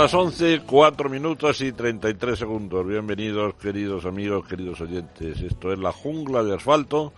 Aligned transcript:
Las 0.00 0.14
11, 0.14 0.62
4 0.66 1.10
minutos 1.10 1.60
y 1.60 1.72
33 1.72 2.38
segundos. 2.38 2.86
Bienvenidos, 2.86 3.52
queridos 3.56 4.06
amigos, 4.06 4.46
queridos 4.48 4.80
oyentes. 4.80 5.42
Esto 5.42 5.74
es 5.74 5.78
La 5.78 5.92
Jungla 5.92 6.42
de 6.42 6.54
Asfalto. 6.54 7.12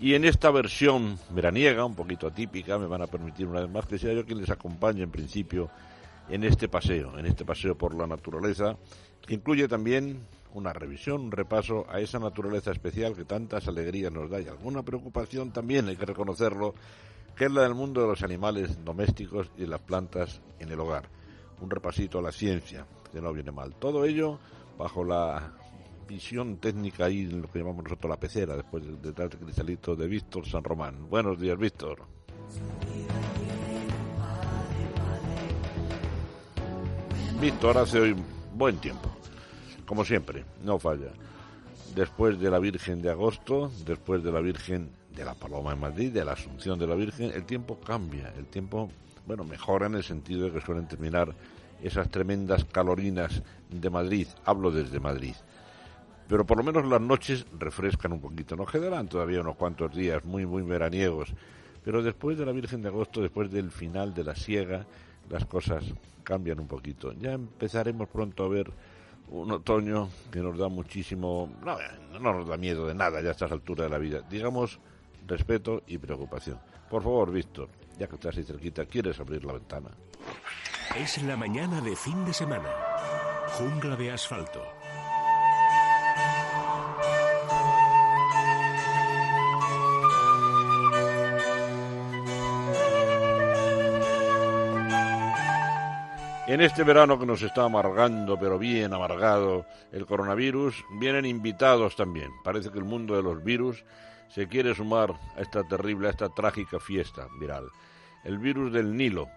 Y 0.00 0.14
en 0.14 0.24
esta 0.24 0.50
versión 0.50 1.18
veraniega, 1.28 1.84
un 1.84 1.94
poquito 1.94 2.26
atípica, 2.26 2.78
me 2.78 2.86
van 2.86 3.02
a 3.02 3.08
permitir 3.08 3.46
una 3.46 3.60
vez 3.60 3.68
más 3.68 3.86
que 3.86 3.98
sea 3.98 4.14
yo 4.14 4.24
quien 4.24 4.40
les 4.40 4.48
acompañe 4.48 5.02
en 5.02 5.10
principio 5.10 5.68
en 6.30 6.44
este 6.44 6.66
paseo, 6.66 7.18
en 7.18 7.26
este 7.26 7.44
paseo 7.44 7.76
por 7.76 7.94
la 7.94 8.06
naturaleza, 8.06 8.78
que 9.26 9.34
incluye 9.34 9.68
también 9.68 10.26
una 10.54 10.72
revisión, 10.72 11.20
un 11.20 11.30
repaso 11.30 11.84
a 11.90 12.00
esa 12.00 12.18
naturaleza 12.18 12.72
especial 12.72 13.14
que 13.14 13.26
tantas 13.26 13.68
alegrías 13.68 14.10
nos 14.10 14.30
da 14.30 14.40
y 14.40 14.48
alguna 14.48 14.82
preocupación 14.82 15.52
también, 15.52 15.88
hay 15.88 15.96
que 15.96 16.06
reconocerlo, 16.06 16.74
que 17.36 17.44
es 17.44 17.52
la 17.52 17.64
del 17.64 17.74
mundo 17.74 18.00
de 18.00 18.06
los 18.06 18.22
animales 18.22 18.82
domésticos 18.82 19.50
y 19.58 19.60
de 19.60 19.66
las 19.66 19.80
plantas 19.80 20.40
en 20.58 20.72
el 20.72 20.80
hogar 20.80 21.06
un 21.60 21.70
repasito 21.70 22.18
a 22.18 22.22
la 22.22 22.32
ciencia, 22.32 22.86
que 23.12 23.20
no 23.20 23.32
viene 23.32 23.52
mal. 23.52 23.74
Todo 23.76 24.04
ello 24.04 24.38
bajo 24.78 25.04
la 25.04 25.52
visión 26.06 26.58
técnica 26.58 27.08
y 27.08 27.26
lo 27.26 27.50
que 27.50 27.60
llamamos 27.60 27.84
nosotros 27.84 28.10
la 28.10 28.20
pecera, 28.20 28.56
después 28.56 28.84
del 28.84 29.00
detrás 29.00 29.30
cristalito 29.36 29.96
de 29.96 30.06
Víctor 30.06 30.46
San 30.46 30.64
Román. 30.64 31.08
Buenos 31.08 31.38
días, 31.40 31.58
Víctor. 31.58 32.02
Víctor 37.40 37.78
hace 37.78 38.00
hoy 38.00 38.16
buen 38.54 38.76
tiempo, 38.78 39.10
como 39.86 40.04
siempre, 40.04 40.44
no 40.62 40.78
falla. 40.78 41.12
Después 41.94 42.40
de 42.40 42.50
la 42.50 42.58
Virgen 42.58 43.02
de 43.02 43.10
agosto, 43.10 43.70
después 43.84 44.22
de 44.22 44.32
la 44.32 44.40
Virgen 44.40 44.90
de 45.14 45.24
la 45.24 45.34
Paloma 45.34 45.72
en 45.72 45.80
Madrid, 45.80 46.12
de 46.12 46.24
la 46.24 46.32
Asunción 46.32 46.78
de 46.78 46.86
la 46.86 46.94
Virgen, 46.94 47.30
el 47.32 47.44
tiempo 47.44 47.78
cambia, 47.80 48.32
el 48.36 48.46
tiempo 48.46 48.90
bueno, 49.26 49.44
mejora 49.44 49.86
en 49.86 49.94
el 49.94 50.04
sentido 50.04 50.44
de 50.44 50.52
que 50.52 50.60
suelen 50.60 50.86
terminar 50.86 51.34
esas 51.82 52.08
tremendas 52.08 52.64
calorinas 52.64 53.42
de 53.70 53.90
Madrid, 53.90 54.26
hablo 54.44 54.70
desde 54.70 55.00
Madrid. 55.00 55.34
Pero 56.28 56.46
por 56.46 56.56
lo 56.56 56.64
menos 56.64 56.86
las 56.86 57.00
noches 57.00 57.46
refrescan 57.58 58.12
un 58.12 58.20
poquito, 58.20 58.56
nos 58.56 58.70
quedarán 58.70 59.08
todavía 59.08 59.40
unos 59.40 59.56
cuantos 59.56 59.94
días 59.94 60.24
muy, 60.24 60.46
muy 60.46 60.62
veraniegos, 60.62 61.32
pero 61.84 62.02
después 62.02 62.38
de 62.38 62.46
la 62.46 62.52
Virgen 62.52 62.80
de 62.80 62.88
Agosto, 62.88 63.20
después 63.20 63.50
del 63.50 63.70
final 63.70 64.14
de 64.14 64.24
la 64.24 64.34
siega, 64.34 64.86
las 65.28 65.44
cosas 65.44 65.84
cambian 66.22 66.60
un 66.60 66.66
poquito. 66.66 67.12
Ya 67.12 67.32
empezaremos 67.32 68.08
pronto 68.08 68.44
a 68.44 68.48
ver 68.48 68.70
un 69.28 69.50
otoño 69.52 70.08
que 70.30 70.40
nos 70.40 70.56
da 70.56 70.68
muchísimo, 70.68 71.50
no, 71.62 71.76
no 72.18 72.32
nos 72.32 72.48
da 72.48 72.56
miedo 72.56 72.86
de 72.86 72.94
nada 72.94 73.20
ya 73.20 73.28
a 73.28 73.32
estas 73.32 73.52
alturas 73.52 73.86
de 73.86 73.90
la 73.90 73.98
vida, 73.98 74.22
digamos 74.22 74.78
respeto 75.26 75.82
y 75.86 75.98
preocupación. 75.98 76.58
Por 76.90 77.02
favor, 77.02 77.32
Víctor, 77.32 77.68
ya 77.98 78.06
que 78.06 78.14
estás 78.14 78.36
ahí 78.36 78.44
cerquita, 78.44 78.86
¿quieres 78.86 79.18
abrir 79.20 79.44
la 79.44 79.54
ventana? 79.54 79.90
Es 80.96 81.22
la 81.22 81.36
mañana 81.36 81.80
de 81.80 81.96
fin 81.96 82.24
de 82.24 82.32
semana. 82.32 82.70
Jungla 83.58 83.96
de 83.96 84.12
asfalto. 84.12 84.62
En 96.46 96.60
este 96.60 96.84
verano 96.84 97.18
que 97.18 97.24
nos 97.24 97.40
está 97.40 97.64
amargando, 97.64 98.38
pero 98.38 98.58
bien 98.58 98.92
amargado, 98.92 99.66
el 99.90 100.04
coronavirus, 100.04 100.84
vienen 101.00 101.24
invitados 101.24 101.96
también. 101.96 102.30
Parece 102.44 102.70
que 102.70 102.78
el 102.78 102.84
mundo 102.84 103.16
de 103.16 103.22
los 103.22 103.42
virus 103.42 103.82
se 104.28 104.48
quiere 104.48 104.74
sumar 104.74 105.14
a 105.36 105.40
esta 105.40 105.62
terrible, 105.64 106.08
a 106.08 106.10
esta 106.10 106.28
trágica 106.28 106.80
fiesta 106.80 107.28
viral. 107.38 107.68
El 108.24 108.38
virus 108.38 108.72
del 108.72 108.96
Nilo, 108.96 109.28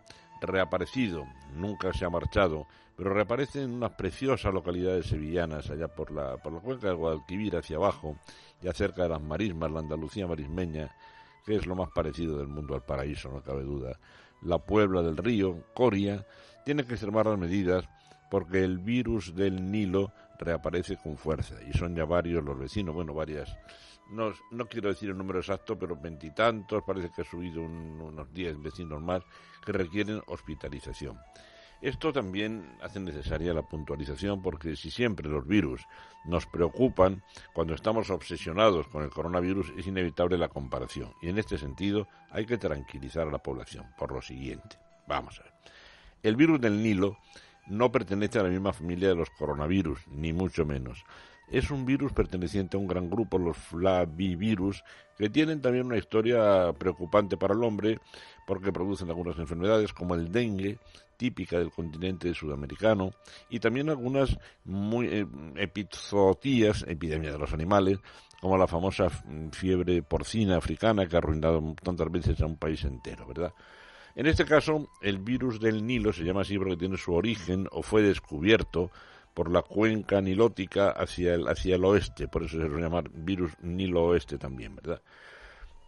reaparecido, 0.41 1.25
nunca 1.55 1.93
se 1.93 2.05
ha 2.05 2.09
marchado, 2.09 2.67
pero 2.95 3.13
reaparece 3.13 3.63
en 3.63 3.73
unas 3.73 3.91
preciosas 3.91 4.53
localidades 4.53 5.07
sevillanas, 5.07 5.69
allá 5.69 5.87
por 5.87 6.11
la, 6.11 6.37
por 6.37 6.53
la 6.53 6.59
cuenca 6.59 6.87
del 6.87 6.97
Guadalquivir 6.97 7.55
hacia 7.55 7.77
abajo, 7.77 8.17
ya 8.61 8.73
cerca 8.73 9.03
de 9.03 9.09
las 9.09 9.21
marismas, 9.21 9.71
la 9.71 9.79
Andalucía 9.79 10.25
marismeña, 10.25 10.95
que 11.45 11.55
es 11.55 11.65
lo 11.67 11.75
más 11.75 11.89
parecido 11.93 12.37
del 12.37 12.47
mundo 12.47 12.73
al 12.73 12.83
paraíso, 12.83 13.29
no 13.29 13.43
cabe 13.43 13.63
duda. 13.63 13.99
La 14.41 14.59
Puebla 14.59 15.01
del 15.01 15.17
Río, 15.17 15.63
Coria, 15.73 16.25
tiene 16.65 16.85
que 16.85 16.93
extremar 16.93 17.27
las 17.27 17.37
medidas 17.37 17.87
porque 18.29 18.63
el 18.63 18.79
virus 18.79 19.35
del 19.35 19.71
Nilo 19.71 20.11
reaparece 20.39 20.97
con 20.97 21.17
fuerza 21.17 21.55
y 21.67 21.77
son 21.77 21.95
ya 21.95 22.05
varios 22.05 22.43
los 22.43 22.57
vecinos, 22.57 22.93
bueno, 22.93 23.13
varias 23.13 23.55
no, 24.09 24.33
no 24.51 24.65
quiero 24.67 24.89
decir 24.89 25.09
el 25.09 25.17
número 25.17 25.39
exacto, 25.39 25.77
pero 25.77 25.95
veintitantos, 25.95 26.83
parece 26.83 27.11
que 27.11 27.21
ha 27.21 27.25
subido 27.25 27.61
unos 27.61 28.33
diez 28.33 28.59
vecinos 28.61 29.01
más 29.01 29.23
que 29.65 29.71
requieren 29.71 30.21
hospitalización. 30.27 31.17
Esto 31.79 32.11
también 32.11 32.75
hace 32.81 32.99
necesaria 32.99 33.53
la 33.53 33.61
puntualización 33.61 34.41
porque 34.41 34.75
si 34.75 34.89
siempre 34.89 35.29
los 35.29 35.45
virus 35.45 35.85
nos 36.25 36.47
preocupan, 36.47 37.23
cuando 37.53 37.75
estamos 37.75 38.09
obsesionados 38.09 38.87
con 38.87 39.03
el 39.03 39.11
coronavirus 39.11 39.71
es 39.77 39.85
inevitable 39.85 40.39
la 40.39 40.49
comparación. 40.49 41.13
Y 41.21 41.29
en 41.29 41.37
este 41.37 41.57
sentido 41.59 42.07
hay 42.31 42.47
que 42.47 42.57
tranquilizar 42.57 43.27
a 43.27 43.31
la 43.31 43.37
población 43.37 43.85
por 43.95 44.11
lo 44.11 44.23
siguiente. 44.23 44.79
Vamos 45.07 45.39
a 45.39 45.43
ver. 45.43 45.53
El 46.23 46.35
virus 46.35 46.59
del 46.59 46.81
Nilo 46.81 47.17
no 47.67 47.91
pertenece 47.91 48.39
a 48.39 48.43
la 48.43 48.49
misma 48.49 48.73
familia 48.73 49.09
de 49.09 49.15
los 49.15 49.29
coronavirus, 49.29 50.07
ni 50.07 50.33
mucho 50.33 50.65
menos 50.65 51.05
es 51.49 51.71
un 51.71 51.85
virus 51.85 52.13
perteneciente 52.13 52.77
a 52.77 52.79
un 52.79 52.87
gran 52.87 53.09
grupo, 53.09 53.37
los 53.37 53.57
flavivirus, 53.57 54.83
que 55.17 55.29
tienen 55.29 55.61
también 55.61 55.85
una 55.85 55.97
historia 55.97 56.73
preocupante 56.77 57.37
para 57.37 57.53
el 57.53 57.63
hombre 57.63 57.99
porque 58.45 58.71
producen 58.71 59.09
algunas 59.09 59.37
enfermedades 59.37 59.93
como 59.93 60.15
el 60.15 60.31
dengue, 60.31 60.77
típica 61.17 61.57
del 61.57 61.71
continente 61.71 62.33
sudamericano, 62.33 63.11
y 63.49 63.59
también 63.59 63.89
algunas 63.89 64.37
muy 64.65 65.07
eh, 65.07 65.25
epizootías, 65.55 66.85
epidemia 66.87 67.31
de 67.31 67.39
los 67.39 67.53
animales, 67.53 67.97
como 68.39 68.57
la 68.57 68.67
famosa 68.67 69.09
fiebre 69.51 70.03
porcina 70.03 70.57
africana 70.57 71.07
que 71.07 71.15
ha 71.15 71.19
arruinado 71.19 71.75
tantas 71.83 72.11
veces 72.11 72.39
a 72.41 72.45
un 72.45 72.57
país 72.57 72.83
entero, 72.83 73.25
¿verdad? 73.25 73.53
En 74.15 74.27
este 74.27 74.45
caso, 74.45 74.89
el 75.01 75.19
virus 75.19 75.59
del 75.59 75.85
Nilo 75.85 76.13
se 76.13 76.23
llama 76.23 76.41
así 76.41 76.57
porque 76.57 76.77
tiene 76.77 76.97
su 76.97 77.13
origen 77.13 77.67
o 77.71 77.81
fue 77.83 78.01
descubierto 78.01 78.91
por 79.37 79.51
la 79.51 79.61
cuenca 79.61 80.19
nilótica 80.19 80.89
hacia 80.89 81.35
el, 81.35 81.47
hacia 81.47 81.75
el 81.75 81.85
oeste, 81.85 82.27
por 82.27 82.41
eso 82.41 82.57
se 82.57 82.65
suele 82.65 82.81
llamar 82.81 83.07
virus 83.13 83.51
nilo-oeste 83.61 84.39
también, 84.39 84.75
¿verdad? 84.75 84.99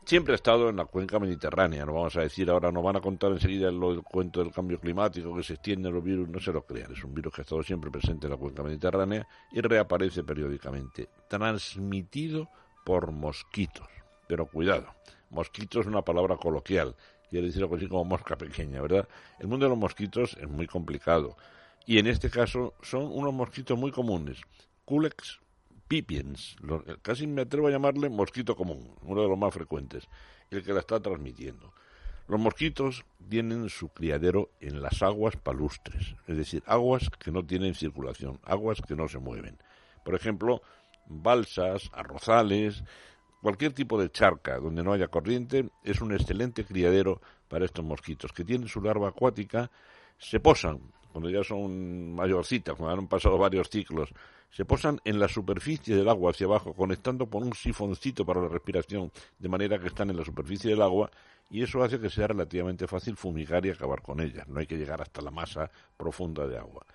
Siempre 0.05 0.33
ha 0.33 0.35
estado 0.35 0.69
en 0.69 0.75
la 0.75 0.85
cuenca 0.85 1.17
mediterránea, 1.17 1.83
no 1.83 1.93
vamos 1.93 2.15
a 2.15 2.21
decir 2.21 2.47
ahora, 2.51 2.71
nos 2.71 2.83
van 2.83 2.97
a 2.97 3.01
contar 3.01 3.31
enseguida 3.31 3.69
el, 3.69 4.03
cuento 4.03 4.43
del 4.43 4.53
cambio 4.53 4.79
climático, 4.79 5.35
que 5.35 5.41
se 5.41 5.53
extienden 5.53 5.91
los 5.91 6.03
virus, 6.03 6.29
no 6.29 6.39
se 6.39 6.53
lo 6.53 6.61
crean, 6.61 6.91
es 6.91 7.03
un 7.03 7.15
virus 7.15 7.33
que 7.33 7.41
ha 7.41 7.43
estado 7.43 7.63
siempre 7.63 7.89
presente 7.89 8.27
en 8.27 8.33
la 8.33 8.37
cuenca 8.37 8.61
mediterránea 8.61 9.27
y 9.51 9.61
reaparece 9.61 10.23
periódicamente, 10.23 11.09
transmitido 11.27 12.49
por 12.85 13.11
mosquitos. 13.11 13.87
Pero 14.27 14.45
cuidado, 14.45 14.93
mosquito 15.31 15.81
es 15.81 15.87
una 15.87 16.03
palabra 16.03 16.37
coloquial, 16.37 16.95
quiere 17.31 17.47
decir 17.47 17.63
algo 17.63 17.77
así 17.77 17.87
como 17.87 18.05
mosca 18.05 18.37
pequeña, 18.37 18.79
¿verdad? 18.79 19.07
El 19.39 19.47
mundo 19.47 19.65
de 19.65 19.71
los 19.71 19.79
mosquitos 19.79 20.37
es 20.39 20.47
muy 20.47 20.67
complicado 20.67 21.35
y 21.85 21.97
en 21.97 22.07
este 22.07 22.29
caso 22.29 22.73
son 22.81 23.03
unos 23.03 23.33
mosquitos 23.33 23.77
muy 23.77 23.91
comunes, 23.91 24.41
Culex 24.85 25.39
pipiens, 25.87 26.55
casi 27.01 27.25
me 27.25 27.41
atrevo 27.41 27.67
a 27.67 27.71
llamarle 27.71 28.09
mosquito 28.09 28.55
común, 28.55 28.95
uno 29.01 29.21
de 29.23 29.27
los 29.27 29.37
más 29.37 29.53
frecuentes, 29.53 30.07
el 30.51 30.63
que 30.63 30.73
la 30.73 30.81
está 30.81 30.99
transmitiendo. 30.99 31.73
Los 32.27 32.39
mosquitos 32.39 33.05
tienen 33.27 33.69
su 33.69 33.89
criadero 33.89 34.51
en 34.59 34.83
las 34.83 35.01
aguas 35.01 35.35
palustres, 35.35 36.15
es 36.27 36.37
decir, 36.37 36.61
aguas 36.67 37.09
que 37.19 37.31
no 37.31 37.43
tienen 37.43 37.73
circulación, 37.73 38.39
aguas 38.43 38.81
que 38.87 38.95
no 38.95 39.07
se 39.07 39.17
mueven. 39.17 39.57
Por 40.05 40.13
ejemplo, 40.13 40.61
balsas, 41.07 41.89
arrozales, 41.91 42.83
cualquier 43.41 43.73
tipo 43.73 43.99
de 43.99 44.11
charca 44.11 44.59
donde 44.59 44.83
no 44.83 44.93
haya 44.93 45.07
corriente 45.07 45.69
es 45.83 46.01
un 46.01 46.13
excelente 46.13 46.65
criadero 46.65 47.19
para 47.47 47.65
estos 47.65 47.83
mosquitos, 47.83 48.31
que 48.31 48.45
tienen 48.45 48.67
su 48.67 48.79
larva 48.79 49.09
acuática 49.09 49.71
se 50.19 50.39
posan, 50.39 50.81
cuando 51.11 51.29
ya 51.29 51.43
son 51.43 52.13
mayorcitas, 52.13 52.75
cuando 52.75 53.01
han 53.01 53.07
pasado 53.07 53.37
varios 53.37 53.69
ciclos, 53.69 54.09
se 54.51 54.65
posan 54.65 54.99
en 55.03 55.19
la 55.19 55.27
superficie 55.27 55.95
del 55.95 56.09
agua 56.09 56.31
hacia 56.31 56.47
abajo, 56.47 56.73
conectando 56.73 57.27
por 57.27 57.43
un 57.43 57.53
sifoncito 57.53 58.25
para 58.25 58.41
la 58.41 58.47
respiración, 58.47 59.11
de 59.37 59.49
manera 59.49 59.79
que 59.79 59.87
están 59.87 60.09
en 60.09 60.17
la 60.17 60.25
superficie 60.25 60.71
del 60.71 60.81
agua, 60.81 61.11
y 61.49 61.63
eso 61.63 61.83
hace 61.83 61.99
que 61.99 62.09
sea 62.09 62.27
relativamente 62.27 62.87
fácil 62.87 63.15
fumigar 63.15 63.65
y 63.65 63.71
acabar 63.71 64.01
con 64.01 64.19
ellas. 64.19 64.47
No 64.47 64.59
hay 64.59 64.67
que 64.67 64.77
llegar 64.77 65.01
hasta 65.01 65.21
la 65.21 65.31
masa 65.31 65.69
profunda 65.97 66.47
de 66.47 66.57
agua. 66.57 66.85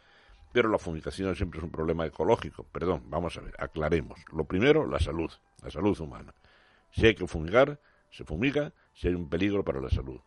Pero 0.52 0.68
la 0.68 0.78
fumigación 0.78 1.34
siempre 1.34 1.58
es 1.58 1.64
un 1.64 1.70
problema 1.70 2.06
ecológico. 2.06 2.64
Perdón, 2.70 3.02
vamos 3.06 3.36
a 3.36 3.40
ver, 3.40 3.54
aclaremos. 3.58 4.20
Lo 4.32 4.44
primero, 4.44 4.86
la 4.86 5.00
salud, 5.00 5.30
la 5.62 5.70
salud 5.70 5.98
humana. 6.00 6.32
Si 6.92 7.04
hay 7.06 7.16
que 7.16 7.26
fumigar, 7.26 7.80
se 8.12 8.24
fumiga, 8.24 8.72
si 8.94 9.08
hay 9.08 9.14
un 9.14 9.28
peligro 9.28 9.64
para 9.64 9.80
la 9.80 9.90
salud. 9.90 10.20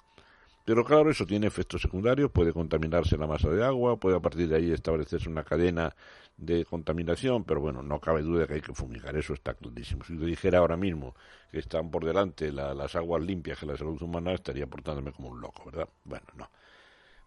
Pero 0.67 0.83
claro, 0.83 1.09
eso 1.09 1.25
tiene 1.25 1.47
efectos 1.47 1.81
secundarios, 1.81 2.29
puede 2.29 2.51
contaminarse 2.51 3.17
la 3.17 3.25
masa 3.25 3.49
de 3.49 3.63
agua, 3.63 3.95
puede 3.95 4.17
a 4.17 4.19
partir 4.19 4.49
de 4.49 4.57
ahí 4.57 4.69
establecerse 4.69 5.29
una 5.29 5.45
cadena 5.45 5.95
de 6.35 6.65
contaminación, 6.65 7.45
pero 7.45 7.61
bueno, 7.61 7.81
no 7.81 8.01
cabe 8.01 8.21
duda 8.21 8.45
que 8.47 8.55
hay 8.55 8.61
que 8.61 8.73
fumigar, 8.73 9.15
eso 9.15 9.33
está 9.33 9.53
clarísimo. 9.53 10.03
Si 10.03 10.17
yo 10.19 10.25
dijera 10.25 10.57
ahora 10.57 10.75
mismo 10.75 11.15
que 11.53 11.59
están 11.59 11.89
por 11.89 12.03
delante 12.03 12.51
las 12.51 12.97
aguas 12.97 13.23
limpias 13.23 13.59
que 13.59 13.65
la 13.65 13.77
salud 13.77 14.01
humana, 14.01 14.33
estaría 14.33 14.67
portándome 14.67 15.13
como 15.13 15.29
un 15.29 15.39
loco, 15.39 15.63
¿verdad? 15.67 15.87
Bueno, 16.03 16.25
no. 16.35 16.49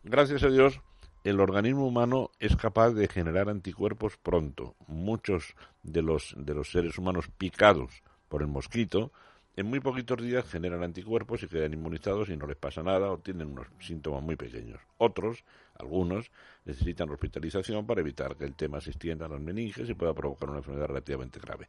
Gracias 0.05 0.43
a 0.43 0.51
Dios, 0.51 0.79
el 1.25 1.41
organismo 1.41 1.87
humano 1.87 2.33
es 2.41 2.55
capaz 2.57 2.91
de 2.91 3.09
generar 3.09 3.49
anticuerpos 3.49 4.19
pronto. 4.19 4.75
Muchos 4.87 5.55
de 5.83 6.03
los, 6.03 6.35
de 6.37 6.53
los 6.53 6.71
seres 6.71 6.99
humanos 6.99 7.31
picados 7.39 8.03
por 8.29 8.43
el 8.43 8.49
mosquito 8.49 9.13
en 9.61 9.67
muy 9.67 9.81
poquitos 9.81 10.23
días 10.23 10.49
generan 10.49 10.83
anticuerpos 10.83 11.43
y 11.43 11.47
quedan 11.47 11.75
inmunizados 11.75 12.31
y 12.31 12.37
no 12.37 12.47
les 12.47 12.57
pasa 12.57 12.83
nada 12.83 13.13
o 13.13 13.19
tienen 13.19 13.49
unos 13.49 13.67
síntomas 13.79 14.23
muy 14.23 14.35
pequeños. 14.35 14.81
Otros, 14.97 15.45
algunos, 15.79 16.31
necesitan 16.65 17.11
hospitalización 17.11 17.87
para 17.87 18.01
evitar 18.01 18.37
que 18.37 18.45
el 18.45 18.55
tema 18.55 18.81
se 18.81 18.91
extienda 18.91 19.27
a 19.27 19.29
las 19.29 19.41
meninges 19.41 19.91
y 19.91 19.95
pueda 19.95 20.15
provocar 20.15 20.49
una 20.49 20.59
enfermedad 20.59 20.87
relativamente 20.87 21.41
grave. 21.41 21.69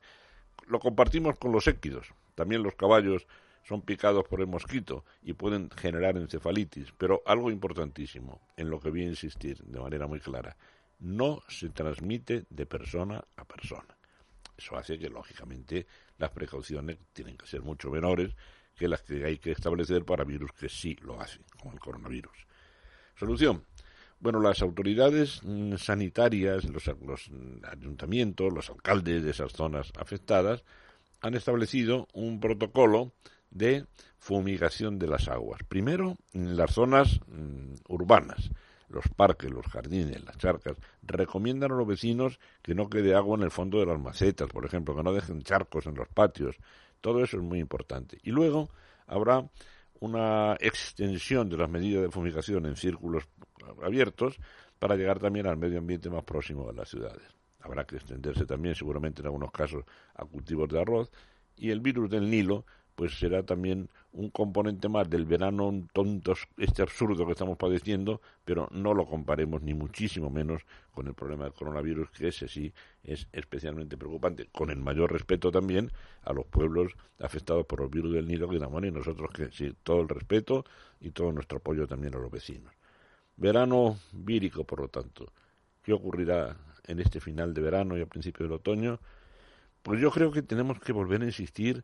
Lo 0.68 0.80
compartimos 0.80 1.38
con 1.38 1.52
los 1.52 1.68
équidos. 1.68 2.14
También 2.34 2.64
los 2.64 2.76
caballos 2.76 3.28
son 3.64 3.82
picados 3.82 4.26
por 4.26 4.40
el 4.40 4.48
mosquito 4.48 5.04
y 5.22 5.34
pueden 5.34 5.70
generar 5.72 6.16
encefalitis, 6.16 6.94
pero 6.98 7.22
algo 7.26 7.52
importantísimo, 7.52 8.40
en 8.56 8.70
lo 8.70 8.80
que 8.80 8.90
voy 8.90 9.02
a 9.02 9.08
insistir 9.10 9.62
de 9.66 9.80
manera 9.82 10.08
muy 10.08 10.22
clara, 10.22 10.56
no 11.00 11.42
se 11.50 11.68
transmite 11.68 12.46
de 12.50 12.66
persona 12.66 13.22
a 13.36 13.44
persona. 13.44 13.98
Eso 14.62 14.78
hace 14.78 15.00
que, 15.00 15.10
lógicamente, 15.10 15.88
las 16.18 16.30
precauciones 16.30 16.98
tienen 17.14 17.36
que 17.36 17.48
ser 17.48 17.62
mucho 17.62 17.90
menores 17.90 18.36
que 18.76 18.88
las 18.88 19.02
que 19.02 19.26
hay 19.26 19.38
que 19.38 19.52
establecer 19.52 20.06
para 20.06 20.24
virus 20.24 20.52
que 20.54 20.70
sí 20.70 20.96
lo 21.02 21.20
hacen, 21.20 21.44
como 21.60 21.74
el 21.74 21.80
coronavirus. 21.80 22.48
Solución. 23.16 23.66
Bueno, 24.20 24.40
las 24.40 24.62
autoridades 24.62 25.42
mm, 25.44 25.78
sanitarias, 25.78 26.66
los, 26.66 26.88
ayuntamientos, 27.64 28.54
los 28.54 28.70
alcaldes 28.70 29.24
de 29.24 29.32
esas 29.32 29.52
zonas 29.52 29.92
afectadas 29.98 30.64
han 31.22 31.34
establecido 31.34 32.08
un 32.14 32.40
protocolo 32.40 33.14
de 33.50 33.86
fumigación 34.20 35.00
de 35.00 35.08
las 35.08 35.28
aguas. 35.28 35.62
Primero, 35.68 36.18
en 36.34 36.56
las 36.56 36.72
zonas 36.72 37.20
mm, 37.28 37.74
urbanas, 37.90 38.52
los 38.92 39.08
parques, 39.16 39.50
los 39.50 39.66
jardines, 39.68 40.24
las 40.24 40.38
charcas, 40.38 40.78
recomiendan 41.02 41.72
a 41.72 41.76
los 41.76 41.88
vecinos 41.88 42.40
que 42.62 42.76
no 42.76 42.90
quede 42.90 43.16
agua 43.16 43.38
en 43.38 43.44
el 43.44 43.52
fondo 43.52 43.80
de 43.80 43.86
las 43.86 44.00
macetas, 44.00 44.50
por 44.50 44.66
ejemplo, 44.66 44.96
que 44.96 45.04
no 45.04 45.14
dejen 45.14 45.42
charcos 45.42 45.86
en 45.88 45.96
los 45.96 46.08
patios. 46.10 46.58
Todo 47.00 47.24
eso 47.24 47.38
es 47.38 47.44
muy 47.44 47.60
importante. 47.60 48.20
Y 48.24 48.32
luego 48.32 48.70
habrá 49.08 49.50
una 50.00 50.56
extensión 50.60 51.50
de 51.50 51.58
las 51.58 51.70
medidas 51.70 52.04
de 52.04 52.12
fumigación 52.12 52.66
en 52.66 52.76
círculos 52.76 53.24
abiertos 53.84 54.40
para 54.80 54.96
llegar 54.96 55.20
también 55.20 55.48
al 55.48 55.58
medio 55.58 55.78
ambiente 55.78 56.10
más 56.10 56.24
próximo 56.24 56.68
de 56.68 56.74
las 56.74 56.90
ciudades. 56.90 57.24
Habrá 57.60 57.86
que 57.86 57.98
extenderse 57.98 58.46
también, 58.46 58.74
seguramente 58.74 59.22
en 59.22 59.28
algunos 59.28 59.52
casos, 59.52 59.86
a 60.16 60.26
cultivos 60.26 60.68
de 60.70 60.82
arroz. 60.82 61.12
Y 61.56 61.70
el 61.70 61.80
virus 61.80 62.10
del 62.10 62.30
Nilo 62.30 62.66
pues 63.02 63.18
será 63.18 63.42
también 63.42 63.90
un 64.12 64.30
componente 64.30 64.88
más 64.88 65.10
del 65.10 65.26
verano 65.26 65.88
tonto, 65.92 66.36
este 66.58 66.84
absurdo 66.84 67.26
que 67.26 67.32
estamos 67.32 67.58
padeciendo, 67.58 68.22
pero 68.46 68.68
no 68.70 68.94
lo 68.94 69.08
comparemos 69.08 69.64
ni 69.64 69.74
muchísimo 69.74 70.30
menos 70.30 70.62
con 70.94 71.08
el 71.08 71.16
problema 71.16 71.46
del 71.46 71.54
coronavirus, 71.54 72.12
que 72.12 72.28
ese 72.28 72.48
sí 72.48 72.72
es 73.04 73.28
especialmente 73.32 73.98
preocupante, 73.98 74.50
con 74.52 74.70
el 74.70 74.78
mayor 74.78 75.12
respeto 75.12 75.52
también 75.52 75.92
a 76.22 76.32
los 76.32 76.46
pueblos 76.46 76.94
afectados 77.18 77.66
por 77.66 77.82
el 77.82 77.88
virus 77.88 78.14
del 78.14 78.28
Nilo, 78.28 78.48
Guinamón 78.48 78.86
y 78.86 78.92
nosotros 78.92 79.32
que 79.32 79.50
sí, 79.50 79.74
todo 79.82 80.02
el 80.02 80.08
respeto 80.08 80.64
y 81.00 81.10
todo 81.10 81.32
nuestro 81.32 81.58
apoyo 81.58 81.88
también 81.88 82.14
a 82.14 82.20
los 82.20 82.30
vecinos. 82.30 82.72
Verano 83.36 83.98
vírico, 84.12 84.64
por 84.64 84.80
lo 84.80 84.90
tanto. 84.90 85.34
¿Qué 85.82 85.92
ocurrirá 85.92 86.56
en 86.86 87.00
este 87.00 87.20
final 87.20 87.56
de 87.56 87.62
verano 87.62 87.98
y 87.98 88.02
a 88.02 88.06
principio 88.06 88.46
del 88.46 88.54
otoño? 88.54 89.00
Pues 89.82 90.00
yo 90.00 90.12
creo 90.12 90.32
que 90.32 90.44
tenemos 90.44 90.80
que 90.80 90.92
volver 90.92 91.24
a 91.24 91.26
insistir 91.26 91.84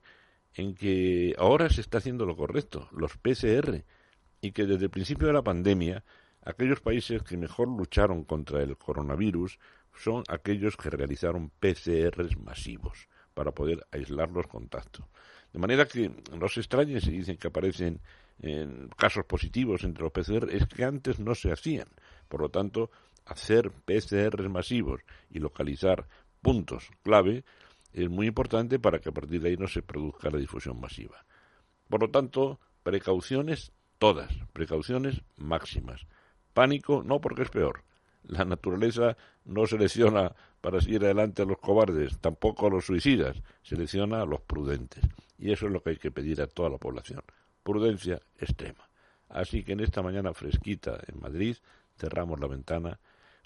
en 0.58 0.74
que 0.74 1.36
ahora 1.38 1.70
se 1.70 1.82
está 1.82 2.00
haciendo 2.00 2.26
lo 2.26 2.36
correcto, 2.36 2.90
los 2.92 3.16
PCR, 3.18 3.84
y 4.42 4.52
que 4.52 4.66
desde 4.66 4.86
el 4.86 4.90
principio 4.90 5.28
de 5.28 5.34
la 5.34 5.44
pandemia 5.44 6.04
aquellos 6.44 6.82
países 6.82 7.22
que 7.24 7.38
mejor 7.38 7.68
lucharon 7.68 8.24
contra 8.24 8.62
el 8.64 8.78
coronavirus 8.78 9.60
son 9.96 10.24
aquellos 10.28 10.78
que 10.78 10.90
realizaron 10.90 11.52
PCRs 11.60 12.38
masivos 12.38 13.08
para 13.34 13.52
poder 13.52 13.86
aislar 13.92 14.32
los 14.32 14.48
contactos. 14.48 15.06
De 15.54 15.60
manera 15.60 15.88
que 15.88 16.12
no 16.38 16.48
se 16.48 16.62
extrañe 16.62 17.02
si 17.02 17.12
dicen 17.12 17.38
que 17.38 17.48
aparecen 17.48 18.00
casos 18.96 19.26
positivos 19.26 19.84
entre 19.84 20.04
los 20.04 20.12
PCR, 20.12 20.50
es 20.52 20.68
que 20.68 20.84
antes 20.84 21.20
no 21.20 21.34
se 21.36 21.52
hacían. 21.52 21.88
Por 22.28 22.42
lo 22.42 22.50
tanto, 22.50 22.92
hacer 23.26 23.72
PCRs 23.72 24.50
masivos 24.50 25.02
y 25.30 25.40
localizar 25.40 26.08
puntos 26.42 26.90
clave 27.04 27.44
es 28.04 28.10
muy 28.10 28.28
importante 28.28 28.80
para 28.80 29.00
que 29.00 29.10
a 29.10 29.12
partir 29.12 29.42
de 29.42 29.50
ahí 29.50 29.58
no 29.58 29.68
se 29.68 29.82
produzca 29.82 30.30
la 30.30 30.38
difusión 30.38 30.80
masiva. 30.80 31.26
Por 31.90 32.02
lo 32.02 32.12
tanto, 32.12 32.60
precauciones 32.84 33.72
todas, 33.98 34.32
precauciones 34.54 35.24
máximas. 35.36 36.06
Pánico 36.54 37.02
no 37.04 37.20
porque 37.20 37.44
es 37.44 37.50
peor. 37.50 37.84
La 38.24 38.46
naturaleza 38.46 39.18
no 39.46 39.66
selecciona 39.66 40.36
para 40.62 40.82
seguir 40.82 41.06
adelante 41.06 41.42
a 41.42 41.46
los 41.46 41.58
cobardes, 41.58 42.20
tampoco 42.20 42.68
a 42.68 42.70
los 42.70 42.86
suicidas, 42.86 43.42
selecciona 43.64 44.22
a 44.22 44.26
los 44.26 44.42
prudentes. 44.42 45.04
Y 45.38 45.52
eso 45.52 45.66
es 45.68 45.72
lo 45.72 45.82
que 45.82 45.92
hay 45.92 45.98
que 45.98 46.12
pedir 46.12 46.42
a 46.42 46.48
toda 46.48 46.70
la 46.70 46.78
población. 46.78 47.22
Prudencia 47.64 48.22
extrema. 48.38 48.90
Así 49.30 49.64
que 49.64 49.74
en 49.74 49.80
esta 49.80 50.02
mañana 50.02 50.34
fresquita 50.34 51.00
en 51.08 51.20
Madrid 51.20 51.58
cerramos 51.98 52.40
la 52.40 52.48
ventana 52.48 53.00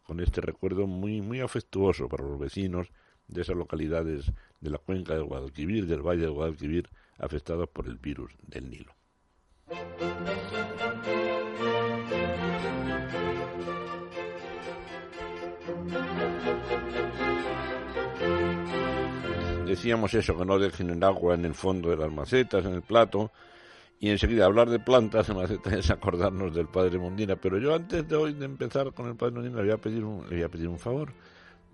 con 0.03 0.19
este 0.19 0.41
recuerdo 0.41 0.87
muy, 0.87 1.21
muy 1.21 1.39
afectuoso 1.39 2.09
para 2.09 2.23
los 2.25 2.39
vecinos 2.39 2.91
de 3.31 3.41
esas 3.41 3.55
localidades 3.55 4.31
de 4.59 4.69
la 4.69 4.77
cuenca 4.77 5.13
del 5.13 5.23
Guadalquivir, 5.23 5.87
del 5.87 6.01
valle 6.01 6.21
del 6.21 6.31
Guadalquivir, 6.31 6.87
afectados 7.17 7.69
por 7.69 7.87
el 7.87 7.97
virus 7.97 8.33
del 8.45 8.69
Nilo. 8.69 8.93
Decíamos 19.65 20.13
eso, 20.13 20.37
que 20.37 20.45
no 20.45 20.59
dejen 20.59 20.89
el 20.89 21.01
agua 21.01 21.33
en 21.33 21.45
el 21.45 21.53
fondo 21.53 21.89
de 21.89 21.95
las 21.95 22.11
macetas, 22.11 22.65
en 22.65 22.73
el 22.73 22.81
plato, 22.81 23.31
y 24.01 24.09
enseguida 24.09 24.45
hablar 24.45 24.69
de 24.69 24.79
plantas 24.79 25.29
en 25.29 25.37
macetas 25.37 25.73
es 25.79 25.91
acordarnos 25.91 26.53
del 26.53 26.67
Padre 26.67 26.97
Mundina. 26.97 27.37
Pero 27.37 27.57
yo 27.57 27.73
antes 27.73 28.05
de 28.07 28.15
hoy 28.15 28.33
de 28.33 28.45
empezar 28.45 28.91
con 28.93 29.07
el 29.07 29.15
Padre 29.15 29.35
Mundina 29.35 29.57
le 29.57 29.63
voy 29.63 29.71
a 29.71 29.77
pedir 29.77 30.03
un, 30.03 30.27
le 30.27 30.35
voy 30.35 30.43
a 30.43 30.49
pedir 30.49 30.67
un 30.67 30.77
favor. 30.77 31.13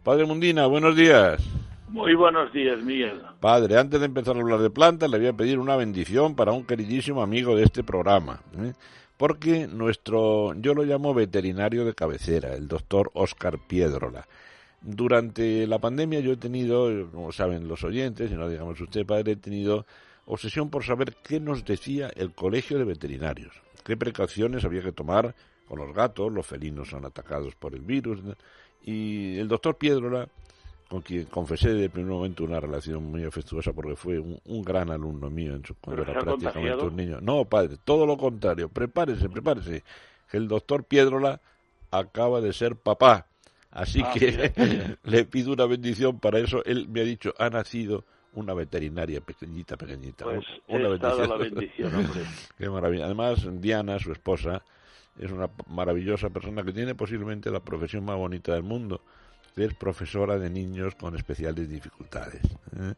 Padre 0.07 0.23
Mundina, 0.25 0.67
buenos 0.67 0.95
días. 0.95 1.43
Muy 1.89 2.15
buenos 2.15 2.53
días, 2.53 2.81
Miguel. 2.81 3.21
Padre, 3.41 3.77
antes 3.77 3.99
de 3.99 4.05
empezar 4.05 4.37
a 4.37 4.39
hablar 4.39 4.59
de 4.61 4.69
plantas, 4.69 5.09
le 5.09 5.17
voy 5.17 5.27
a 5.27 5.33
pedir 5.33 5.59
una 5.59 5.75
bendición 5.75 6.33
para 6.33 6.53
un 6.53 6.63
queridísimo 6.63 7.21
amigo 7.21 7.57
de 7.57 7.63
este 7.63 7.83
programa. 7.83 8.39
¿eh? 8.57 8.71
Porque 9.17 9.67
nuestro, 9.67 10.53
yo 10.53 10.73
lo 10.73 10.83
llamo 10.83 11.13
veterinario 11.13 11.83
de 11.83 11.93
cabecera, 11.93 12.55
el 12.55 12.69
doctor 12.69 13.11
Oscar 13.15 13.59
Piedrola. 13.67 14.25
Durante 14.79 15.67
la 15.67 15.79
pandemia 15.79 16.21
yo 16.21 16.31
he 16.31 16.37
tenido, 16.37 17.11
como 17.11 17.33
saben 17.33 17.67
los 17.67 17.83
oyentes, 17.83 18.31
y 18.31 18.35
no 18.35 18.47
digamos 18.47 18.79
usted, 18.79 19.05
padre, 19.05 19.33
he 19.33 19.35
tenido 19.35 19.85
obsesión 20.25 20.69
por 20.69 20.85
saber 20.85 21.17
qué 21.21 21.41
nos 21.41 21.65
decía 21.65 22.09
el 22.15 22.31
colegio 22.31 22.77
de 22.77 22.85
veterinarios, 22.85 23.61
qué 23.83 23.97
precauciones 23.97 24.63
había 24.63 24.83
que 24.83 24.93
tomar 24.93 25.35
con 25.67 25.79
los 25.79 25.93
gatos, 25.93 26.31
los 26.31 26.47
felinos 26.47 26.87
son 26.87 27.03
atacados 27.03 27.55
por 27.55 27.75
el 27.75 27.81
virus, 27.81 28.21
y 28.87 29.37
el 29.37 29.49
doctor 29.49 29.77
Piedrola, 29.77 30.29
con 30.87 31.01
quien 31.01 31.25
confesé 31.25 31.73
de 31.73 31.89
primer 31.89 32.09
momento 32.09 32.45
una 32.45 32.61
relación 32.61 33.03
muy 33.03 33.25
afectuosa 33.25 33.73
porque 33.73 33.97
fue 33.97 34.17
un, 34.17 34.63
gran 34.63 34.89
alumno 34.89 35.29
mío 35.29 35.55
en 35.55 35.65
su, 35.65 35.75
cuando 35.75 36.03
era 36.03 36.21
prácticamente 36.21 36.85
un 36.85 36.95
niño. 36.95 37.19
No, 37.19 37.43
padre, 37.43 37.75
todo 37.83 38.05
lo 38.05 38.15
contrario. 38.15 38.69
Prepárese, 38.69 39.27
prepárese. 39.27 39.83
El 40.31 40.47
doctor 40.47 40.85
Piedrola 40.85 41.41
acaba 41.91 42.39
de 42.39 42.53
ser 42.53 42.77
papá. 42.77 43.27
Así 43.71 44.01
ah, 44.05 44.13
que 44.13 44.97
le 45.03 45.25
pido 45.25 45.51
una 45.51 45.65
bendición 45.65 46.21
para 46.21 46.39
eso. 46.39 46.63
Él 46.63 46.87
me 46.87 47.01
ha 47.01 47.03
dicho, 47.03 47.33
ha 47.37 47.49
nacido 47.49 48.05
una 48.35 48.53
veterinaria 48.53 49.19
pequeñita, 49.19 49.75
pequeñita. 49.75 50.23
Pues 50.23 50.45
una 50.69 50.87
bendición. 50.87 51.29
La 51.29 51.35
bendición 51.35 52.09
Qué 52.57 52.69
maravilla. 52.69 53.03
Además, 53.03 53.45
Diana, 53.59 53.99
su 53.99 54.13
esposa, 54.13 54.63
es 55.19 55.31
una 55.31 55.49
maravillosa 55.67 56.29
persona 56.29 56.63
que 56.63 56.73
tiene 56.73 56.95
posiblemente 56.95 57.49
la 57.49 57.59
profesión 57.59 58.05
más 58.05 58.17
bonita 58.17 58.53
del 58.53 58.63
mundo, 58.63 59.01
que 59.55 59.65
es 59.65 59.73
profesora 59.73 60.37
de 60.37 60.49
niños 60.49 60.95
con 60.95 61.15
especiales 61.15 61.67
dificultades, 61.69 62.43
¿eh? 62.75 62.93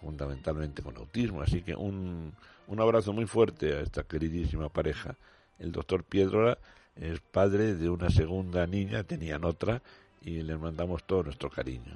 fundamentalmente 0.00 0.82
con 0.82 0.96
autismo. 0.96 1.42
Así 1.42 1.62
que 1.62 1.74
un, 1.74 2.32
un 2.66 2.80
abrazo 2.80 3.12
muy 3.12 3.26
fuerte 3.26 3.74
a 3.74 3.80
esta 3.80 4.04
queridísima 4.04 4.68
pareja. 4.68 5.16
El 5.58 5.72
doctor 5.72 6.04
Piedrola 6.04 6.58
es 6.96 7.20
padre 7.20 7.74
de 7.74 7.88
una 7.88 8.10
segunda 8.10 8.66
niña, 8.66 9.04
tenían 9.04 9.44
otra, 9.44 9.80
y 10.24 10.42
les 10.42 10.58
mandamos 10.58 11.04
todo 11.04 11.24
nuestro 11.24 11.50
cariño 11.50 11.94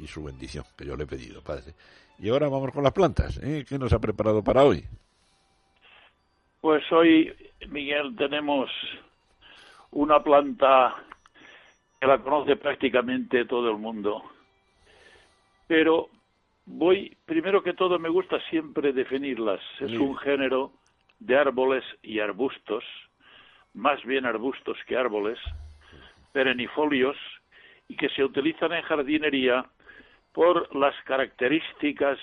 y, 0.00 0.06
su 0.06 0.22
bendición, 0.22 0.64
que 0.76 0.86
yo 0.86 0.96
le 0.96 1.04
he 1.04 1.06
pedido, 1.06 1.42
padre. 1.42 1.74
Y 2.18 2.28
ahora 2.28 2.48
vamos 2.48 2.72
con 2.72 2.82
las 2.82 2.92
plantas. 2.92 3.38
¿eh? 3.42 3.64
¿Qué 3.68 3.78
nos 3.78 3.92
ha 3.92 3.98
preparado 3.98 4.42
para 4.42 4.64
hoy? 4.64 4.84
Pues 6.60 6.82
hoy, 6.92 7.32
Miguel, 7.68 8.14
tenemos 8.16 8.70
una 9.92 10.22
planta 10.22 10.94
que 11.98 12.06
la 12.06 12.18
conoce 12.18 12.56
prácticamente 12.56 13.46
todo 13.46 13.70
el 13.70 13.78
mundo. 13.78 14.22
Pero 15.66 16.10
voy, 16.66 17.16
primero 17.24 17.62
que 17.62 17.72
todo, 17.72 17.98
me 17.98 18.10
gusta 18.10 18.38
siempre 18.50 18.92
definirlas. 18.92 19.60
Es 19.80 19.92
un 19.92 20.16
género 20.18 20.72
de 21.18 21.38
árboles 21.38 21.84
y 22.02 22.20
arbustos, 22.20 22.84
más 23.72 24.04
bien 24.04 24.26
arbustos 24.26 24.76
que 24.86 24.98
árboles, 24.98 25.38
perennifolios, 26.32 27.16
y 27.88 27.96
que 27.96 28.10
se 28.10 28.22
utilizan 28.22 28.72
en 28.72 28.82
jardinería 28.82 29.64
por 30.32 30.76
las 30.76 30.94
características 31.04 32.18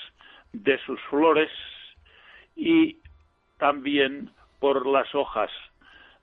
de 0.54 0.78
sus 0.86 1.02
flores 1.10 1.50
y 2.56 2.98
también 3.58 4.32
por 4.60 4.86
las 4.86 5.14
hojas, 5.14 5.52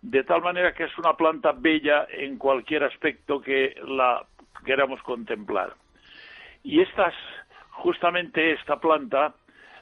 de 0.02 0.22
tal 0.24 0.42
manera 0.42 0.74
que 0.74 0.84
es 0.84 0.98
una 0.98 1.16
planta 1.16 1.52
bella 1.52 2.06
en 2.10 2.36
cualquier 2.36 2.84
aspecto 2.84 3.40
que 3.40 3.74
la 3.86 4.24
queramos 4.64 5.02
contemplar. 5.02 5.74
Y 6.62 6.80
estas, 6.80 7.14
justamente 7.70 8.52
esta 8.52 8.80
planta 8.80 9.34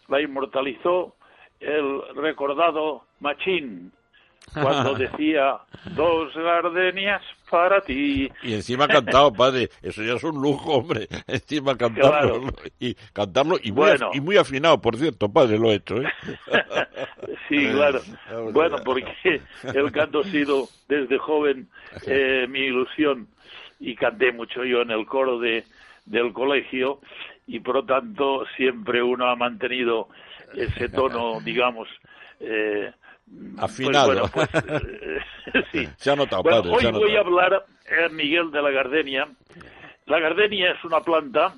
la 0.09 0.21
inmortalizó 0.21 1.15
el 1.61 2.03
recordado 2.17 3.05
Machín, 3.21 3.93
cuando 4.53 4.95
decía 4.99 5.59
dos 5.95 6.35
gardenias 6.35 7.23
para 7.51 7.81
ti. 7.81 8.31
Y 8.43 8.55
encima 8.55 8.89
cantado, 8.89 9.33
padre, 9.37 9.69
eso 9.83 10.03
ya 10.03 10.15
es 10.15 10.25
un 10.25 10.41
lujo, 10.41 10.79
hombre. 10.79 11.09
Encima 11.27 11.77
cantarlo 11.77 12.43
y 12.79 12.95
cantarlo 13.13 13.57
y 13.63 13.73
muy, 13.73 13.91
y 14.15 14.21
muy 14.21 14.37
afinado, 14.37 14.81
por 14.81 14.97
cierto, 14.97 15.31
padre, 15.31 15.59
lo 15.59 15.71
he 15.71 15.77
hecho, 15.77 15.97
¿eh? 15.97 16.09
sí, 17.49 17.69
claro. 17.71 18.01
Bueno, 18.53 18.77
porque 18.85 19.41
el 19.75 19.93
canto 19.93 20.21
ha 20.21 20.25
sido 20.25 20.69
desde 20.89 21.19
joven 21.19 21.69
eh, 22.07 22.47
mi 22.49 22.61
ilusión 22.61 23.29
y 23.79 23.95
canté 23.95 24.33
mucho 24.33 24.65
yo 24.65 24.83
en 24.83 24.91
el 24.91 25.07
coro 25.07 25.39
de 25.39 25.65
del 26.05 26.33
colegio 26.33 27.01
y 27.47 27.61
por 27.61 27.77
lo 27.77 27.85
tanto 27.85 28.45
siempre 28.57 29.03
uno 29.03 29.27
ha 29.27 29.37
mantenido 29.37 30.09
ese 30.55 30.89
tono, 30.89 31.41
digamos, 31.41 31.89
eh, 32.41 32.93
Afinado. 33.59 34.29
Pues 34.33 34.49
sí. 35.73 35.89
Se 35.97 36.11
ha 36.11 36.17
notado, 36.17 36.43
hoy 36.43 36.91
voy 36.93 37.17
a 37.17 37.21
hablar, 37.21 37.65
eh, 37.87 38.09
Miguel, 38.11 38.51
de 38.51 38.63
la 38.63 38.71
gardenia. 38.71 39.29
La 40.07 40.19
gardenia 40.19 40.73
es 40.73 40.85
una 40.85 41.01
planta 41.01 41.55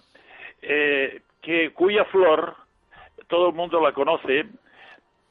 eh, 0.62 1.22
que 1.42 1.72
cuya 1.72 2.04
flor 2.06 2.54
todo 3.28 3.48
el 3.48 3.54
mundo 3.54 3.80
la 3.80 3.92
conoce, 3.92 4.46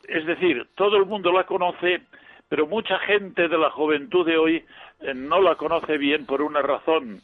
es 0.08 0.26
decir, 0.26 0.68
todo 0.76 0.98
el 0.98 1.06
mundo 1.06 1.32
la 1.32 1.46
conoce, 1.46 2.02
pero 2.50 2.68
mucha 2.68 3.00
gente 3.00 3.48
de 3.48 3.58
la 3.58 3.72
juventud 3.72 4.26
de 4.26 4.38
hoy 4.38 4.66
eh, 5.02 5.14
no 5.14 5.42
la 5.42 5.56
conoce 5.56 5.98
bien 5.98 6.26
por 6.26 6.42
una 6.42 6.62
razón, 6.62 7.22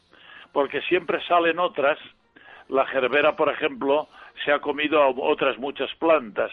porque 0.53 0.81
siempre 0.83 1.23
salen 1.27 1.59
otras. 1.59 1.97
La 2.67 2.85
gerbera, 2.85 3.35
por 3.35 3.49
ejemplo, 3.49 4.07
se 4.45 4.51
ha 4.51 4.59
comido 4.59 5.01
a 5.01 5.09
otras 5.09 5.57
muchas 5.57 5.93
plantas. 5.95 6.51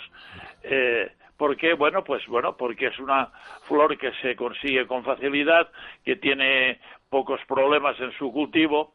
Eh, 0.62 1.10
¿Por 1.36 1.56
qué? 1.56 1.74
Bueno, 1.74 2.02
pues 2.02 2.26
bueno, 2.26 2.56
porque 2.56 2.86
es 2.86 2.98
una 2.98 3.30
flor 3.66 3.98
que 3.98 4.12
se 4.22 4.36
consigue 4.36 4.86
con 4.86 5.04
facilidad, 5.04 5.70
que 6.04 6.16
tiene 6.16 6.80
pocos 7.10 7.40
problemas 7.46 7.98
en 8.00 8.12
su 8.12 8.32
cultivo 8.32 8.94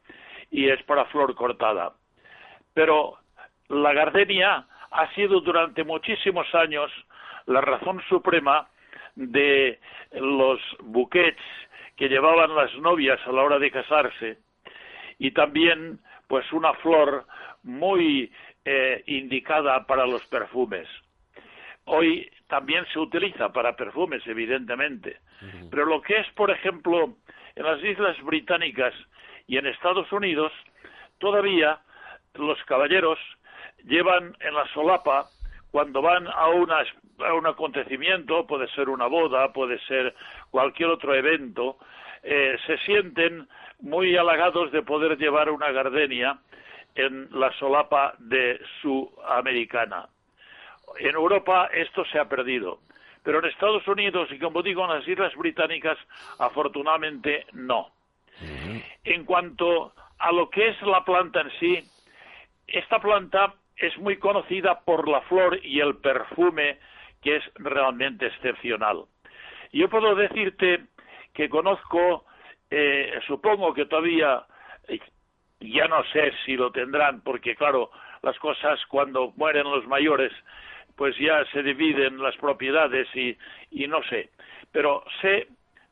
y 0.50 0.70
es 0.70 0.82
para 0.84 1.06
flor 1.06 1.36
cortada. 1.36 1.94
Pero 2.74 3.18
la 3.70 3.94
gardenia 3.94 4.66
ha 4.92 5.14
sido 5.14 5.40
durante 5.42 5.84
muchísimos 5.84 6.54
años 6.56 6.92
la 7.46 7.62
razón 7.62 8.02
suprema 8.10 8.68
de 9.16 9.80
los 10.14 10.60
buquets 10.80 11.42
que 11.96 12.10
llevaban 12.10 12.56
las 12.56 12.74
novias 12.78 13.20
a 13.26 13.32
la 13.32 13.44
hora 13.44 13.60
de 13.60 13.72
casarse 13.72 14.38
y 15.20 15.32
también 15.32 16.00
pues 16.28 16.52
una 16.52 16.74
flor 16.76 17.26
muy 17.64 18.32
eh, 18.66 19.04
indicada 19.06 19.86
para 19.86 20.06
los 20.06 20.26
perfumes. 20.26 20.88
Hoy 21.94 22.32
también 22.48 22.86
se 22.94 23.00
utiliza 23.00 23.52
para 23.52 23.76
perfumes, 23.76 24.26
evidentemente, 24.26 25.18
pero 25.70 25.84
lo 25.84 26.02
que 26.02 26.20
es, 26.20 26.28
por 26.36 26.50
ejemplo, 26.50 27.18
en 27.54 27.66
las 27.66 27.84
Islas 27.84 28.16
Británicas 28.24 28.94
y 29.46 29.58
en 29.58 29.68
Estados 29.68 30.10
Unidos, 30.14 30.54
todavía 31.18 31.82
los 32.36 32.58
caballeros 32.64 33.20
llevan 33.84 34.38
en 34.40 34.54
la 34.54 34.66
solapa 34.74 35.26
cuando 35.72 36.02
van 36.02 36.28
a, 36.28 36.32
a 36.34 37.34
un 37.34 37.46
acontecimiento, 37.46 38.48
puede 38.48 38.70
ser 38.70 38.88
una 38.88 39.08
boda, 39.08 39.52
puede 39.52 39.78
ser 39.80 40.16
cualquier 40.50 40.92
otro 40.92 41.14
evento, 41.14 41.78
eh, 42.24 42.58
se 42.68 42.78
sienten 42.86 43.50
muy 43.82 44.16
halagados 44.16 44.72
de 44.72 44.82
poder 44.82 45.18
llevar 45.18 45.50
una 45.50 45.72
gardenia 45.72 46.40
en 46.96 47.28
la 47.38 47.52
solapa 47.60 48.16
de 48.18 48.62
su 48.82 49.12
americana. 49.28 50.08
En 51.00 51.16
Europa 51.16 51.70
esto 51.74 52.06
se 52.06 52.20
ha 52.20 52.26
perdido, 52.26 52.80
pero 53.24 53.40
en 53.40 53.46
Estados 53.46 53.88
Unidos 53.88 54.30
y 54.32 54.40
como 54.40 54.62
digo 54.62 54.84
en 54.84 55.00
las 55.00 55.08
Islas 55.08 55.36
Británicas 55.36 55.98
afortunadamente 56.40 57.46
no. 57.54 57.92
En 59.04 59.26
cuanto 59.26 59.94
a 60.18 60.32
lo 60.32 60.50
que 60.50 60.70
es 60.70 60.82
la 60.82 61.04
planta 61.04 61.42
en 61.42 61.52
sí, 61.60 61.84
esta 62.68 63.00
planta 63.00 63.54
es 63.76 63.98
muy 63.98 64.18
conocida 64.18 64.80
por 64.82 65.08
la 65.08 65.22
flor 65.22 65.60
y 65.64 65.80
el 65.80 65.98
perfume 65.98 66.80
que 67.22 67.38
es 67.38 67.44
realmente 67.56 68.28
excepcional. 68.28 69.06
Yo 69.72 69.90
puedo 69.90 70.16
decirte 70.16 70.86
que 71.34 71.50
conozco, 71.50 72.26
eh, 72.70 73.20
supongo 73.28 73.74
que 73.74 73.86
todavía, 73.86 74.44
ya 75.60 75.88
no 75.88 76.04
sé 76.12 76.34
si 76.46 76.56
lo 76.56 76.72
tendrán, 76.72 77.22
porque 77.22 77.56
claro, 77.56 77.92
las 78.22 78.38
cosas 78.40 78.80
cuando 78.88 79.34
mueren 79.38 79.64
los 79.64 79.88
mayores 79.88 80.32
pues 81.02 81.18
ya 81.18 81.44
se 81.46 81.64
dividen 81.64 82.22
las 82.22 82.38
propiedades 82.38 83.08
y, 83.16 83.36
no 83.88 84.04
sé. 84.04 84.30
Pero 84.72 85.04
sé 85.20 85.48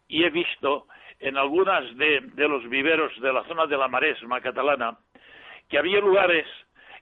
y 0.08 0.24
he 0.24 0.30
visto 0.30 0.86
en 1.20 1.36
algunas 1.36 1.98
de, 1.98 2.20
de 2.36 2.48
los 2.48 2.70
viveros 2.70 3.20
de 3.20 3.34
la 3.34 3.44
zona 3.46 3.66
de 3.66 3.76
la 3.76 3.88
Maresma 3.88 4.40
catalana 4.40 5.00
que 5.68 5.80
había 5.80 6.00
lugares 6.00 6.46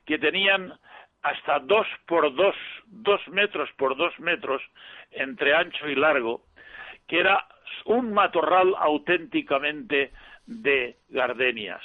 que 0.05 0.17
tenían 0.17 0.71
hasta 1.21 1.59
dos 1.59 1.85
por 2.05 2.33
dos, 2.33 2.55
dos 2.85 3.19
metros 3.27 3.69
por 3.75 3.97
dos 3.97 4.17
metros 4.21 4.61
entre 5.11 5.53
ancho 5.53 5.89
y 5.89 5.95
largo, 5.95 6.43
que 7.09 7.19
era 7.19 7.45
un 7.83 8.13
matorral 8.13 8.73
auténticamente 8.77 10.13
de 10.45 10.95
gardenias. 11.09 11.81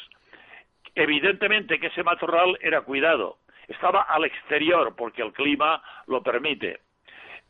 Evidentemente 0.95 1.81
que 1.81 1.89
ese 1.89 2.05
matorral 2.05 2.57
era 2.61 2.83
cuidado, 2.83 3.39
estaba 3.69 4.03
al 4.03 4.25
exterior 4.25 4.95
porque 4.97 5.23
el 5.23 5.33
clima 5.33 5.83
lo 6.07 6.23
permite. 6.23 6.81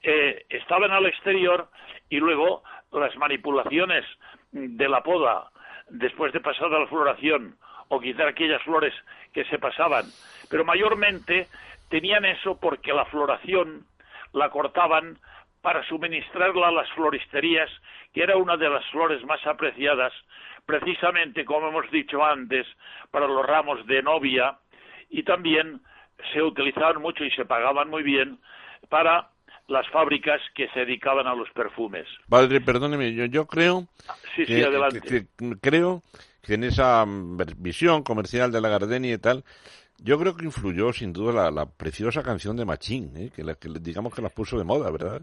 Eh, 0.02 0.46
estaban 0.48 0.90
al 0.90 1.06
exterior 1.06 1.68
y 2.08 2.18
luego 2.18 2.62
las 2.90 3.16
manipulaciones 3.16 4.04
de 4.50 4.88
la 4.88 5.02
poda 5.02 5.50
después 5.88 6.32
de 6.32 6.40
pasada 6.40 6.78
la 6.78 6.86
floración 6.86 7.56
o 7.88 8.00
quitar 8.00 8.28
aquellas 8.28 8.62
flores 8.62 8.94
que 9.32 9.44
se 9.44 9.58
pasaban, 9.58 10.06
pero 10.50 10.64
mayormente 10.64 11.48
tenían 11.88 12.24
eso 12.24 12.58
porque 12.58 12.92
la 12.92 13.04
floración 13.06 13.84
la 14.32 14.48
cortaban 14.50 15.18
para 15.60 15.84
suministrarla 15.84 16.68
a 16.68 16.72
las 16.72 16.90
floristerías, 16.92 17.70
que 18.12 18.22
era 18.22 18.36
una 18.36 18.56
de 18.56 18.68
las 18.68 18.84
flores 18.90 19.24
más 19.24 19.46
apreciadas, 19.46 20.12
precisamente, 20.66 21.44
como 21.44 21.68
hemos 21.68 21.90
dicho 21.90 22.24
antes, 22.24 22.66
para 23.10 23.26
los 23.26 23.46
ramos 23.46 23.86
de 23.86 24.02
novia 24.02 24.58
y 25.08 25.22
también 25.22 25.80
se 26.32 26.42
utilizaban 26.42 27.00
mucho 27.00 27.24
y 27.24 27.30
se 27.30 27.44
pagaban 27.44 27.88
muy 27.88 28.02
bien 28.02 28.38
para 28.88 29.30
las 29.68 29.88
fábricas 29.90 30.40
que 30.54 30.68
se 30.68 30.80
dedicaban 30.80 31.26
a 31.26 31.34
los 31.34 31.48
perfumes. 31.50 32.06
Padre, 32.28 32.60
perdóneme, 32.60 33.14
yo, 33.14 33.24
yo 33.26 33.46
creo 33.46 33.86
sí, 34.36 34.44
sí, 34.46 34.62
adelante. 34.62 35.00
Que, 35.00 35.26
creo 35.60 36.02
que 36.42 36.54
en 36.54 36.64
esa 36.64 37.04
visión 37.56 38.02
comercial 38.02 38.50
de 38.50 38.60
la 38.60 38.68
gardenia 38.68 39.14
y 39.14 39.18
tal, 39.18 39.44
yo 39.98 40.18
creo 40.18 40.36
que 40.36 40.44
influyó 40.44 40.92
sin 40.92 41.12
duda 41.12 41.50
la, 41.50 41.66
preciosa 41.66 42.22
canción 42.22 42.56
de 42.56 42.64
Machín, 42.64 43.12
¿eh? 43.16 43.30
que, 43.34 43.44
digamos 43.80 44.14
que 44.14 44.22
la 44.22 44.28
puso 44.28 44.58
de 44.58 44.64
moda, 44.64 44.90
¿verdad? 44.90 45.22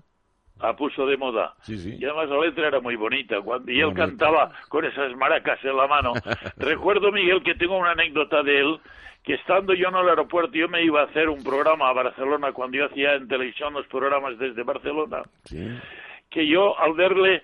La 0.62 0.75
puso 0.75 1.06
de 1.06 1.18
moda. 1.18 1.54
Sí, 1.62 1.78
sí. 1.78 1.98
Y 2.00 2.06
además 2.06 2.30
la 2.30 2.39
letra 2.39 2.68
era 2.68 2.80
muy 2.80 2.96
bonita. 2.96 3.42
Cuando, 3.42 3.72
y 3.72 3.80
él 3.80 3.94
cantaba 3.94 4.51
con 4.68 4.86
esas 4.86 5.16
maracas 5.16 5.63
en 5.63 5.78
la 5.78 5.88
mano. 5.88 6.13
Recuerdo, 6.58 7.12
Miguel, 7.12 7.42
que 7.44 7.56
tengo 7.56 7.78
una 7.78 7.92
anécdota 7.92 8.44
de 8.44 8.60
él, 8.60 8.80
que 9.24 9.36
estando 9.36 9.74
yo 9.74 9.89
en 9.89 9.96
el 9.96 10.10
aeropuerto, 10.10 10.54
yo 10.54 10.68
me 10.68 10.84
iba 10.84 11.01
a 11.01 11.06
hacer 11.06 11.30
un 11.30 11.44
programa 11.44 11.89
a 11.89 11.94
Barcelona 11.94 12.51
cuando 12.51 12.78
yo 12.78 12.86
hacía 12.86 13.16
en 13.16 13.28
televisión 13.28 13.74
los 13.74 13.88
programas 13.88 14.38
desde 14.38 14.63
Barcelona. 14.63 15.24
Que 16.30 16.48
yo, 16.48 16.78
al 16.80 16.94
verle, 16.94 17.44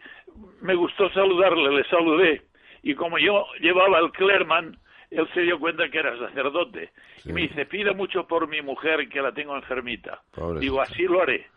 me 0.62 0.76
gustó 0.76 1.10
saludarle, 1.12 1.72
le 1.72 1.84
saludé. 1.86 2.42
Y 2.84 2.94
como 2.96 3.18
yo 3.18 3.46
llevaba 3.62 4.00
el 4.00 4.12
Clerman, 4.12 4.78
él 5.10 5.28
se 5.34 5.42
dio 5.42 5.60
cuenta 5.60 5.90
que 5.90 6.00
era 6.00 6.18
sacerdote. 6.18 6.92
Y 7.24 7.34
me 7.34 7.42
dice, 7.42 7.66
pida 7.66 7.94
mucho 7.94 8.28
por 8.28 8.48
mi 8.48 8.62
mujer 8.62 9.08
que 9.10 9.22
la 9.22 9.32
tengo 9.32 9.56
enfermita. 9.56 10.22
Digo, 10.60 10.82
así 10.82 11.04
lo 11.04 11.22
haré. 11.22 11.48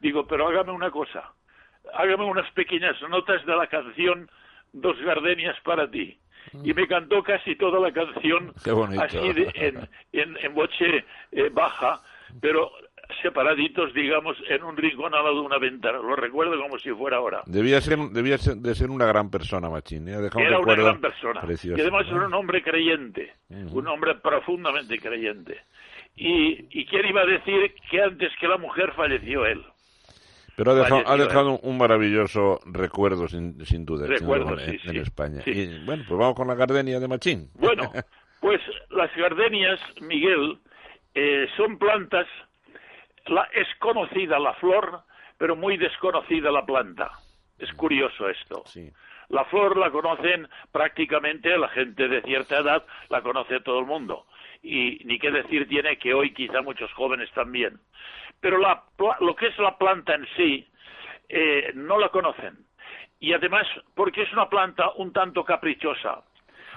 Digo, 0.00 0.26
pero 0.26 0.48
hágame 0.48 0.72
una 0.72 0.90
cosa, 0.90 1.32
hágame 1.94 2.24
unas 2.24 2.50
pequeñas 2.52 2.96
notas 3.08 3.44
de 3.46 3.56
la 3.56 3.66
canción 3.66 4.30
Dos 4.72 4.98
Gardenias 5.00 5.56
para 5.64 5.90
ti. 5.90 6.18
Y 6.62 6.74
me 6.74 6.86
cantó 6.86 7.22
casi 7.22 7.56
toda 7.56 7.80
la 7.80 7.92
canción 7.92 8.52
así 9.00 9.18
en, 9.18 9.88
en, 10.12 10.36
en 10.40 10.54
boche 10.54 11.04
eh, 11.32 11.50
baja, 11.52 12.00
pero 12.40 12.70
separaditos, 13.22 13.92
digamos, 13.94 14.36
en 14.48 14.62
un 14.62 14.76
rincón 14.76 15.14
al 15.14 15.24
lado 15.24 15.36
de 15.36 15.46
una 15.46 15.58
ventana. 15.58 15.98
Lo 15.98 16.16
recuerdo 16.16 16.60
como 16.60 16.78
si 16.78 16.90
fuera 16.90 17.18
ahora. 17.18 17.42
Debía 17.46 17.80
ser, 17.80 17.98
debía 17.98 18.36
de 18.36 18.74
ser 18.74 18.90
una 18.90 19.06
gran 19.06 19.30
persona, 19.30 19.70
Machín. 19.70 20.08
¿eh? 20.08 20.12
Era 20.36 20.58
una 20.58 20.74
gran 20.74 21.00
persona. 21.00 21.40
Y 21.62 21.80
además 21.80 22.06
era 22.08 22.26
un 22.26 22.34
hombre 22.34 22.62
creyente, 22.62 23.32
un 23.48 23.86
hombre 23.86 24.14
profundamente 24.16 24.98
creyente. 24.98 25.60
Y, 26.16 26.66
¿Y 26.70 26.86
quién 26.86 27.06
iba 27.06 27.22
a 27.22 27.26
decir 27.26 27.74
que 27.90 28.02
antes 28.02 28.32
que 28.40 28.48
la 28.48 28.56
mujer 28.56 28.92
falleció 28.92 29.44
él? 29.46 29.62
Pero 30.56 30.72
ha 30.72 31.16
dejado, 31.16 31.58
un 31.58 31.76
maravilloso 31.76 32.60
recuerdo, 32.64 33.28
sin, 33.28 33.64
sin 33.66 33.84
duda, 33.84 34.06
en, 34.06 34.96
España. 34.96 35.42
Y, 35.44 35.84
bueno, 35.84 36.02
pues 36.08 36.18
vamos 36.18 36.34
con 36.34 36.48
la 36.48 36.54
gardenia 36.54 36.98
de 36.98 37.06
Machín. 37.06 37.50
Bueno, 37.54 37.92
pues 38.40 38.62
las 38.88 39.14
gardenias, 39.16 39.78
Miguel, 40.00 40.58
eh, 41.14 41.46
son 41.58 41.78
plantas, 41.78 42.26
la, 43.26 43.42
es 43.52 43.68
conocida 43.80 44.38
la 44.38 44.54
flor, 44.54 45.02
pero 45.36 45.56
muy 45.56 45.76
desconocida 45.76 46.50
la 46.50 46.64
planta. 46.64 47.10
Es 47.58 47.70
curioso 47.74 48.30
esto. 48.30 48.64
La 49.28 49.44
flor 49.44 49.76
la 49.76 49.90
conocen 49.90 50.48
prácticamente 50.72 51.58
la 51.58 51.68
gente 51.68 52.08
de 52.08 52.22
cierta 52.22 52.60
edad, 52.60 52.86
la 53.10 53.20
conoce 53.20 53.60
todo 53.60 53.80
el 53.80 53.86
mundo. 53.86 54.24
Y 54.62 55.02
ni 55.04 55.18
qué 55.18 55.30
decir 55.30 55.68
tiene 55.68 55.98
que 55.98 56.14
hoy 56.14 56.32
quizá 56.32 56.62
muchos 56.62 56.90
jóvenes 56.94 57.30
también 57.32 57.78
pero 58.40 58.58
la, 58.58 58.84
lo 59.20 59.34
que 59.34 59.48
es 59.48 59.58
la 59.58 59.76
planta 59.76 60.14
en 60.14 60.26
sí 60.36 60.68
eh, 61.28 61.72
no 61.74 61.98
la 61.98 62.08
conocen. 62.10 62.58
Y 63.18 63.32
además, 63.32 63.66
porque 63.94 64.22
es 64.22 64.32
una 64.32 64.48
planta 64.48 64.90
un 64.96 65.12
tanto 65.12 65.44
caprichosa. 65.44 66.22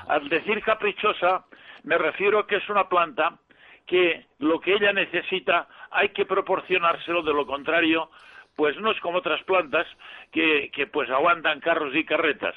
Al 0.08 0.30
decir 0.30 0.62
caprichosa, 0.64 1.46
me 1.84 1.98
refiero 1.98 2.40
a 2.40 2.48
que 2.48 2.58
es 2.58 2.70
una 2.70 2.88
planta 2.88 3.38
que 3.86 4.26
lo 4.40 4.60
que 4.60 4.74
ella 4.74 4.94
necesita 4.94 5.68
hay 5.92 6.10
que 6.10 6.26
proporcionárselo, 6.26 7.24
de 7.24 7.34
lo 7.34 7.46
contrario, 7.46 8.10
pues 8.56 8.78
no 8.78 8.92
es 8.92 9.00
como 9.00 9.20
otras 9.20 9.42
plantas 9.44 9.88
que, 10.32 10.70
que 10.72 10.88
pues 10.88 11.10
aguantan 11.10 11.60
carros 11.60 11.96
y 11.96 12.06
carretas. 12.06 12.56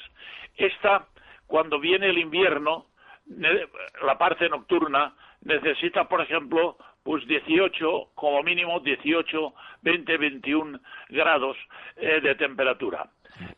Esta, 0.56 1.06
cuando 1.47 1.80
viene 1.80 2.09
el 2.11 2.18
invierno, 2.18 2.87
la 3.26 4.18
parte 4.18 4.49
nocturna, 4.49 5.14
necesita, 5.42 6.09
por 6.09 6.21
ejemplo, 6.21 6.76
pues 7.02 7.26
18, 7.26 8.11
como 8.14 8.42
mínimo 8.42 8.80
18, 8.80 9.54
20, 9.82 10.16
21 10.16 10.80
grados 11.09 11.56
eh, 11.97 12.21
de 12.21 12.35
temperatura. 12.35 13.09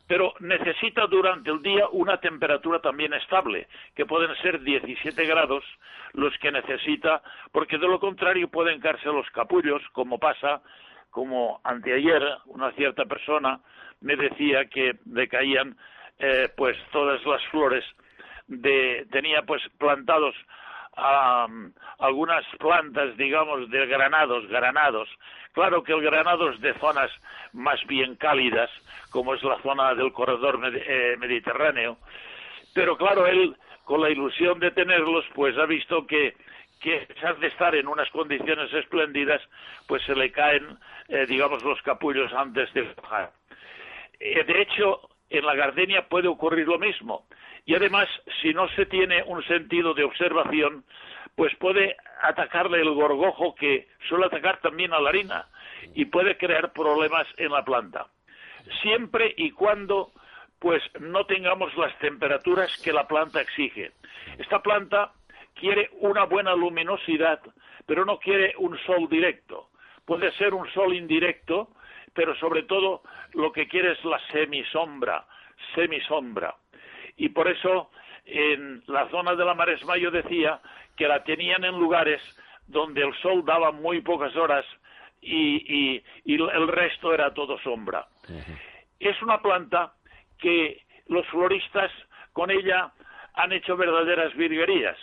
Pero 0.06 0.34
necesita 0.40 1.06
durante 1.06 1.50
el 1.50 1.60
día 1.62 1.88
una 1.90 2.18
temperatura 2.18 2.80
también 2.80 3.12
estable, 3.12 3.66
que 3.94 4.06
pueden 4.06 4.34
ser 4.36 4.60
17 4.60 5.24
grados 5.26 5.64
los 6.12 6.36
que 6.38 6.52
necesita, 6.52 7.22
porque 7.52 7.78
de 7.78 7.88
lo 7.88 7.98
contrario 7.98 8.48
pueden 8.48 8.80
caerse 8.80 9.06
los 9.06 9.28
capullos, 9.30 9.82
como 9.92 10.18
pasa, 10.18 10.62
como 11.10 11.60
anteayer 11.64 12.22
una 12.46 12.72
cierta 12.72 13.04
persona 13.04 13.60
me 14.00 14.16
decía 14.16 14.66
que 14.66 14.96
decaían 15.04 15.76
eh, 16.18 16.48
pues 16.56 16.76
todas 16.92 17.24
las 17.24 17.42
flores 17.46 17.84
de 18.46 19.06
tenía 19.10 19.42
pues 19.42 19.62
plantados 19.78 20.34
algunas 20.96 22.44
plantas, 22.58 23.16
digamos, 23.16 23.70
de 23.70 23.86
granados, 23.86 24.46
granados. 24.48 25.08
Claro 25.52 25.82
que 25.82 25.92
el 25.92 26.02
granado 26.02 26.50
es 26.50 26.60
de 26.60 26.74
zonas 26.74 27.10
más 27.52 27.84
bien 27.86 28.16
cálidas, 28.16 28.70
como 29.10 29.34
es 29.34 29.42
la 29.42 29.60
zona 29.62 29.94
del 29.94 30.12
corredor 30.12 30.60
eh, 30.74 31.16
mediterráneo, 31.18 31.98
pero 32.74 32.96
claro, 32.96 33.26
él, 33.26 33.56
con 33.84 34.00
la 34.00 34.10
ilusión 34.10 34.58
de 34.58 34.72
tenerlos, 34.72 35.24
pues 35.34 35.56
ha 35.56 35.66
visto 35.66 36.06
que, 36.06 36.34
que 36.80 37.06
a 37.22 37.32
de 37.34 37.46
estar 37.46 37.74
en 37.74 37.86
unas 37.86 38.10
condiciones 38.10 38.72
espléndidas, 38.74 39.40
pues 39.86 40.02
se 40.02 40.14
le 40.14 40.32
caen, 40.32 40.76
eh, 41.08 41.24
digamos, 41.26 41.62
los 41.62 41.80
capullos 41.82 42.32
antes 42.32 42.72
de 42.74 42.82
bajar. 42.82 43.30
Eh, 44.18 44.42
de 44.44 44.62
hecho, 44.62 45.08
en 45.30 45.46
la 45.46 45.54
gardenia 45.54 46.08
puede 46.08 46.28
ocurrir 46.28 46.66
lo 46.66 46.78
mismo. 46.78 47.26
Y 47.66 47.74
además, 47.74 48.08
si 48.42 48.52
no 48.52 48.68
se 48.70 48.86
tiene 48.86 49.22
un 49.22 49.42
sentido 49.44 49.94
de 49.94 50.04
observación, 50.04 50.84
pues 51.34 51.54
puede 51.56 51.96
atacarle 52.22 52.80
el 52.80 52.90
gorgojo 52.92 53.54
que 53.54 53.88
suele 54.08 54.26
atacar 54.26 54.60
también 54.60 54.92
a 54.92 55.00
la 55.00 55.08
harina 55.08 55.46
y 55.94 56.04
puede 56.04 56.36
crear 56.36 56.72
problemas 56.72 57.26
en 57.36 57.52
la 57.52 57.64
planta. 57.64 58.06
Siempre 58.82 59.34
y 59.36 59.50
cuando 59.50 60.12
pues 60.58 60.82
no 60.98 61.26
tengamos 61.26 61.76
las 61.76 61.96
temperaturas 61.98 62.74
que 62.82 62.92
la 62.92 63.06
planta 63.06 63.40
exige. 63.40 63.92
Esta 64.38 64.62
planta 64.62 65.12
quiere 65.54 65.90
una 66.00 66.24
buena 66.24 66.54
luminosidad, 66.54 67.40
pero 67.84 68.06
no 68.06 68.18
quiere 68.18 68.54
un 68.56 68.78
sol 68.86 69.06
directo. 69.10 69.68
Puede 70.06 70.32
ser 70.32 70.54
un 70.54 70.66
sol 70.72 70.94
indirecto, 70.94 71.68
pero 72.14 72.34
sobre 72.36 72.62
todo 72.62 73.02
lo 73.34 73.52
que 73.52 73.68
quiere 73.68 73.92
es 73.92 74.04
la 74.04 74.18
semisombra, 74.30 75.26
semisombra 75.74 76.54
y 77.16 77.28
por 77.28 77.48
eso 77.48 77.90
en 78.24 78.82
la 78.86 79.08
zona 79.10 79.34
de 79.34 79.44
la 79.44 79.54
Maresma 79.54 79.96
yo 79.96 80.10
decía 80.10 80.60
que 80.96 81.08
la 81.08 81.22
tenían 81.24 81.64
en 81.64 81.78
lugares 81.78 82.20
donde 82.66 83.02
el 83.02 83.14
sol 83.20 83.44
daba 83.44 83.72
muy 83.72 84.00
pocas 84.00 84.34
horas 84.36 84.64
y, 85.20 86.02
el 86.24 86.68
resto 86.68 87.14
era 87.14 87.32
todo 87.32 87.58
sombra. 87.60 88.06
Es 89.00 89.20
una 89.22 89.40
planta 89.40 89.94
que 90.38 90.82
los 91.08 91.26
floristas 91.28 91.90
con 92.32 92.50
ella 92.50 92.92
han 93.34 93.52
hecho 93.52 93.76
verdaderas 93.76 94.34
virguerías. 94.34 94.96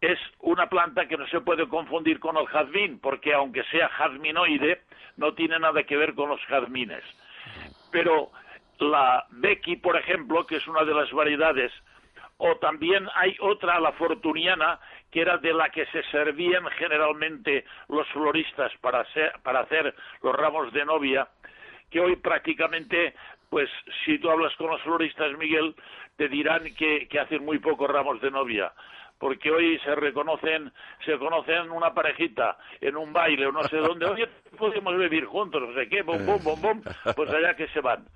Es 0.00 0.18
una 0.40 0.68
planta 0.68 1.08
que 1.08 1.16
no 1.16 1.26
se 1.28 1.40
puede 1.40 1.68
confundir 1.68 2.20
con 2.20 2.36
el 2.36 2.46
jazmín, 2.46 3.00
porque 3.00 3.34
aunque 3.34 3.64
sea 3.64 3.88
jazminoide, 3.88 4.82
no 5.16 5.34
tiene 5.34 5.58
nada 5.58 5.82
que 5.82 5.96
ver 5.96 6.14
con 6.14 6.28
los 6.28 6.40
jazmines. 6.46 7.02
Pero 7.90 8.30
la 8.78 9.26
Becky, 9.30 9.76
por 9.76 9.96
ejemplo, 9.96 10.46
que 10.46 10.56
es 10.56 10.66
una 10.68 10.84
de 10.84 10.94
las 10.94 11.10
variedades, 11.12 11.72
o 12.36 12.56
también 12.56 13.08
hay 13.14 13.36
otra, 13.40 13.80
la 13.80 13.92
fortuniana, 13.92 14.78
que 15.10 15.20
era 15.20 15.38
de 15.38 15.52
la 15.52 15.70
que 15.70 15.86
se 15.86 16.02
servían 16.04 16.64
generalmente 16.78 17.64
los 17.88 18.06
floristas 18.08 18.72
para 18.80 19.00
hacer, 19.00 19.94
los 20.22 20.34
ramos 20.34 20.72
de 20.72 20.84
novia, 20.84 21.28
que 21.90 22.00
hoy 22.00 22.16
prácticamente, 22.16 23.14
pues 23.50 23.68
si 24.04 24.18
tú 24.18 24.30
hablas 24.30 24.54
con 24.56 24.68
los 24.68 24.80
floristas, 24.82 25.36
Miguel, 25.38 25.74
te 26.16 26.28
dirán 26.28 26.62
que 26.74 27.08
hacen 27.20 27.44
muy 27.44 27.58
pocos 27.58 27.90
ramos 27.90 28.20
de 28.20 28.30
novia 28.30 28.72
porque 29.18 29.50
hoy 29.50 29.78
se 29.80 29.94
reconocen, 29.94 30.72
se 31.04 31.18
conocen 31.18 31.70
una 31.70 31.92
parejita 31.92 32.56
en 32.80 32.96
un 32.96 33.12
baile 33.12 33.46
o 33.46 33.52
no 33.52 33.64
sé 33.64 33.76
dónde, 33.78 34.06
oye, 34.06 34.28
podemos 34.56 34.96
vivir 34.96 35.24
juntos, 35.24 35.62
no 35.62 35.74
sé 35.74 35.88
qué, 35.88 36.02
bom, 36.02 36.24
bom, 36.24 36.42
bom, 36.42 36.60
bom, 36.60 36.82
pues 37.16 37.30
allá 37.30 37.54
que 37.54 37.68
se 37.68 37.80
van. 37.80 38.06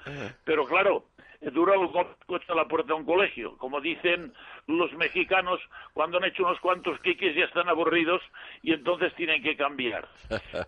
Pero 0.44 0.64
claro, 0.64 1.04
dura 1.50 1.78
un 1.78 1.88
coche 2.26 2.54
la 2.54 2.66
puerta 2.66 2.88
de 2.88 3.00
un 3.00 3.04
colegio. 3.04 3.56
Como 3.58 3.80
dicen 3.80 4.32
los 4.66 4.92
mexicanos, 4.94 5.60
cuando 5.92 6.18
han 6.18 6.24
hecho 6.24 6.44
unos 6.44 6.60
cuantos 6.60 7.00
quiques 7.00 7.34
ya 7.34 7.44
están 7.44 7.68
aburridos 7.68 8.22
y 8.62 8.72
entonces 8.72 9.14
tienen 9.14 9.42
que 9.42 9.56
cambiar. 9.56 10.06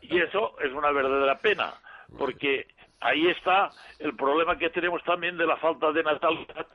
Y 0.03 0.20
eso 0.20 0.57
es 0.61 0.73
una 0.73 0.90
verdadera 0.90 1.38
pena, 1.38 1.75
porque 2.18 2.66
ahí 3.01 3.29
está 3.29 3.70
el 4.01 4.16
problema 4.16 4.59
que 4.59 4.70
tenemos 4.70 5.03
también 5.05 5.37
de 5.37 5.47
la 5.47 5.57
falta 5.57 5.92
de 5.92 6.03
natalidad 6.03 6.66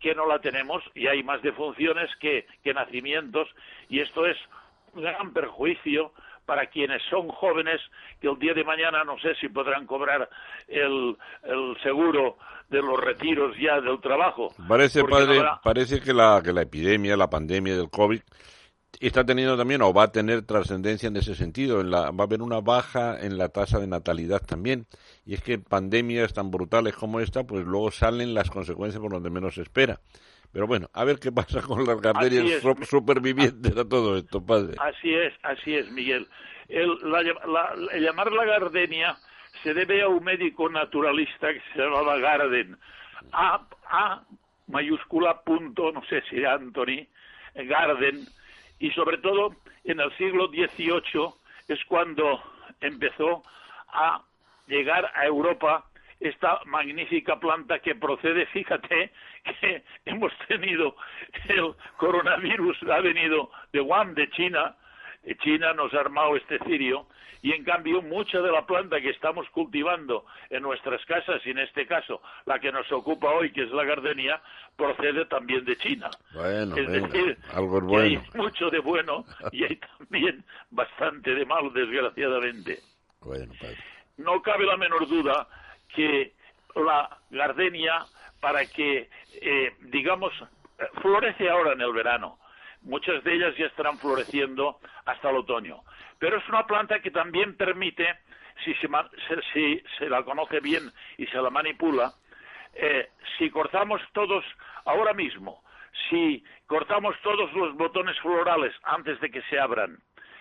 que 0.00 0.14
no 0.14 0.26
la 0.26 0.38
tenemos 0.40 0.82
y 0.94 1.06
hay 1.06 1.22
más 1.22 1.42
defunciones 1.42 2.10
que, 2.20 2.46
que 2.62 2.74
nacimientos 2.74 3.48
y 3.88 4.00
esto 4.00 4.26
es 4.26 4.36
un 4.94 5.02
gran 5.02 5.32
perjuicio 5.32 6.12
para 6.44 6.66
quienes 6.66 7.02
son 7.10 7.28
jóvenes 7.28 7.80
que 8.20 8.28
el 8.28 8.38
día 8.38 8.54
de 8.54 8.64
mañana 8.64 9.04
no 9.04 9.18
sé 9.18 9.34
si 9.40 9.48
podrán 9.48 9.86
cobrar 9.86 10.28
el, 10.68 11.16
el 11.42 11.76
seguro 11.82 12.38
de 12.70 12.82
los 12.82 12.98
retiros 12.98 13.56
ya 13.58 13.80
del 13.80 14.00
trabajo. 14.00 14.54
Parece, 14.68 15.04
padre, 15.04 15.42
parece 15.62 16.00
que 16.00 16.12
la, 16.12 16.40
que 16.44 16.52
la 16.52 16.62
epidemia, 16.62 17.16
la 17.16 17.28
pandemia 17.28 17.76
del 17.76 17.90
COVID 17.90 18.20
está 19.00 19.24
teniendo 19.24 19.56
también 19.56 19.82
o 19.82 19.92
va 19.92 20.04
a 20.04 20.12
tener 20.12 20.42
trascendencia 20.42 21.08
en 21.08 21.16
ese 21.16 21.34
sentido. 21.34 21.80
En 21.80 21.90
la, 21.90 22.10
va 22.10 22.24
a 22.24 22.26
haber 22.26 22.42
una 22.42 22.60
baja 22.60 23.18
en 23.20 23.38
la 23.38 23.48
tasa 23.48 23.78
de 23.78 23.86
natalidad 23.86 24.40
también. 24.40 24.86
Y 25.24 25.34
es 25.34 25.42
que 25.42 25.58
pandemias 25.58 26.32
tan 26.32 26.50
brutales 26.50 26.94
como 26.94 27.20
esta, 27.20 27.44
pues 27.44 27.64
luego 27.64 27.90
salen 27.90 28.34
las 28.34 28.50
consecuencias 28.50 29.00
por 29.00 29.12
donde 29.12 29.30
menos 29.30 29.54
se 29.54 29.62
espera. 29.62 30.00
Pero 30.52 30.66
bueno, 30.66 30.88
a 30.94 31.04
ver 31.04 31.18
qué 31.18 31.32
pasa 31.32 31.60
con 31.60 31.84
las 31.84 32.00
gardenias 32.00 32.62
supervivientes 32.88 33.76
a 33.76 33.88
todo 33.88 34.16
esto, 34.16 34.44
padre. 34.44 34.76
Así 34.78 35.12
es, 35.12 35.34
así 35.42 35.74
es, 35.74 35.90
Miguel. 35.90 36.26
El, 36.68 36.96
llamar 38.00 38.32
la 38.32 38.44
gardenia 38.44 39.16
se 39.62 39.74
debe 39.74 40.02
a 40.02 40.08
un 40.08 40.24
médico 40.24 40.68
naturalista 40.68 41.52
que 41.52 41.60
se 41.72 41.80
llamaba 41.80 42.18
Garden. 42.18 42.76
A, 43.32 43.66
a 43.90 44.22
mayúscula 44.68 45.42
punto, 45.42 45.92
no 45.92 46.02
sé 46.06 46.22
si 46.30 46.44
Anthony, 46.44 47.06
Garden, 47.54 48.26
y 48.78 48.90
sobre 48.90 49.18
todo 49.18 49.54
en 49.84 50.00
el 50.00 50.16
siglo 50.16 50.48
XVIII 50.48 51.32
es 51.68 51.84
cuando 51.86 52.42
empezó 52.80 53.42
a 53.88 54.22
llegar 54.66 55.10
a 55.14 55.26
Europa 55.26 55.84
esta 56.20 56.60
magnífica 56.64 57.38
planta 57.38 57.78
que 57.78 57.94
procede, 57.94 58.46
fíjate 58.46 59.12
que 59.44 59.84
hemos 60.06 60.32
tenido 60.48 60.96
el 61.48 61.74
coronavirus, 61.96 62.76
ha 62.90 63.00
venido 63.00 63.50
de 63.72 63.80
Wuhan, 63.80 64.14
de 64.14 64.28
China, 64.30 64.76
China 65.36 65.72
nos 65.72 65.92
ha 65.94 66.00
armado 66.00 66.36
este 66.36 66.58
cirio 66.60 67.06
y 67.42 67.52
en 67.52 67.64
cambio 67.64 68.02
mucha 68.02 68.40
de 68.40 68.50
la 68.50 68.66
planta 68.66 69.00
que 69.00 69.10
estamos 69.10 69.48
cultivando 69.50 70.24
en 70.50 70.62
nuestras 70.62 71.04
casas 71.04 71.40
y 71.44 71.50
en 71.50 71.58
este 71.58 71.86
caso 71.86 72.22
la 72.44 72.58
que 72.58 72.72
nos 72.72 72.90
ocupa 72.92 73.30
hoy 73.30 73.52
que 73.52 73.64
es 73.64 73.70
la 73.70 73.84
gardenia 73.84 74.40
procede 74.76 75.26
también 75.26 75.64
de 75.64 75.76
China. 75.76 76.10
Bueno, 76.32 76.76
es 76.76 76.88
decir, 76.88 77.38
algo 77.52 77.80
bueno. 77.80 78.02
hay 78.02 78.20
mucho 78.34 78.70
de 78.70 78.78
bueno 78.78 79.24
y 79.52 79.64
hay 79.64 79.76
también 79.98 80.44
bastante 80.70 81.34
de 81.34 81.44
malo 81.44 81.70
desgraciadamente. 81.70 82.78
No 84.16 84.40
cabe 84.42 84.64
la 84.64 84.76
menor 84.76 85.06
duda 85.08 85.46
que 85.94 86.32
la 86.74 87.18
gardenia 87.30 88.04
para 88.40 88.66
que 88.66 89.08
eh, 89.40 89.74
digamos 89.82 90.32
florece 91.00 91.48
ahora 91.48 91.72
en 91.72 91.80
el 91.80 91.92
verano 91.92 92.38
muchas 92.86 93.22
de 93.24 93.34
ellas 93.34 93.54
ya 93.56 93.66
estarán 93.66 93.98
floreciendo 93.98 94.78
hasta 95.04 95.30
el 95.30 95.36
otoño. 95.36 95.82
Pero 96.18 96.38
es 96.38 96.48
una 96.48 96.66
planta 96.66 97.00
que 97.00 97.10
también 97.10 97.56
permite, 97.56 98.06
si 98.64 98.74
se, 98.74 100.08
la 100.08 100.22
conoce 100.22 100.60
bien 100.60 100.90
y 101.18 101.26
se 101.26 101.36
la 101.36 101.50
manipula, 101.50 102.12
eh, 102.74 103.10
si 103.36 103.50
cortamos 103.50 104.00
todos 104.12 104.44
ahora 104.84 105.12
mismo, 105.12 105.62
si 106.08 106.42
cortamos 106.66 107.14
todos 107.22 107.52
los 107.52 107.74
botones 107.74 108.18
florales 108.20 108.74
antes 108.84 109.20
de 109.20 109.30
que 109.30 109.42
se 109.42 109.58
abran, 109.58 109.98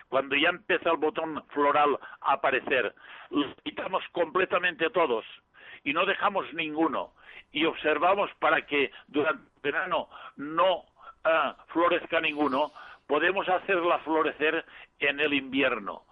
cuando 0.08 0.36
ya 0.36 0.50
empieza 0.50 0.92
el 0.92 0.98
botón 0.98 1.44
floral 1.50 1.98
a 2.22 2.34
aparecer, 2.34 2.94
los 3.32 3.54
quitamos 3.64 4.04
completamente 4.12 4.90
todos 4.92 5.26
y 5.84 5.94
no 5.94 6.06
dejamos 6.06 6.46
ninguno 6.54 7.14
y 7.52 7.66
observamos 7.66 8.30
para 8.40 8.66
que 8.66 8.92
durante 9.08 9.44
el 9.44 9.62
verano 9.62 10.10
no 10.36 10.86
florezca 11.68 12.20
ninguno, 12.22 12.72
podemos 13.08 13.48
hacerla 13.48 14.00
florecer 14.00 14.66
en 15.00 15.20
el 15.20 15.34
invierno. 15.34 16.04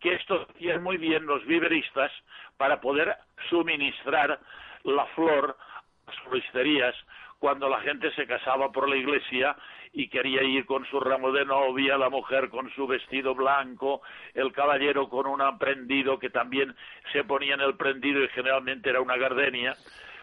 Que 0.00 0.14
esto 0.14 0.46
hacían 0.50 0.82
muy 0.82 0.96
bien 0.96 1.26
los 1.26 1.44
viveristas 1.46 2.10
para 2.56 2.80
poder 2.80 3.16
suministrar 3.48 4.40
la 4.84 5.06
flor 5.14 5.56
a 5.58 6.10
las 6.10 6.20
floristerías 6.20 6.94
cuando 7.38 7.68
la 7.68 7.80
gente 7.80 8.12
se 8.14 8.26
casaba 8.26 8.70
por 8.70 8.88
la 8.88 8.96
iglesia 8.96 9.56
y 9.92 10.08
quería 10.08 10.42
ir 10.42 10.64
con 10.64 10.86
su 10.86 11.00
ramo 11.00 11.32
de 11.32 11.44
novia, 11.44 11.98
la 11.98 12.08
mujer 12.08 12.48
con 12.48 12.70
su 12.70 12.86
vestido 12.86 13.34
blanco, 13.34 14.00
el 14.34 14.52
caballero 14.52 15.08
con 15.08 15.26
un 15.26 15.58
prendido 15.58 16.18
que 16.18 16.30
también 16.30 16.74
se 17.12 17.24
ponía 17.24 17.54
en 17.54 17.60
el 17.60 17.76
prendido 17.76 18.22
y 18.22 18.28
generalmente 18.28 18.90
era 18.90 19.00
una 19.00 19.16
gardenia. 19.16 19.74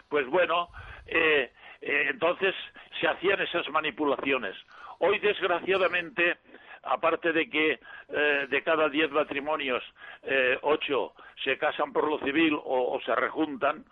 Pues 0.08 0.26
bueno, 0.28 0.70
eh, 1.06 1.52
eh, 1.82 2.06
entonces 2.08 2.54
se 3.00 3.08
hacían 3.08 3.40
esas 3.40 3.68
manipulaciones. 3.70 4.56
Hoy, 4.98 5.18
desgraciadamente, 5.18 6.38
aparte 6.82 7.32
de 7.32 7.48
que 7.48 7.80
eh, 8.08 8.46
de 8.48 8.62
cada 8.62 8.88
diez 8.88 9.10
matrimonios, 9.10 9.82
eh, 10.22 10.58
ocho 10.62 11.14
se 11.44 11.56
casan 11.56 11.92
por 11.92 12.08
lo 12.08 12.18
civil 12.20 12.58
o, 12.62 13.00
se 13.04 13.14
rejuntan, 13.14 13.84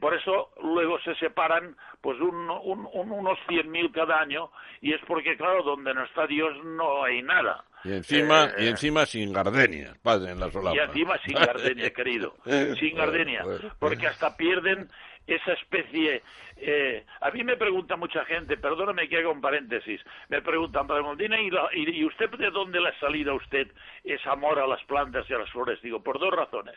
por 0.00 0.14
eso 0.14 0.50
luego 0.64 0.98
se 1.00 1.14
separan 1.14 1.76
pues 2.00 2.18
un, 2.18 2.50
unos 2.50 3.38
cien 3.46 3.70
mil 3.70 3.92
cada 3.92 4.18
año 4.18 4.50
y 4.80 4.92
es 4.94 5.00
porque, 5.06 5.36
claro, 5.36 5.62
donde 5.62 5.94
no 5.94 6.04
está 6.04 6.26
Dios 6.26 6.52
no 6.64 7.04
hay 7.04 7.22
nada. 7.22 7.64
Y 7.84 7.92
encima, 7.92 8.50
y 8.58 8.68
encima 8.68 9.06
sin 9.06 9.32
gardenia, 9.32 9.94
padre, 10.02 10.32
en 10.32 10.40
la 10.40 10.50
solapa. 10.50 10.76
Y 10.76 10.80
encima 10.80 11.18
sin 11.24 11.34
gardenia, 11.34 11.90
querido. 11.90 12.34
Sin 12.78 12.94
gardenia. 12.94 13.42
Porque 13.78 14.06
hasta 14.06 14.36
pierden 14.36 14.88
esa 15.34 15.52
especie. 15.52 16.22
Eh, 16.56 17.04
a 17.20 17.30
mí 17.30 17.42
me 17.44 17.56
pregunta 17.56 17.96
mucha 17.96 18.24
gente, 18.24 18.56
perdóname 18.56 19.08
que 19.08 19.18
haga 19.18 19.30
un 19.30 19.40
paréntesis, 19.40 20.00
me 20.28 20.42
preguntan, 20.42 20.86
Padre 20.86 21.02
Mondina, 21.02 21.40
¿y, 21.40 21.50
¿y, 21.72 22.04
usted 22.04 22.30
de 22.30 22.50
dónde 22.50 22.80
le 22.80 22.88
ha 22.88 23.00
salido 23.00 23.32
a 23.32 23.36
usted 23.36 23.68
ese 24.04 24.28
amor 24.28 24.58
a 24.58 24.66
las 24.66 24.82
plantas 24.84 25.28
y 25.28 25.34
a 25.34 25.38
las 25.38 25.50
flores? 25.50 25.80
Digo, 25.80 26.02
por 26.02 26.18
dos 26.18 26.32
razones. 26.32 26.76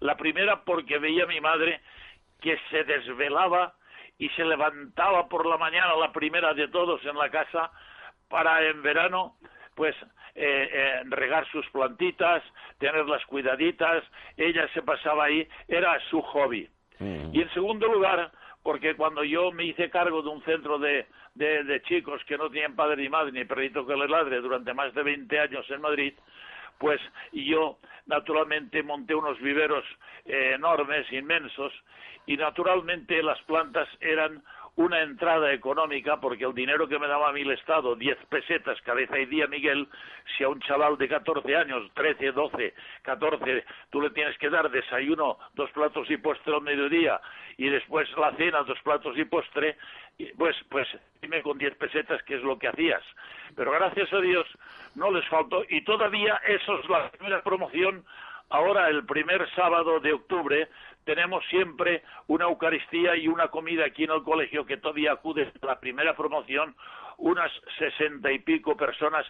La 0.00 0.16
primera, 0.16 0.64
porque 0.64 0.98
veía 0.98 1.24
a 1.24 1.26
mi 1.26 1.40
madre 1.40 1.80
que 2.40 2.58
se 2.70 2.84
desvelaba 2.84 3.74
y 4.18 4.28
se 4.30 4.44
levantaba 4.44 5.28
por 5.28 5.46
la 5.46 5.58
mañana, 5.58 5.94
la 5.96 6.12
primera 6.12 6.54
de 6.54 6.68
todos 6.68 7.04
en 7.04 7.16
la 7.16 7.30
casa, 7.30 7.70
para 8.28 8.66
en 8.66 8.82
verano, 8.82 9.36
pues 9.74 9.94
eh, 10.34 10.68
eh, 10.72 11.02
regar 11.06 11.48
sus 11.50 11.68
plantitas, 11.70 12.42
tenerlas 12.78 13.24
cuidaditas, 13.26 14.04
ella 14.36 14.68
se 14.74 14.82
pasaba 14.82 15.24
ahí, 15.24 15.48
era 15.66 15.98
su 16.10 16.20
hobby. 16.22 16.68
Y 17.00 17.40
en 17.42 17.52
segundo 17.54 17.86
lugar, 17.86 18.30
porque 18.62 18.94
cuando 18.96 19.22
yo 19.24 19.52
me 19.52 19.64
hice 19.64 19.90
cargo 19.90 20.22
de 20.22 20.28
un 20.28 20.42
centro 20.42 20.78
de, 20.78 21.06
de, 21.34 21.82
chicos 21.82 22.22
que 22.26 22.36
no 22.36 22.50
tenían 22.50 22.74
padre 22.74 23.02
ni 23.02 23.08
madre 23.08 23.32
ni 23.32 23.44
perrito 23.44 23.86
que 23.86 23.96
le 23.96 24.08
ladre 24.08 24.40
durante 24.40 24.74
más 24.74 24.92
de 24.94 25.02
20 25.02 25.38
años 25.38 25.70
en 25.70 25.80
Madrid, 25.80 26.14
pues 26.78 27.00
yo 27.32 27.78
naturalmente 28.06 28.82
monté 28.82 29.14
unos 29.14 29.38
viveros 29.40 29.84
eh, 30.24 30.52
enormes, 30.54 31.10
inmensos, 31.12 31.72
y 32.26 32.36
naturalmente 32.36 33.22
las 33.22 33.40
plantas 33.42 33.88
eran 34.00 34.42
una 34.78 35.02
entrada 35.02 35.52
económica, 35.52 36.20
porque 36.20 36.44
el 36.44 36.54
dinero 36.54 36.86
que 36.86 37.00
me 37.00 37.08
daba 37.08 37.30
a 37.30 37.32
mí 37.32 37.40
el 37.40 37.50
Estado, 37.50 37.96
10 37.96 38.16
pesetas 38.28 38.80
cabeza 38.82 39.18
y 39.18 39.26
día, 39.26 39.48
Miguel, 39.48 39.88
si 40.36 40.44
a 40.44 40.48
un 40.48 40.60
chaval 40.60 40.96
de 40.96 41.08
14 41.08 41.56
años, 41.56 41.90
13, 41.94 42.30
12, 42.30 42.74
14, 43.02 43.64
tú 43.90 44.00
le 44.00 44.10
tienes 44.10 44.38
que 44.38 44.48
dar 44.48 44.70
desayuno, 44.70 45.36
dos 45.54 45.68
platos 45.72 46.08
y 46.08 46.16
postre 46.16 46.54
al 46.54 46.62
mediodía, 46.62 47.20
y 47.56 47.68
después 47.68 48.08
la 48.16 48.32
cena, 48.36 48.62
dos 48.62 48.78
platos 48.84 49.18
y 49.18 49.24
postre, 49.24 49.76
pues, 50.36 50.54
pues 50.70 50.86
dime 51.20 51.42
con 51.42 51.58
10 51.58 51.74
pesetas 51.74 52.22
qué 52.22 52.36
es 52.36 52.42
lo 52.44 52.56
que 52.56 52.68
hacías. 52.68 53.02
Pero 53.56 53.72
gracias 53.72 54.12
a 54.12 54.20
Dios 54.20 54.46
no 54.94 55.10
les 55.10 55.26
faltó, 55.26 55.64
y 55.68 55.82
todavía 55.82 56.40
eso 56.46 56.78
es 56.78 56.88
la 56.88 57.10
primera 57.10 57.42
promoción 57.42 58.04
Ahora, 58.50 58.88
el 58.88 59.04
primer 59.04 59.48
sábado 59.54 60.00
de 60.00 60.12
octubre, 60.12 60.68
tenemos 61.04 61.44
siempre 61.46 62.02
una 62.26 62.46
Eucaristía 62.46 63.16
y 63.16 63.28
una 63.28 63.48
comida 63.48 63.84
aquí 63.84 64.04
en 64.04 64.10
el 64.10 64.22
colegio 64.22 64.64
que 64.64 64.78
todavía 64.78 65.12
acude 65.12 65.52
a 65.60 65.66
la 65.66 65.80
primera 65.80 66.16
promoción, 66.16 66.74
unas 67.18 67.50
sesenta 67.78 68.32
y 68.32 68.38
pico 68.38 68.76
personas 68.76 69.26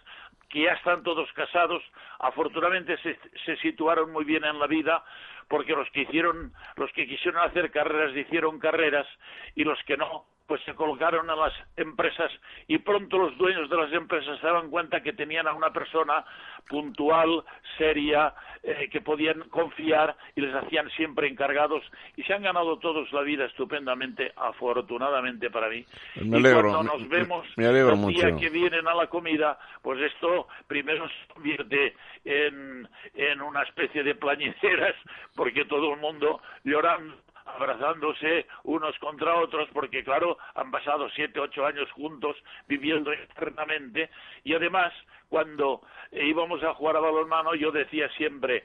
que 0.49 0.63
ya 0.63 0.73
están 0.73 1.03
todos 1.03 1.31
casados, 1.33 1.83
afortunadamente 2.19 2.97
se, 2.97 3.19
se, 3.45 3.55
situaron 3.57 4.11
muy 4.11 4.25
bien 4.25 4.43
en 4.45 4.57
la 4.57 4.67
vida, 4.67 5.03
porque 5.47 5.73
los 5.73 5.89
que 5.91 6.01
hicieron, 6.01 6.53
los 6.75 6.91
que 6.93 7.07
quisieron 7.07 7.41
hacer 7.43 7.71
carreras 7.71 8.15
hicieron 8.15 8.59
carreras 8.59 9.07
y 9.55 9.63
los 9.63 9.81
que 9.83 9.97
no, 9.97 10.25
pues 10.49 10.63
se 10.63 10.73
colocaron 10.73 11.29
a 11.29 11.35
las 11.35 11.53
empresas 11.77 12.31
y 12.67 12.79
pronto 12.79 13.19
los 13.19 13.37
dueños 13.37 13.69
de 13.69 13.77
las 13.77 13.93
empresas 13.93 14.39
se 14.39 14.47
daban 14.47 14.71
cuenta 14.71 15.03
que 15.03 15.13
tenían 15.13 15.47
a 15.47 15.53
una 15.53 15.71
persona 15.71 16.25
puntual, 16.67 17.43
seria, 17.77 18.33
eh, 18.63 18.89
que 18.91 18.99
podían 18.99 19.41
confiar 19.49 20.17
y 20.35 20.41
les 20.41 20.55
hacían 20.55 20.89
siempre 20.97 21.27
encargados 21.27 21.83
y 22.17 22.23
se 22.23 22.33
han 22.33 22.41
ganado 22.41 22.79
todos 22.79 23.13
la 23.13 23.21
vida 23.21 23.45
estupendamente, 23.45 24.33
afortunadamente 24.35 25.51
para 25.51 25.69
mí. 25.69 25.85
Me 26.15 26.37
alegro, 26.37 26.69
y 26.69 26.73
cuando 26.73 26.97
nos 26.97 27.07
vemos 27.07 27.45
el 27.55 28.07
día 28.07 28.35
que 28.35 28.49
vienen 28.49 28.87
a 28.87 28.95
la 28.95 29.05
comida, 29.05 29.59
pues 29.83 30.01
esto 30.01 30.47
primero 30.65 31.07
se 31.07 31.31
convierte 31.31 31.95
en, 32.25 32.89
en 33.13 33.41
una 33.43 33.61
especie 33.61 34.01
de 34.01 34.15
plañideras 34.15 34.95
porque 35.35 35.65
todo 35.65 35.93
el 35.93 35.99
mundo 35.99 36.41
llorando 36.63 37.28
abrazándose 37.55 38.47
unos 38.63 38.97
contra 38.99 39.35
otros, 39.35 39.69
porque 39.73 40.03
claro, 40.03 40.37
han 40.55 40.71
pasado 40.71 41.09
siete, 41.09 41.39
ocho 41.39 41.65
años 41.65 41.91
juntos, 41.91 42.35
viviendo 42.67 43.11
eternamente, 43.11 44.09
y 44.43 44.53
además, 44.53 44.93
cuando 45.29 45.81
íbamos 46.11 46.63
a 46.63 46.73
jugar 46.73 46.97
a 46.97 47.01
balonmano, 47.01 47.55
yo 47.55 47.71
decía 47.71 48.09
siempre, 48.17 48.63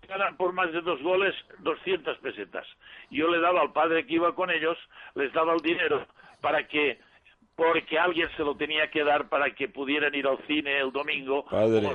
si 0.00 0.06
ganan 0.06 0.36
por 0.36 0.52
más 0.52 0.72
de 0.72 0.80
dos 0.80 1.02
goles, 1.02 1.34
200 1.58 2.18
pesetas. 2.18 2.66
Yo 3.10 3.28
le 3.28 3.40
daba 3.40 3.60
al 3.60 3.72
padre 3.72 4.06
que 4.06 4.14
iba 4.14 4.34
con 4.34 4.50
ellos, 4.50 4.78
les 5.14 5.32
daba 5.32 5.54
el 5.54 5.60
dinero 5.60 6.06
para 6.40 6.66
que 6.66 6.98
porque 7.58 7.98
alguien 7.98 8.28
se 8.36 8.44
lo 8.44 8.54
tenía 8.54 8.88
que 8.88 9.02
dar 9.02 9.28
para 9.28 9.52
que 9.52 9.68
pudieran 9.68 10.14
ir 10.14 10.28
al 10.28 10.38
cine 10.46 10.78
el 10.78 10.92
domingo 10.92 11.44
padre, 11.44 11.88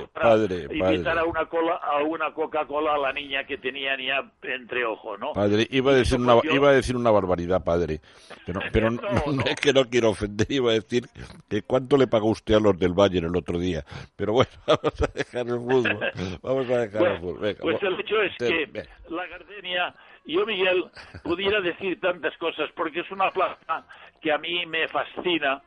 invitar 0.70 1.14
padre. 1.14 1.20
a 1.20 1.24
una 1.24 1.46
cola 1.46 1.76
a 1.76 2.02
una 2.02 2.34
Coca-Cola 2.34 2.96
a 2.96 2.98
la 2.98 3.14
niña 3.14 3.44
que 3.44 3.56
tenían 3.56 3.98
ya 3.98 4.30
entre 4.42 4.84
ojos, 4.84 5.18
¿no? 5.18 5.32
Padre, 5.32 5.66
iba 5.70 5.92
a 5.92 5.94
decir 5.94 6.20
una, 6.20 6.38
iba 6.52 6.68
a 6.68 6.72
decir 6.74 6.94
una 6.94 7.10
barbaridad, 7.10 7.64
padre. 7.64 8.02
Pero, 8.44 8.60
pero 8.72 8.90
no, 8.90 9.00
No, 9.26 9.32
no. 9.32 9.42
es 9.46 9.56
que 9.56 9.72
no 9.72 9.86
quiero 9.86 10.10
ofender, 10.10 10.46
iba 10.50 10.70
a 10.70 10.74
decir 10.74 11.04
que 11.48 11.62
cuánto 11.62 11.96
le 11.96 12.08
pagó 12.08 12.28
usted 12.28 12.56
a 12.56 12.60
los 12.60 12.78
del 12.78 12.92
Bayern 12.92 13.28
el 13.28 13.36
otro 13.36 13.58
día. 13.58 13.86
Pero 14.16 14.34
bueno, 14.34 14.50
vamos 14.66 15.00
a 15.00 15.06
dejar 15.14 15.46
el 15.46 15.58
fútbol. 15.60 16.12
Vamos 16.42 16.68
a 16.70 16.78
dejar 16.78 17.06
el 17.06 17.18
fútbol. 17.20 17.38
Venga, 17.40 17.58
pues 17.62 17.82
el 17.82 18.00
hecho 18.00 18.20
es 18.20 18.36
que 18.36 18.66
venga. 18.66 18.90
la 19.08 19.26
gardenia, 19.28 19.94
yo 20.24 20.46
Miguel, 20.46 20.84
pudiera 21.22 21.60
decir 21.60 22.00
tantas 22.00 22.36
cosas 22.38 22.70
porque 22.74 23.00
es 23.00 23.10
una 23.10 23.30
planta 23.30 23.86
que 24.20 24.32
a 24.32 24.38
mí 24.38 24.64
me 24.66 24.88
fascina. 24.88 25.62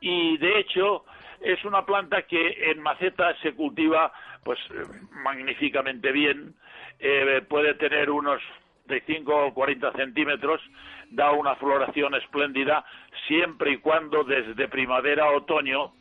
Y 0.00 0.36
de 0.38 0.58
hecho 0.58 1.04
es 1.40 1.64
una 1.64 1.84
planta 1.84 2.22
que 2.22 2.70
en 2.70 2.80
maceta 2.80 3.34
se 3.40 3.54
cultiva 3.54 4.12
pues 4.44 4.58
magníficamente 5.10 6.12
bien, 6.12 6.54
eh, 6.98 7.42
puede 7.48 7.74
tener 7.74 8.10
unos 8.10 8.40
de 8.86 9.00
5 9.06 9.46
o 9.46 9.54
40 9.54 9.92
centímetros, 9.92 10.60
da 11.10 11.32
una 11.32 11.56
floración 11.56 12.14
espléndida 12.14 12.84
siempre 13.26 13.72
y 13.72 13.78
cuando 13.78 14.24
desde 14.24 14.68
primavera 14.68 15.24
a 15.24 15.30
otoño 15.30 15.92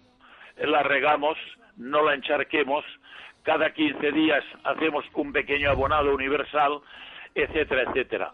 la 0.57 0.83
regamos, 0.83 1.37
no 1.77 2.03
la 2.03 2.13
encharquemos, 2.13 2.83
cada 3.43 3.73
15 3.73 4.11
días 4.11 4.43
hacemos 4.63 5.05
un 5.13 5.31
pequeño 5.31 5.69
abonado 5.69 6.13
universal, 6.13 6.81
etcétera, 7.35 7.83
etcétera. 7.83 8.33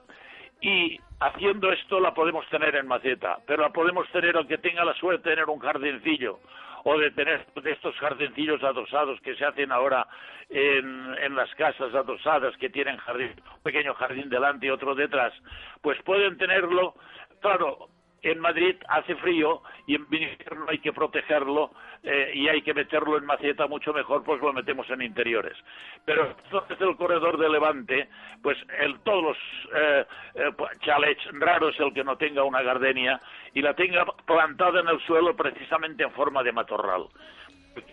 Y 0.62 1.00
haciendo 1.20 1.72
esto 1.72 2.00
la 2.00 2.14
podemos 2.14 2.48
tener 2.50 2.76
en 2.76 2.88
maceta, 2.88 3.38
pero 3.46 3.64
la 3.64 3.70
podemos 3.70 4.10
tener 4.12 4.36
aunque 4.36 4.58
tenga 4.58 4.84
la 4.84 4.94
suerte 4.96 5.30
de 5.30 5.36
tener 5.36 5.50
un 5.50 5.60
jardincillo 5.60 6.40
o 6.84 6.98
de 6.98 7.12
tener 7.12 7.46
de 7.54 7.72
estos 7.72 7.96
jardincillos 7.96 8.64
adosados 8.64 9.20
que 9.22 9.36
se 9.36 9.46
hacen 9.46 9.72
ahora 9.72 10.08
en, 10.50 11.36
las 11.36 11.54
casas 11.56 11.94
adosadas 11.94 12.56
que 12.58 12.70
tienen 12.70 12.98
jardín, 12.98 13.34
un 13.56 13.64
pequeño 13.64 13.94
jardín 13.94 14.30
delante 14.30 14.66
y 14.66 14.70
otro 14.70 14.96
detrás, 14.96 15.34
pues 15.82 16.02
pueden 16.04 16.38
tenerlo, 16.38 16.96
claro, 17.42 17.90
en 18.22 18.40
Madrid 18.40 18.76
hace 18.88 19.16
frío 19.16 19.62
y 19.88 19.96
en 19.96 20.02
invierno 20.04 20.66
hay 20.68 20.80
que 20.80 20.94
protegerlo 20.94 21.72
eh, 22.04 22.32
y 22.34 22.48
hay 22.48 22.62
que 22.62 22.74
meterlo 22.74 23.18
en 23.18 23.26
maceta 23.26 23.68
mucho 23.68 23.94
mejor, 23.94 24.24
pues 24.24 24.42
lo 24.42 24.54
metemos 24.54 24.90
en 24.90 25.02
interiores. 25.02 25.58
Pero 26.06 26.36
entonces 26.44 26.80
el 26.82 26.96
corredor 26.96 27.38
de 27.38 27.50
Levante, 27.50 28.10
pues 28.42 28.58
el, 28.80 29.00
todos 29.02 29.24
los 29.24 29.38
eh, 29.76 30.06
eh, 30.36 30.52
chalets, 30.82 31.24
raro 31.34 31.70
es 31.70 31.80
el 31.80 31.94
que 31.94 32.04
no 32.04 32.18
tenga 32.18 32.44
una 32.44 32.62
gardenia 32.62 33.20
y 33.54 33.62
la 33.62 33.74
tenga 33.74 34.06
plantada 34.26 34.82
en 34.82 34.88
el 34.88 35.00
suelo 35.02 35.36
precisamente 35.36 36.04
en 36.04 36.12
forma 36.12 36.44
de 36.44 36.52
matorral. 36.52 37.08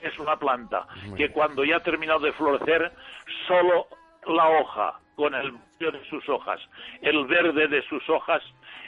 Es 0.02 0.18
una 0.18 0.36
planta 0.36 0.86
que 1.16 1.30
cuando 1.30 1.62
ya 1.64 1.76
ha 1.76 1.82
terminado 1.82 2.18
de 2.20 2.32
florecer, 2.32 2.90
solo 3.46 3.86
la 4.26 4.48
hoja, 4.48 4.98
con 5.14 5.34
el 5.34 5.52
de 5.78 6.04
sus 6.08 6.28
hojas, 6.28 6.60
el 7.02 7.26
verde 7.26 7.68
de 7.68 7.82
sus 7.82 8.08
hojas, 8.08 8.42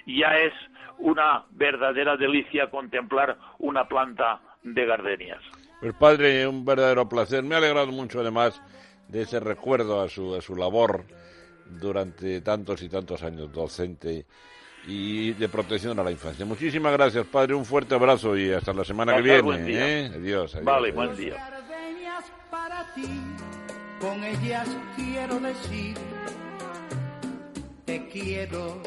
ya 0.07 0.37
es 0.39 0.53
una 0.99 1.45
verdadera 1.51 2.17
delicia 2.17 2.71
contemplar 2.71 3.39
una 3.59 3.87
planta 3.89 4.41
de 4.63 4.87
gardenias. 4.87 5.41
Pues 5.81 5.95
padre, 5.95 6.47
un 6.47 6.65
verdadero 6.65 7.09
placer. 7.09 7.43
Me 7.45 7.55
ha 7.55 7.59
alegrado 7.59 7.89
mucho 7.93 8.21
además 8.21 8.61
de 9.09 9.23
ese 9.23 9.39
recuerdo 9.41 10.01
a 10.03 10.09
su, 10.09 10.35
a 10.35 10.41
su 10.41 10.57
labor 10.57 11.05
durante 11.67 12.41
tantos 12.41 12.83
y 12.83 12.89
tantos 12.89 13.23
años 13.23 13.53
docente 13.53 14.27
y 14.87 15.33
de 15.35 15.49
protección 15.49 15.99
a 15.99 16.03
la 16.03 16.11
infancia. 16.11 16.45
Muchísimas 16.47 16.93
gracias, 16.93 17.27
padre. 17.27 17.55
Un 17.55 17.65
fuerte 17.65 17.95
abrazo 17.95 18.37
y 18.37 18.51
hasta 18.53 18.73
la 18.73 18.85
semana 18.85 19.13
que 19.13 19.19
Pasar 19.23 19.25
viene. 19.35 19.43
buen 19.43 19.67
día. 19.67 19.89
¿eh? 19.89 20.07
Adiós, 20.15 20.55
adiós, 20.55 20.65
Vale, 20.65 20.89
adiós. 20.89 20.95
buen 20.97 21.17
día. 21.17 21.35
Gardenias 21.35 22.33
para 22.51 22.95
ti, 22.95 23.21
con 24.01 24.25
ellas 24.25 24.69
quiero 24.97 25.39
decir, 25.41 25.97
te 27.85 28.09
quiero, 28.09 28.83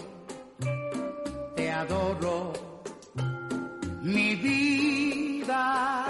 adoro, 1.72 2.54
mi 4.02 4.36
vida. 4.36 6.06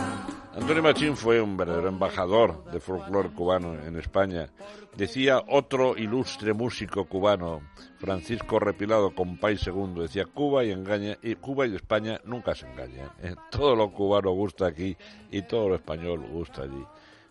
Antonio 0.54 0.84
Machín 0.84 1.15
fue 1.15 1.41
un 1.41 1.56
verdadero 1.58 1.88
embajador 1.89 2.65
de 2.71 2.80
folclore 2.80 3.30
cubano 3.30 3.74
en 3.74 3.97
España. 3.97 4.50
Decía 4.95 5.41
otro 5.47 5.97
ilustre 5.97 6.54
músico 6.54 7.06
cubano, 7.06 7.62
Francisco 7.97 8.60
Repilado, 8.60 9.15
compay 9.15 9.58
segundo, 9.58 10.02
decía 10.02 10.26
Cuba 10.26 10.65
y 10.65 10.71
engaña 10.71 11.17
y 11.24 11.36
Cuba 11.36 11.65
y 11.65 11.76
España 11.76 12.19
nunca 12.26 12.54
se 12.54 12.67
engañan. 12.67 13.10
¿eh? 13.24 13.34
Todo 13.50 13.76
lo 13.76 13.91
cubano 13.91 14.32
gusta 14.32 14.67
aquí 14.67 14.95
y 15.32 15.41
todo 15.43 15.69
lo 15.69 15.76
español 15.76 16.19
gusta 16.30 16.63
allí. 16.63 16.84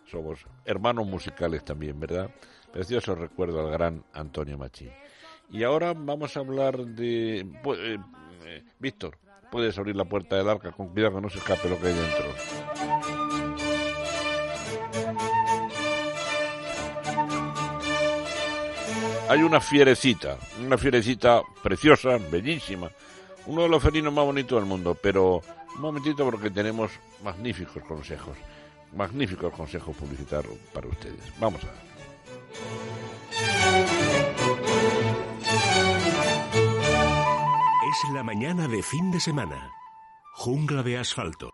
Somos 0.09 0.39
hermanos 0.65 1.05
musicales 1.05 1.63
también, 1.63 1.99
¿verdad? 1.99 2.31
Precioso 2.73 3.13
recuerdo 3.13 3.59
al 3.61 3.71
gran 3.71 4.03
Antonio 4.13 4.57
Machín. 4.57 4.89
Y 5.51 5.63
ahora 5.63 5.93
vamos 5.93 6.35
a 6.35 6.39
hablar 6.39 6.77
de 6.79 7.45
pu- 7.63 8.03
eh, 8.45 8.63
Víctor. 8.79 9.17
Puedes 9.51 9.77
abrir 9.77 9.95
la 9.95 10.05
puerta 10.05 10.35
del 10.35 10.47
arca 10.47 10.71
con 10.71 10.89
cuidado 10.89 11.15
que 11.15 11.21
no 11.21 11.29
se 11.29 11.39
escape 11.39 11.69
lo 11.69 11.79
que 11.79 11.87
hay 11.87 11.93
dentro. 11.93 12.25
Hay 19.29 19.43
una 19.43 19.61
fierecita, 19.61 20.37
una 20.59 20.77
fierecita 20.77 21.41
preciosa, 21.63 22.17
bellísima, 22.17 22.91
uno 23.45 23.63
de 23.63 23.69
los 23.69 23.81
felinos 23.81 24.13
más 24.13 24.25
bonitos 24.25 24.59
del 24.59 24.67
mundo, 24.67 24.97
pero 25.01 25.41
un 25.75 25.81
momentito 25.81 26.25
porque 26.25 26.49
tenemos 26.49 26.91
magníficos 27.23 27.81
consejos, 27.83 28.37
magníficos 28.93 29.53
consejos 29.53 29.95
publicitarios 29.95 30.57
para 30.73 30.87
ustedes. 30.87 31.21
Vamos 31.39 31.61
a 31.63 31.67
ver. 31.67 31.91
La 38.09 38.23
mañana 38.23 38.67
de 38.67 38.81
fin 38.81 39.11
de 39.11 39.19
semana. 39.19 39.71
Jungla 40.33 40.81
de 40.81 40.97
asfalto. 40.97 41.51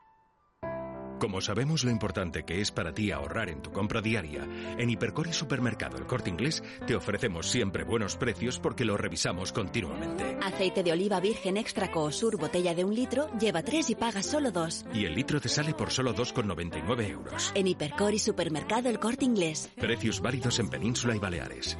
Como 1.19 1.41
sabemos 1.41 1.83
lo 1.83 1.89
importante 1.89 2.45
que 2.45 2.61
es 2.61 2.71
para 2.71 2.93
ti 2.93 3.11
ahorrar 3.11 3.49
en 3.49 3.61
tu 3.61 3.71
compra 3.71 4.01
diaria, 4.01 4.47
en 4.77 4.89
Hipercor 4.89 5.27
y 5.27 5.33
Supermercado 5.33 5.97
El 5.97 6.05
Corte 6.05 6.29
Inglés 6.29 6.63
te 6.85 6.95
ofrecemos 6.95 7.49
siempre 7.49 7.83
buenos 7.83 8.15
precios 8.17 8.59
porque 8.59 8.85
los 8.85 8.99
revisamos 8.99 9.51
continuamente. 9.51 10.37
Aceite 10.41 10.83
de 10.83 10.91
oliva 10.91 11.19
virgen 11.19 11.57
extra 11.57 11.91
Coosur, 11.91 12.37
botella 12.37 12.75
de 12.75 12.85
un 12.85 12.93
litro, 12.93 13.29
lleva 13.39 13.63
tres 13.63 13.89
y 13.89 13.95
paga 13.95 14.21
solo 14.21 14.51
dos. 14.51 14.85
Y 14.93 15.05
el 15.05 15.15
litro 15.15 15.41
te 15.41 15.49
sale 15.49 15.73
por 15.73 15.91
solo 15.91 16.13
2,99 16.15 17.09
euros. 17.09 17.51
En 17.55 17.67
Hipercor 17.67 18.13
y 18.13 18.19
Supermercado 18.19 18.89
El 18.89 18.99
Corte 18.99 19.25
Inglés. 19.25 19.69
Precios 19.75 20.21
válidos 20.21 20.59
en 20.59 20.69
Península 20.69 21.15
y 21.15 21.19
Baleares. 21.19 21.77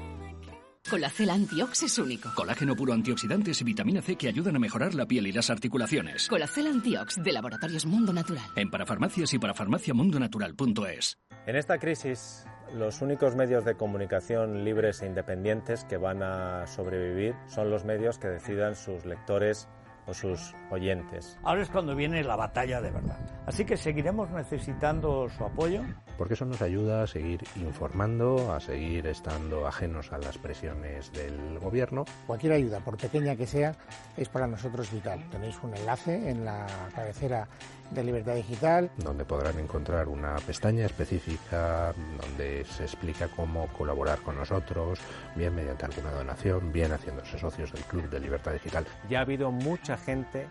Colacel 0.90 1.30
Antiox 1.30 1.84
es 1.84 2.00
único. 2.00 2.30
Colágeno 2.34 2.74
puro 2.74 2.94
antioxidantes 2.94 3.60
y 3.60 3.66
vitamina 3.66 4.02
C 4.02 4.16
que 4.16 4.30
ayudan 4.30 4.56
a 4.56 4.60
mejorar 4.60 4.96
la 4.96 5.06
piel 5.06 5.28
y 5.28 5.34
las 5.34 5.50
articulaciones. 5.50 6.30
Colacel 6.30 6.68
Antiox 6.68 7.22
de 7.22 7.34
Laboratorios 7.34 7.86
Mundo 7.86 8.14
Natural. 8.14 8.46
En 8.56 8.70
parafarmacias 8.70 9.34
y 9.34 9.40
parafarmaciamundonatural.es. 9.40 11.18
En 11.46 11.56
esta 11.58 11.78
crisis, 11.78 12.46
los 12.74 13.02
únicos 13.02 13.36
medios 13.36 13.66
de 13.66 13.76
comunicación 13.76 14.64
libres 14.64 15.02
e 15.02 15.08
independientes 15.08 15.84
que 15.84 15.98
van 15.98 16.24
a 16.24 16.66
sobrevivir 16.68 17.36
son 17.48 17.70
los 17.70 17.84
medios 17.84 18.18
que 18.18 18.30
decidan 18.30 18.76
sus 18.76 19.06
lectores 19.06 19.68
o 20.06 20.14
sus 20.14 20.54
oyentes. 20.72 21.38
Ahora 21.44 21.64
es 21.64 21.70
cuando 21.70 21.96
viene 21.96 22.24
la 22.24 22.38
batalla 22.38 22.80
de 22.80 22.92
verdad. 22.92 23.37
Así 23.48 23.64
que 23.64 23.78
seguiremos 23.78 24.30
necesitando 24.30 25.30
su 25.30 25.46
apoyo. 25.46 25.82
Porque 26.18 26.34
eso 26.34 26.44
nos 26.44 26.62
ayuda 26.62 27.04
a 27.04 27.08
seguir 27.08 27.46
informando, 27.56 28.54
a 28.54 28.60
seguir 28.60 29.08
estando 29.08 29.66
ajenos 29.66 30.12
a 30.12 30.18
las 30.18 30.38
presiones 30.38 31.14
del 31.14 31.58
gobierno. 31.58 32.04
Cualquier 32.28 32.52
ayuda, 32.52 32.82
por 32.82 32.98
pequeña 32.98 33.38
que 33.38 33.48
sea, 33.48 33.74
es 34.18 34.28
para 34.28 34.48
nosotros 34.48 34.92
vital. 34.92 35.24
Tenéis 35.32 35.58
un 35.64 35.74
enlace 35.74 36.30
en 36.30 36.44
la 36.44 36.68
cabecera 36.94 37.48
de 37.92 38.04
Libertad 38.04 38.36
Digital. 38.36 38.92
Donde 38.98 39.24
podrán 39.24 39.58
encontrar 39.60 40.10
una 40.10 40.36
pestaña 40.46 40.86
específica 40.86 41.94
donde 42.22 42.66
se 42.66 42.84
explica 42.84 43.30
cómo 43.30 43.68
colaborar 43.68 44.20
con 44.20 44.36
nosotros, 44.36 45.00
bien 45.38 45.56
mediante 45.56 45.86
alguna 45.86 46.12
donación, 46.12 46.74
bien 46.74 46.92
haciéndose 46.92 47.40
socios 47.40 47.72
del 47.72 47.84
Club 47.84 48.10
de 48.10 48.20
Libertad 48.20 48.52
Digital. 48.52 48.86
Ya 49.10 49.20
ha 49.20 49.22
habido 49.22 49.52
mucha 49.52 49.96
gente 49.96 50.48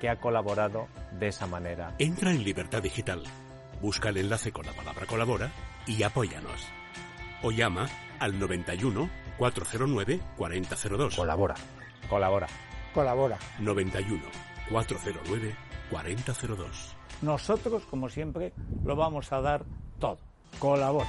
que 0.00 0.08
ha 0.08 0.16
colaborado 0.16 0.88
de 1.12 1.28
esa 1.28 1.46
manera. 1.46 1.94
Entra 1.98 2.30
en 2.30 2.42
Libertad 2.42 2.82
Digital, 2.82 3.22
busca 3.80 4.08
el 4.08 4.16
enlace 4.16 4.50
con 4.50 4.66
la 4.66 4.72
palabra 4.72 5.06
colabora 5.06 5.52
y 5.86 6.02
apóyanos. 6.02 6.66
O 7.42 7.50
llama 7.52 7.86
al 8.18 8.38
91 8.38 9.08
409 9.38 10.20
4002. 10.36 11.16
Colabora. 11.16 11.54
Colabora. 12.08 12.46
Colabora. 12.92 13.38
91 13.60 14.22
409 14.70 15.54
4002. 15.90 16.96
Nosotros, 17.22 17.84
como 17.84 18.08
siempre, 18.08 18.52
lo 18.84 18.96
vamos 18.96 19.32
a 19.32 19.40
dar 19.40 19.64
todo. 19.98 20.18
Colabora. 20.58 21.08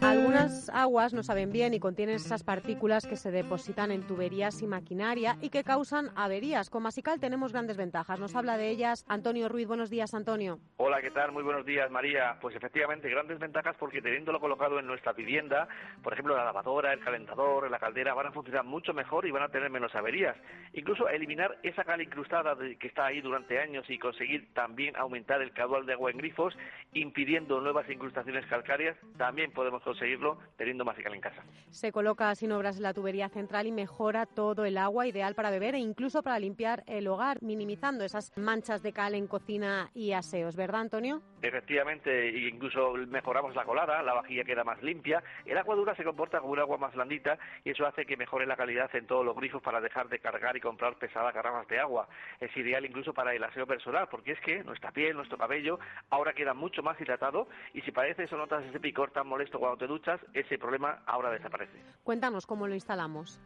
Algunas 0.00 0.70
aguas 0.70 1.12
no 1.12 1.22
saben 1.22 1.52
bien 1.52 1.74
y 1.74 1.80
contienen 1.80 2.16
esas 2.16 2.42
partículas 2.42 3.06
que 3.06 3.16
se 3.16 3.30
depositan 3.30 3.92
en 3.92 4.02
tuberías 4.02 4.62
y 4.62 4.66
maquinaria 4.66 5.36
y 5.40 5.50
que 5.50 5.62
causan 5.62 6.10
averías. 6.16 6.70
Con 6.70 6.82
Masical 6.82 7.20
tenemos 7.20 7.52
grandes 7.52 7.76
ventajas. 7.76 8.18
Nos 8.18 8.34
habla 8.34 8.56
de 8.56 8.70
ellas 8.70 9.04
Antonio 9.08 9.48
Ruiz. 9.48 9.68
Buenos 9.68 9.90
días, 9.90 10.14
Antonio. 10.14 10.58
Hola, 10.78 11.00
¿qué 11.00 11.10
tal? 11.10 11.32
Muy 11.32 11.42
buenos 11.42 11.66
días, 11.66 11.90
María. 11.90 12.36
Pues 12.40 12.56
efectivamente, 12.56 13.08
grandes 13.08 13.38
ventajas 13.38 13.76
porque 13.78 14.02
teniéndolo 14.02 14.40
colocado 14.40 14.78
en 14.78 14.86
nuestra 14.86 15.12
vivienda, 15.12 15.68
por 16.02 16.14
ejemplo, 16.14 16.36
la 16.36 16.44
lavadora, 16.44 16.92
el 16.92 17.00
calentador, 17.00 17.70
la 17.70 17.78
caldera, 17.78 18.14
van 18.14 18.28
a 18.28 18.32
funcionar 18.32 18.64
mucho 18.64 18.92
mejor 18.92 19.26
y 19.26 19.30
van 19.30 19.42
a 19.42 19.48
tener 19.48 19.70
menos 19.70 19.94
averías. 19.94 20.36
Incluso 20.72 21.08
eliminar 21.08 21.58
esa 21.62 21.84
cal 21.84 22.00
incrustada 22.00 22.56
que 22.78 22.88
está 22.88 23.06
ahí 23.06 23.20
durante 23.20 23.60
años 23.60 23.84
y 23.88 23.98
conseguir 23.98 24.52
también 24.54 24.96
aumentar 24.96 25.42
el 25.42 25.52
caudal 25.52 25.86
de 25.86 25.92
agua 25.92 26.10
en 26.10 26.18
grifos, 26.18 26.56
impidiendo 26.92 27.60
nuevas 27.60 27.88
incrustaciones 27.88 28.46
calcáreas, 28.46 28.96
también 29.16 29.52
podemos 29.60 29.82
conseguirlo 29.82 30.38
teniendo 30.56 30.86
Masical 30.86 31.12
en 31.12 31.20
casa. 31.20 31.44
Se 31.68 31.92
coloca 31.92 32.34
sin 32.34 32.50
obras 32.50 32.80
la 32.80 32.94
tubería 32.94 33.28
central 33.28 33.66
y 33.66 33.72
mejora 33.72 34.24
todo 34.24 34.64
el 34.64 34.78
agua, 34.78 35.06
ideal 35.06 35.34
para 35.34 35.50
beber 35.50 35.74
e 35.74 35.78
incluso 35.78 36.22
para 36.22 36.38
limpiar 36.38 36.82
el 36.86 37.06
hogar, 37.08 37.42
minimizando 37.42 38.02
esas 38.02 38.32
manchas 38.38 38.82
de 38.82 38.94
cal 38.94 39.14
en 39.14 39.26
cocina 39.26 39.90
y 39.92 40.12
aseos, 40.12 40.56
¿verdad, 40.56 40.80
Antonio? 40.80 41.20
Efectivamente, 41.42 42.28
incluso 42.48 42.92
mejoramos 43.08 43.54
la 43.54 43.64
colada, 43.64 44.02
la 44.02 44.14
vajilla 44.14 44.44
queda 44.44 44.64
más 44.64 44.82
limpia, 44.82 45.22
el 45.46 45.56
agua 45.56 45.74
dura 45.74 45.94
se 45.94 46.04
comporta 46.04 46.40
como 46.40 46.52
un 46.52 46.58
agua 46.58 46.76
más 46.76 46.94
blandita 46.94 47.38
y 47.64 47.70
eso 47.70 47.86
hace 47.86 48.04
que 48.04 48.16
mejore 48.16 48.46
la 48.46 48.56
calidad 48.56 48.94
en 48.94 49.06
todos 49.06 49.24
los 49.24 49.36
grifos 49.36 49.62
para 49.62 49.80
dejar 49.80 50.08
de 50.08 50.18
cargar 50.18 50.56
y 50.56 50.60
comprar 50.60 50.96
pesadas 50.96 51.34
garrafas 51.34 51.66
de 51.68 51.80
agua. 51.80 52.08
Es 52.40 52.54
ideal 52.56 52.84
incluso 52.84 53.14
para 53.14 53.34
el 53.34 53.42
aseo 53.42 53.66
personal, 53.66 54.08
porque 54.10 54.32
es 54.32 54.40
que 54.40 54.62
nuestra 54.64 54.90
piel, 54.92 55.16
nuestro 55.16 55.38
cabello, 55.38 55.78
ahora 56.10 56.32
queda 56.32 56.54
mucho 56.54 56.82
más 56.82 57.00
hidratado 57.00 57.48
y 57.72 57.80
si 57.82 57.92
padeces 57.92 58.32
o 58.32 58.36
notas 58.36 58.64
ese 58.64 58.80
picor 58.80 59.10
tan 59.10 59.26
molesto 59.26 59.58
cuando 59.58 59.78
te 59.78 59.86
duchas, 59.86 60.20
ese 60.34 60.58
problema 60.58 61.02
ahora 61.06 61.30
desaparece. 61.30 61.78
Cuéntanos 62.04 62.46
cómo 62.46 62.66
lo 62.66 62.74
instalamos. 62.74 63.40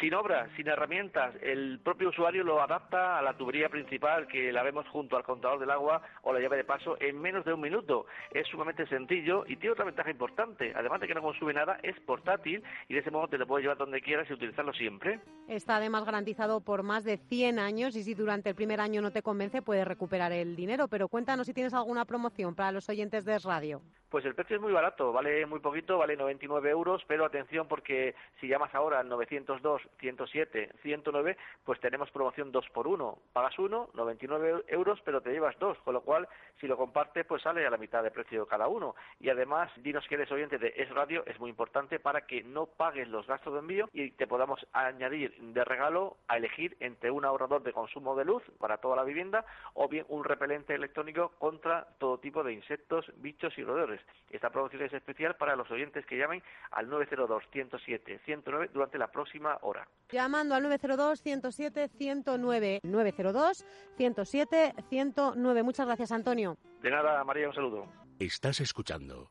Sin 0.00 0.14
obras, 0.14 0.48
sin 0.56 0.68
herramientas, 0.68 1.34
el 1.42 1.80
propio 1.80 2.10
usuario 2.10 2.44
lo 2.44 2.62
adapta 2.62 3.18
a 3.18 3.22
la 3.22 3.36
tubería 3.36 3.68
principal 3.68 4.28
que 4.28 4.52
la 4.52 4.62
vemos 4.62 4.86
junto 4.88 5.16
al 5.16 5.24
contador 5.24 5.58
del 5.58 5.70
agua 5.70 6.02
o 6.22 6.32
la 6.32 6.40
llave 6.40 6.58
de 6.58 6.64
paso 6.64 6.96
en 7.00 7.20
menos 7.20 7.44
de 7.44 7.52
un 7.52 7.60
minuto. 7.60 8.06
Es 8.30 8.46
sumamente 8.46 8.86
sencillo 8.86 9.44
y 9.46 9.56
tiene 9.56 9.72
otra 9.72 9.84
ventaja 9.84 10.10
importante. 10.10 10.72
Además 10.76 11.00
de 11.00 11.08
que 11.08 11.14
no 11.14 11.22
consume 11.22 11.52
nada, 11.52 11.80
es 11.82 11.98
portátil 12.00 12.62
y 12.88 12.94
de 12.94 13.00
ese 13.00 13.10
modo 13.10 13.26
te 13.28 13.38
lo 13.38 13.46
puedes 13.46 13.64
llevar 13.64 13.78
donde 13.78 14.00
quieras 14.00 14.28
y 14.30 14.34
utilizarlo 14.34 14.72
siempre. 14.72 15.20
Está 15.48 15.76
además 15.76 16.04
garantizado 16.04 16.60
por 16.60 16.82
más 16.82 17.02
de 17.04 17.16
100 17.16 17.58
años 17.58 17.96
y 17.96 18.04
si 18.04 18.14
durante 18.14 18.50
el 18.50 18.54
primer 18.54 18.80
año 18.80 19.02
no 19.02 19.10
te 19.10 19.22
convence 19.22 19.62
puedes 19.62 19.86
recuperar 19.86 20.32
el 20.32 20.54
dinero. 20.54 20.86
Pero 20.88 21.08
cuéntanos 21.08 21.46
si 21.46 21.54
tienes 21.54 21.74
alguna 21.74 22.04
promoción 22.04 22.54
para 22.54 22.72
los 22.72 22.88
oyentes 22.88 23.24
de 23.24 23.38
Radio. 23.38 23.82
Pues 24.10 24.24
el 24.24 24.34
precio 24.34 24.56
es 24.56 24.62
muy 24.62 24.72
barato, 24.72 25.12
vale 25.12 25.44
muy 25.44 25.60
poquito, 25.60 25.98
vale 25.98 26.16
99 26.16 26.70
euros, 26.70 27.02
pero 27.06 27.26
atención 27.26 27.68
porque 27.68 28.14
si 28.40 28.48
llamas 28.48 28.74
ahora 28.74 29.00
al 29.00 29.08
902 29.10 29.82
107 29.98 30.70
109, 30.80 31.36
pues 31.62 31.78
tenemos 31.80 32.10
promoción 32.10 32.50
2 32.50 32.70
por 32.70 32.88
1. 32.88 33.18
Pagas 33.34 33.58
uno, 33.58 33.90
99 33.92 34.64
euros, 34.68 34.98
pero 35.04 35.20
te 35.20 35.30
llevas 35.30 35.58
dos, 35.58 35.76
con 35.80 35.92
lo 35.92 36.00
cual 36.00 36.26
si 36.58 36.66
lo 36.66 36.78
compartes 36.78 37.26
pues 37.26 37.42
sale 37.42 37.66
a 37.66 37.70
la 37.70 37.76
mitad 37.76 38.02
de 38.02 38.10
precio 38.10 38.46
cada 38.46 38.66
uno. 38.66 38.94
Y 39.20 39.28
además, 39.28 39.70
dinos 39.76 40.06
que 40.08 40.14
eres 40.14 40.32
oyente 40.32 40.56
de 40.56 40.72
Es 40.74 40.88
Radio, 40.88 41.22
es 41.26 41.38
muy 41.38 41.50
importante 41.50 42.00
para 42.00 42.22
que 42.22 42.42
no 42.42 42.64
pagues 42.64 43.08
los 43.08 43.26
gastos 43.26 43.52
de 43.52 43.58
envío 43.58 43.90
y 43.92 44.12
te 44.12 44.26
podamos 44.26 44.66
añadir 44.72 45.36
de 45.38 45.64
regalo 45.64 46.16
a 46.28 46.38
elegir 46.38 46.78
entre 46.80 47.10
un 47.10 47.26
ahorrador 47.26 47.62
de 47.62 47.74
consumo 47.74 48.16
de 48.16 48.24
luz 48.24 48.42
para 48.58 48.78
toda 48.78 48.96
la 48.96 49.04
vivienda 49.04 49.44
o 49.74 49.86
bien 49.86 50.06
un 50.08 50.24
repelente 50.24 50.74
electrónico 50.74 51.32
contra 51.38 51.88
todo 51.98 52.18
tipo 52.18 52.42
de 52.42 52.54
insectos, 52.54 53.04
bichos 53.16 53.56
y 53.58 53.64
roedores. 53.64 53.97
Esta 54.30 54.50
promoción 54.50 54.82
es 54.82 54.92
especial 54.92 55.36
para 55.36 55.56
los 55.56 55.70
oyentes 55.70 56.04
que 56.04 56.18
llamen 56.18 56.42
al 56.70 56.90
902-107-109 56.90 58.70
durante 58.72 58.98
la 58.98 59.10
próxima 59.10 59.56
hora. 59.62 59.88
Llamando 60.10 60.54
al 60.54 60.64
902-107-109. 60.64 62.82
902-107-109. 62.82 65.62
Muchas 65.62 65.86
gracias, 65.86 66.12
Antonio. 66.12 66.58
De 66.82 66.90
nada, 66.90 67.24
María, 67.24 67.48
un 67.48 67.54
saludo. 67.54 67.86
Estás 68.18 68.60
escuchando. 68.60 69.30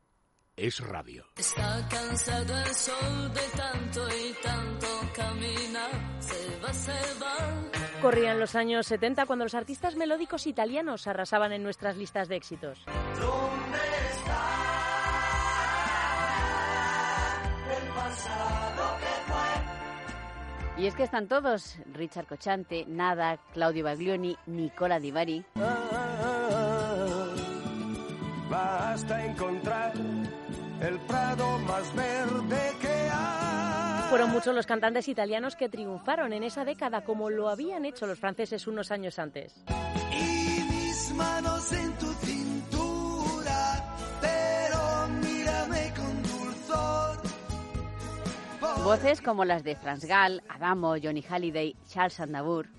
Es 0.55 0.79
radio. 0.79 1.27
Está 1.37 1.87
cansado 1.87 2.57
el 2.57 2.73
sol 2.73 3.31
de 3.31 3.47
tanto 3.55 4.07
y 4.09 4.33
tanto 4.41 4.87
caminar. 5.15 5.91
Se 6.19 6.59
va, 6.59 6.73
se 6.73 7.19
va. 7.21 7.37
Corrían 8.01 8.39
los 8.39 8.55
años 8.55 8.87
70 8.87 9.27
cuando 9.27 9.45
los 9.45 9.53
artistas 9.53 9.95
melódicos 9.95 10.47
italianos 10.47 11.05
arrasaban 11.05 11.51
en 11.51 11.61
nuestras 11.61 11.95
listas 11.95 12.27
de 12.27 12.37
éxitos. 12.37 12.83
¿Dónde 13.19 14.06
Y 20.77 20.85
es 20.85 20.93
que 20.93 21.03
están 21.03 21.27
todos, 21.27 21.75
Richard 21.93 22.27
Cochante, 22.27 22.85
Nada, 22.87 23.39
Claudio 23.51 23.83
Baglioni, 23.83 24.37
Nicola 24.45 24.99
Di 24.99 25.09
Bari. 25.09 25.43
Basta 28.47 29.25
encontrar 29.25 29.93
el 30.81 30.99
prado 30.99 31.57
más 31.59 31.95
verde 31.95 32.75
que 32.79 32.87
hay. 32.87 34.09
Fueron 34.09 34.29
muchos 34.29 34.53
los 34.53 34.67
cantantes 34.67 35.07
italianos 35.07 35.55
que 35.55 35.67
triunfaron 35.67 36.31
en 36.31 36.43
esa 36.43 36.63
década 36.63 37.01
como 37.03 37.31
lo 37.31 37.49
habían 37.49 37.83
hecho 37.83 38.05
los 38.05 38.19
franceses 38.19 38.67
unos 38.67 38.91
años 38.91 39.17
antes. 39.17 39.55
Y 40.11 40.61
mis 40.61 41.11
manos 41.15 41.71
en 41.73 41.91
tu 41.93 42.05
cintura, 42.13 42.56
Voces 48.87 49.21
como 49.21 49.43
las 49.43 49.65
de 49.65 49.75
Franz 49.75 50.05
Gall, 50.05 50.41
Adamo, 50.47 50.95
Johnny 51.03 51.21
Halliday, 51.21 51.75
Charles 51.89 52.21
Aznavour. 52.21 52.69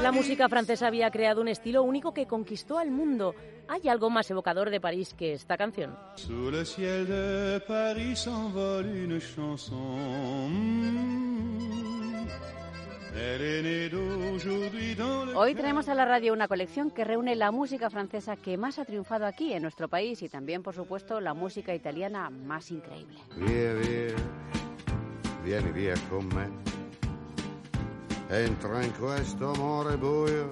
La 0.00 0.12
música 0.12 0.48
francesa 0.48 0.86
había 0.86 1.10
creado 1.10 1.40
un 1.40 1.48
estilo 1.48 1.82
único 1.82 2.14
que 2.14 2.28
conquistó 2.28 2.78
al 2.78 2.92
mundo. 2.92 3.34
¿Hay 3.66 3.88
algo 3.88 4.08
más 4.08 4.30
evocador 4.30 4.70
de 4.70 4.80
París 4.80 5.12
que 5.12 5.32
esta 5.32 5.56
canción? 5.56 5.98
Hoy 15.34 15.54
traemos 15.54 15.88
a 15.88 15.94
la 15.94 16.04
radio 16.04 16.32
una 16.32 16.48
colección 16.48 16.90
que 16.90 17.04
reúne 17.04 17.34
la 17.34 17.50
música 17.50 17.90
francesa 17.90 18.36
que 18.36 18.56
más 18.56 18.78
ha 18.78 18.84
triunfado 18.84 19.26
aquí 19.26 19.52
en 19.52 19.62
nuestro 19.62 19.88
país 19.88 20.22
y 20.22 20.28
también, 20.28 20.62
por 20.62 20.74
supuesto, 20.74 21.20
la 21.20 21.34
música 21.34 21.74
italiana 21.74 22.30
más 22.30 22.70
increíble. 22.70 23.18
Vieni 25.46 25.70
via 25.70 25.94
con 26.10 26.26
me. 26.34 26.48
Entra 28.28 28.84
in 28.84 28.92
questo 28.94 29.52
amore 29.52 29.94
buio, 29.94 30.50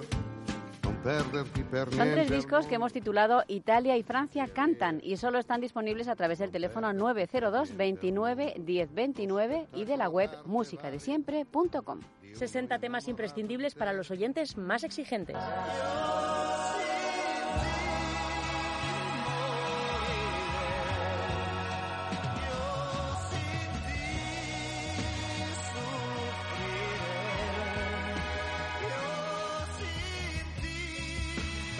non 0.83 0.95
perderti 1.03 1.63
per 1.63 1.91
Son 1.91 2.07
tres 2.07 2.29
discos 2.31 2.65
que 2.65 2.75
hemos 2.75 2.93
titulado 2.93 3.43
Italia 3.49 3.97
y 3.97 4.03
Francia 4.03 4.47
cantan 4.47 5.01
y 5.03 5.17
solo 5.17 5.39
están 5.39 5.59
disponibles 5.59 6.07
a 6.07 6.15
través 6.15 6.39
del 6.39 6.51
teléfono 6.51 6.93
902 6.93 7.75
29 7.75 8.53
10 8.59 8.93
29 8.93 9.67
y 9.73 9.83
de 9.83 9.97
la 9.97 10.07
web 10.07 10.29
musicadesiempre.com. 10.45 11.99
60 12.35 12.79
temas 12.79 13.07
imprescindibles 13.07 13.75
para 13.75 13.93
los 13.93 14.11
oyentes 14.11 14.57
más 14.57 14.83
exigentes. 14.83 15.37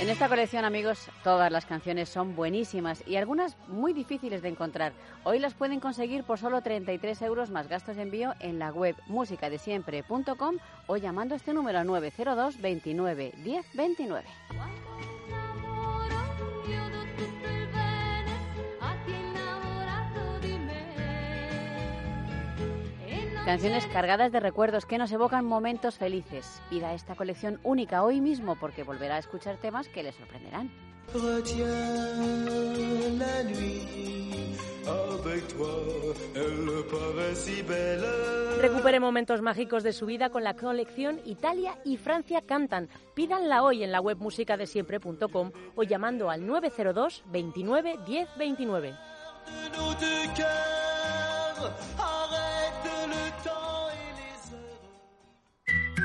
En 0.05 0.11
esta 0.11 0.29
colección, 0.29 0.65
amigos, 0.65 1.09
todas 1.23 1.51
las 1.51 1.65
canciones 1.65 2.09
son 2.09 2.35
buenísimas 2.35 3.01
y 3.07 3.15
algunas 3.15 3.57
muy 3.67 3.91
difíciles 3.91 4.43
de 4.43 4.49
encontrar. 4.49 4.93
Hoy 5.23 5.39
las 5.39 5.55
pueden 5.55 5.79
conseguir 5.79 6.23
por 6.23 6.37
solo 6.37 6.61
33 6.61 7.23
euros 7.23 7.49
más 7.49 7.67
gastos 7.67 7.95
de 7.95 8.03
envío 8.03 8.35
en 8.39 8.59
la 8.59 8.71
web 8.71 8.95
musicadesiempre.com 9.07 10.57
o 10.85 10.97
llamando 10.97 11.33
este 11.33 11.55
número 11.55 11.83
902 11.83 12.61
29 12.61 13.33
10 13.43 13.65
29. 13.73 14.27
Canciones 23.45 23.85
cargadas 23.85 24.31
de 24.31 24.39
recuerdos 24.39 24.87
que 24.87 24.97
nos 24.97 25.11
evocan 25.11 25.45
momentos 25.45 25.99
felices. 25.99 26.63
Pida 26.67 26.95
esta 26.95 27.13
colección 27.13 27.59
única 27.61 28.03
hoy 28.03 28.19
mismo 28.19 28.55
porque 28.55 28.81
volverá 28.81 29.17
a 29.17 29.19
escuchar 29.19 29.57
temas 29.57 29.87
que 29.87 30.01
le 30.01 30.11
sorprenderán. 30.13 30.71
Retiens 31.13 31.59
la 33.19 33.43
nuit 33.43 34.57
avec 34.87 35.47
toi, 35.55 36.15
elle 36.33 36.83
paraît 36.89 37.35
si 37.35 37.61
belle. 37.61 38.61
Recupere 38.61 38.99
momentos 38.99 39.43
mágicos 39.43 39.83
de 39.83 39.93
su 39.93 40.07
vida 40.07 40.31
con 40.31 40.43
la 40.43 40.55
colección 40.55 41.21
Italia 41.23 41.77
y 41.85 41.97
Francia 41.97 42.41
cantan. 42.41 42.89
Pídanla 43.13 43.61
hoy 43.61 43.83
en 43.83 43.91
la 43.91 44.01
web 44.01 44.17
musicadesiempre.com 44.17 45.51
o 45.75 45.83
llamando 45.83 46.31
al 46.31 46.47
902 46.47 47.23
29 47.27 47.99
10 48.07 48.27
29. 48.39 48.95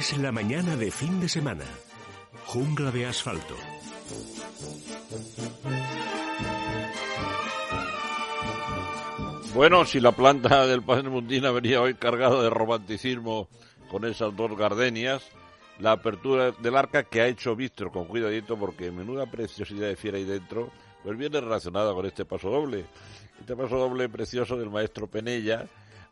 Es 0.00 0.16
la 0.16 0.32
mañana 0.32 0.76
de 0.76 0.90
fin 0.90 1.20
de 1.20 1.28
semana. 1.28 1.66
Jungla 2.46 2.90
de 2.90 3.04
asfalto. 3.04 3.54
Bueno, 9.54 9.84
si 9.84 10.00
la 10.00 10.12
planta 10.12 10.66
del 10.66 10.82
Padre 10.82 11.10
Mundina 11.10 11.50
venía 11.50 11.82
hoy 11.82 11.96
cargada 11.96 12.42
de 12.42 12.48
romanticismo 12.48 13.50
con 13.90 14.06
esas 14.06 14.34
dos 14.34 14.56
gardenias, 14.56 15.22
la 15.80 15.92
apertura 15.92 16.52
del 16.52 16.76
arca 16.78 17.02
que 17.02 17.20
ha 17.20 17.26
hecho 17.26 17.54
Víctor 17.54 17.92
con 17.92 18.06
cuidadito 18.06 18.56
porque 18.56 18.90
menuda 18.90 19.30
preciosidad 19.30 19.88
de 19.88 19.96
fiera 19.96 20.16
ahí 20.16 20.24
dentro, 20.24 20.70
pues 21.04 21.18
viene 21.18 21.42
relacionada 21.42 21.92
con 21.92 22.06
este 22.06 22.24
paso 22.24 22.48
doble. 22.48 22.86
Este 23.38 23.54
paso 23.54 23.76
doble 23.76 24.08
precioso 24.08 24.56
del 24.56 24.70
maestro 24.70 25.08
Penella, 25.08 25.66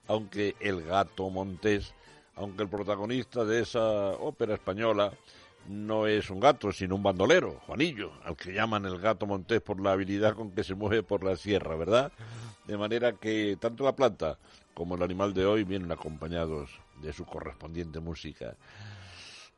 aunque 0.08 0.56
el 0.60 0.82
gato 0.82 1.30
Montés, 1.30 1.94
aunque 2.38 2.62
el 2.62 2.68
protagonista 2.68 3.44
de 3.44 3.60
esa 3.60 4.12
ópera 4.12 4.54
española 4.54 5.12
no 5.68 6.06
es 6.06 6.30
un 6.30 6.40
gato, 6.40 6.72
sino 6.72 6.94
un 6.94 7.02
bandolero, 7.02 7.60
Juanillo, 7.66 8.12
al 8.24 8.36
que 8.36 8.52
llaman 8.52 8.86
el 8.86 8.98
gato 8.98 9.26
Montés 9.26 9.60
por 9.60 9.80
la 9.80 9.92
habilidad 9.92 10.34
con 10.34 10.52
que 10.52 10.64
se 10.64 10.74
mueve 10.74 11.02
por 11.02 11.24
la 11.24 11.36
sierra, 11.36 11.76
¿verdad? 11.76 12.12
De 12.66 12.78
manera 12.78 13.12
que 13.12 13.56
tanto 13.60 13.84
la 13.84 13.94
planta 13.94 14.38
como 14.72 14.94
el 14.94 15.02
animal 15.02 15.34
de 15.34 15.44
hoy 15.44 15.64
vienen 15.64 15.92
acompañados 15.92 16.70
de 17.02 17.12
su 17.12 17.26
correspondiente 17.26 18.00
música. 18.00 18.56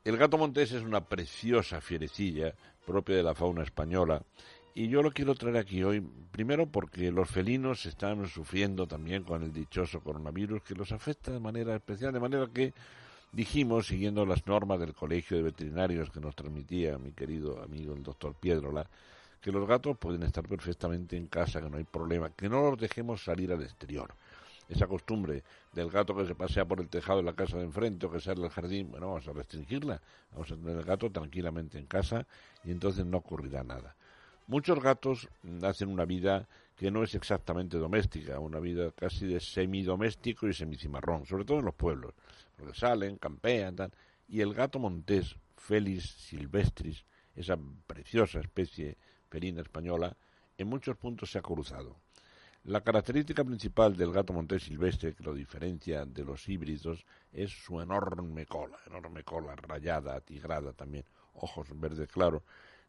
El 0.03 0.17
gato 0.17 0.37
montés 0.37 0.71
es 0.71 0.81
una 0.81 1.01
preciosa 1.01 1.79
fierecilla 1.79 2.55
propia 2.85 3.15
de 3.15 3.23
la 3.23 3.35
fauna 3.35 3.63
española 3.63 4.23
y 4.73 4.87
yo 4.87 5.01
lo 5.01 5.11
quiero 5.11 5.35
traer 5.35 5.57
aquí 5.57 5.83
hoy, 5.83 6.01
primero 6.31 6.65
porque 6.65 7.11
los 7.11 7.29
felinos 7.29 7.85
están 7.85 8.25
sufriendo 8.27 8.87
también 8.87 9.23
con 9.23 9.43
el 9.43 9.51
dichoso 9.51 9.99
coronavirus 9.99 10.63
que 10.63 10.75
los 10.75 10.91
afecta 10.91 11.31
de 11.31 11.39
manera 11.39 11.75
especial, 11.75 12.13
de 12.13 12.19
manera 12.19 12.47
que 12.53 12.73
dijimos, 13.31 13.87
siguiendo 13.87 14.25
las 14.25 14.45
normas 14.47 14.79
del 14.79 14.93
Colegio 14.93 15.37
de 15.37 15.43
Veterinarios 15.43 16.09
que 16.09 16.21
nos 16.21 16.35
transmitía 16.35 16.97
mi 16.97 17.11
querido 17.11 17.61
amigo 17.61 17.93
el 17.93 18.03
doctor 18.03 18.33
Piedrola, 18.33 18.87
que 19.41 19.51
los 19.51 19.67
gatos 19.67 19.97
pueden 19.97 20.23
estar 20.23 20.47
perfectamente 20.47 21.17
en 21.17 21.27
casa, 21.27 21.61
que 21.61 21.69
no 21.69 21.77
hay 21.77 21.83
problema, 21.83 22.29
que 22.29 22.47
no 22.47 22.61
los 22.69 22.79
dejemos 22.79 23.23
salir 23.23 23.51
al 23.51 23.63
exterior. 23.63 24.13
Esa 24.69 24.87
costumbre 24.87 25.43
del 25.73 25.89
gato 25.89 26.15
que 26.15 26.25
se 26.25 26.35
pasea 26.35 26.63
por 26.63 26.79
el 26.79 26.87
tejado 26.87 27.19
de 27.19 27.25
la 27.25 27.33
casa 27.33 27.57
de 27.57 27.63
enfrente 27.63 28.05
o 28.05 28.11
que 28.11 28.21
sale 28.21 28.41
al 28.43 28.51
jardín, 28.51 28.89
bueno, 28.89 29.07
vamos 29.07 29.27
a 29.27 29.33
restringirla. 29.33 29.99
Vamos 30.31 30.49
a 30.49 30.55
tener 30.55 30.77
el 30.77 30.83
gato 30.85 31.09
tranquilamente 31.09 31.77
en 31.77 31.87
casa 31.87 32.25
y 32.63 32.71
entonces 32.71 33.05
no 33.05 33.17
ocurrirá 33.17 33.63
nada. 33.63 33.95
Muchos 34.47 34.81
gatos 34.81 35.29
hacen 35.63 35.89
una 35.89 36.05
vida 36.05 36.47
que 36.75 36.91
no 36.91 37.03
es 37.03 37.13
exactamente 37.15 37.77
doméstica, 37.77 38.39
una 38.39 38.59
vida 38.59 38.91
casi 38.91 39.27
de 39.27 39.39
semidoméstico 39.39 40.47
y 40.47 40.53
semicimarrón, 40.53 41.25
sobre 41.25 41.45
todo 41.45 41.59
en 41.59 41.65
los 41.65 41.75
pueblos, 41.75 42.13
porque 42.57 42.77
salen, 42.77 43.17
campean, 43.17 43.75
y 44.27 44.41
el 44.41 44.53
gato 44.53 44.79
montés, 44.79 45.35
Felis 45.57 46.09
silvestris, 46.09 47.05
esa 47.35 47.57
preciosa 47.85 48.39
especie 48.39 48.97
felina 49.29 49.61
española, 49.61 50.17
en 50.57 50.67
muchos 50.67 50.97
puntos 50.97 51.31
se 51.31 51.37
ha 51.37 51.41
cruzado. 51.41 51.97
La 52.65 52.81
característica 52.81 53.43
principal 53.43 53.95
del 53.95 54.11
gato 54.11 54.33
montés 54.33 54.63
silvestre 54.63 55.15
que 55.15 55.23
lo 55.23 55.33
diferencia 55.33 56.05
de 56.05 56.23
los 56.23 56.47
híbridos 56.47 57.05
es 57.31 57.49
su 57.49 57.81
enorme 57.81 58.45
cola, 58.45 58.77
enorme 58.85 59.23
cola 59.23 59.55
rayada, 59.55 60.19
tigrada 60.21 60.73
también, 60.73 61.05
ojos 61.33 61.67
verde 61.79 62.07
claro. 62.07 62.43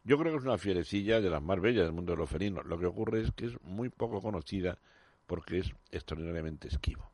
Yo 0.05 0.17
creo 0.17 0.33
que 0.33 0.39
es 0.39 0.43
una 0.43 0.57
fierecilla 0.57 1.21
de 1.21 1.29
las 1.29 1.41
más 1.41 1.61
bellas 1.61 1.85
del 1.85 1.93
mundo 1.93 2.11
de 2.11 2.17
los 2.17 2.29
felinos. 2.29 2.65
Lo 2.65 2.77
que 2.77 2.85
ocurre 2.85 3.21
es 3.21 3.31
que 3.31 3.45
es 3.45 3.61
muy 3.61 3.87
poco 3.89 4.21
conocida 4.21 4.77
porque 5.25 5.59
es 5.59 5.73
extraordinariamente 5.91 6.67
esquivo. 6.67 7.09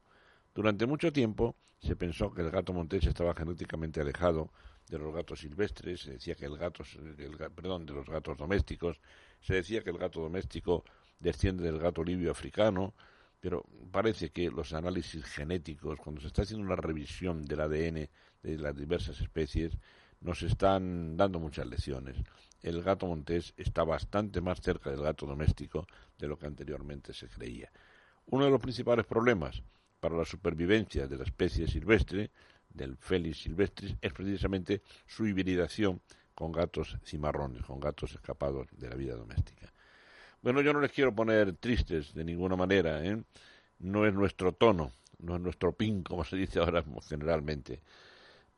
Durante 0.56 0.88
mucho 0.88 1.14
tiempo 1.14 1.56
se 1.80 1.96
pensó 1.96 2.34
que 2.34 2.42
el 2.42 2.50
gato 2.50 2.74
montés 2.74 3.06
estaba 3.06 3.36
genéticamente 3.36 4.02
alejado 4.02 4.52
de 4.90 4.98
los 4.98 5.14
gatos 5.14 5.42
silvestres, 5.42 6.02
se 6.02 6.14
decía 6.14 6.34
que 6.34 6.46
el 6.46 6.58
gato, 6.58 6.84
el, 7.20 7.38
perdón, 7.52 7.86
de 7.86 7.94
los 7.94 8.08
gatos 8.08 8.36
domésticos, 8.40 9.00
se 9.40 9.54
decía 9.54 9.84
que 9.84 9.92
el 9.92 10.00
gato 10.00 10.20
doméstico 10.22 10.84
desciende 11.20 11.64
del 11.64 11.78
gato 11.78 12.04
libio 12.04 12.32
africano, 12.32 12.96
pero 13.40 13.64
parece 13.92 14.32
que 14.32 14.50
los 14.50 14.74
análisis 14.74 15.24
genéticos, 15.26 16.00
cuando 16.00 16.22
se 16.22 16.28
está 16.28 16.42
haciendo 16.42 16.66
una 16.66 16.76
revisión 16.76 17.46
del 17.46 17.62
ADN 17.62 18.10
de 18.42 18.58
las 18.58 18.76
diversas 18.76 19.22
especies, 19.22 19.78
nos 20.22 20.42
están 20.42 21.16
dando 21.16 21.40
muchas 21.40 21.68
lecciones. 21.68 22.18
El 22.62 22.84
gato 22.84 23.08
montés 23.08 23.54
está 23.58 23.84
bastante 23.84 24.42
más 24.42 24.62
cerca 24.62 24.90
del 24.90 25.02
gato 25.02 25.26
doméstico 25.26 25.88
de 26.18 26.28
lo 26.28 26.38
que 26.38 26.48
anteriormente 26.48 27.14
se 27.14 27.28
creía. 27.28 27.72
Uno 28.28 28.46
de 28.46 28.52
los 28.52 28.60
principales 28.60 29.06
problemas 29.06 29.64
para 30.00 30.16
la 30.16 30.26
supervivencia 30.26 31.08
de 31.08 31.18
la 31.18 31.24
especie 31.24 31.68
silvestre, 31.68 32.32
del 32.70 32.98
Felis 32.98 33.42
silvestris, 33.42 33.96
es 34.02 34.14
precisamente 34.14 34.82
su 35.08 35.26
hibridación 35.26 36.02
con 36.36 36.52
gatos 36.52 36.98
cimarrones, 37.04 37.64
con 37.66 37.80
gatos 37.80 38.14
escapados 38.14 38.68
de 38.72 38.90
la 38.90 38.96
vida 38.96 39.16
doméstica. 39.16 39.74
Bueno, 40.42 40.62
yo 40.62 40.72
no 40.72 40.80
les 40.80 40.92
quiero 40.92 41.14
poner 41.14 41.54
tristes 41.58 42.14
de 42.14 42.24
ninguna 42.24 42.56
manera, 42.56 43.04
¿eh? 43.04 43.22
No 43.80 44.06
es 44.06 44.14
nuestro 44.14 44.54
tono, 44.54 44.94
no 45.20 45.36
es 45.36 45.42
nuestro 45.42 45.74
pin, 45.74 46.04
como 46.04 46.24
se 46.24 46.38
dice 46.38 46.60
ahora 46.60 46.84
generalmente. 47.10 47.82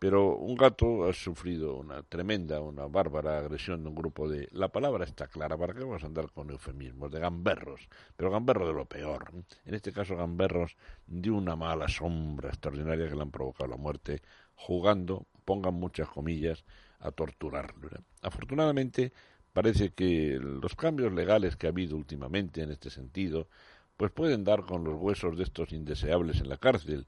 Pero 0.02 0.36
un 0.36 0.56
gato 0.56 1.08
ha 1.08 1.14
sufrido 1.14 1.76
una 1.76 2.02
tremenda, 2.02 2.60
una 2.60 2.88
bárbara 2.88 3.38
agresión 3.38 3.84
de 3.84 3.90
un 3.90 3.94
grupo 3.94 4.28
de... 4.28 4.50
La 4.52 4.70
palabra 4.70 5.06
está 5.06 5.28
clara, 5.28 5.56
¿para 5.56 5.76
qué 5.76 5.82
vamos 5.82 6.02
a 6.02 6.08
andar 6.08 6.32
con 6.32 6.50
eufemismos? 6.50 7.12
De 7.12 7.20
gamberros, 7.20 7.88
pero 8.16 8.32
gamberros 8.32 8.68
de 8.70 8.74
lo 8.74 8.86
peor. 8.86 9.32
En 9.64 9.76
este 9.76 9.94
caso, 9.94 10.18
gamberros 10.18 10.76
de 11.06 11.30
una 11.30 11.56
mala 11.56 11.88
sombra 11.88 12.50
extraordinaria 12.50 13.08
que 13.08 13.16
le 13.16 13.22
han 13.22 13.30
provocado 13.30 13.70
la 13.70 13.78
muerte, 13.78 14.24
jugando, 14.56 15.28
pongan 15.46 15.76
muchas 15.76 16.10
comillas, 16.10 16.66
a 17.00 17.12
torturarlo. 17.12 17.90
Afortunadamente, 18.24 19.14
parece 19.54 19.92
que 19.94 20.40
los 20.42 20.76
cambios 20.76 21.14
legales 21.14 21.56
que 21.56 21.68
ha 21.68 21.70
habido 21.70 21.96
últimamente 21.96 22.64
en 22.64 22.72
este 22.72 22.90
sentido, 22.90 23.50
pues 23.98 24.10
pueden 24.12 24.46
dar 24.46 24.66
con 24.66 24.84
los 24.84 24.96
huesos 25.00 25.38
de 25.38 25.44
estos 25.44 25.72
indeseables 25.72 26.42
en 26.42 26.50
la 26.50 26.58
cárcel, 26.58 27.06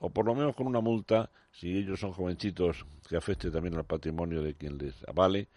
o 0.00 0.10
por 0.10 0.26
lo 0.26 0.34
menos 0.34 0.56
con 0.56 0.66
una 0.66 0.80
multa, 0.80 1.30
si 1.52 1.76
ellos 1.76 2.00
son 2.00 2.12
jovencitos, 2.12 2.84
que 3.08 3.16
afecte 3.16 3.50
también 3.50 3.76
al 3.76 3.84
patrimonio 3.84 4.42
de 4.42 4.54
quien 4.54 4.78
les 4.78 5.06
avale, 5.06 5.48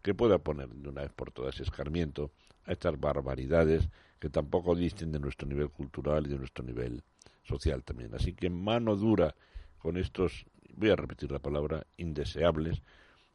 que 0.00 0.14
pueda 0.14 0.38
poner 0.38 0.68
de 0.68 0.88
una 0.88 1.02
vez 1.02 1.12
por 1.12 1.32
todas 1.32 1.58
escarmiento 1.60 2.30
a 2.64 2.72
estas 2.72 2.98
barbaridades 2.98 3.88
que 4.20 4.30
tampoco 4.30 4.74
disten 4.74 5.10
de 5.10 5.18
nuestro 5.18 5.48
nivel 5.48 5.70
cultural 5.70 6.26
y 6.26 6.30
de 6.30 6.38
nuestro 6.38 6.64
nivel 6.64 7.02
social 7.42 7.82
también. 7.82 8.14
Así 8.14 8.34
que 8.34 8.48
mano 8.50 8.94
dura 8.94 9.34
con 9.78 9.96
estos, 9.96 10.46
voy 10.74 10.90
a 10.90 10.96
repetir 10.96 11.32
la 11.32 11.40
palabra, 11.40 11.84
indeseables, 11.96 12.82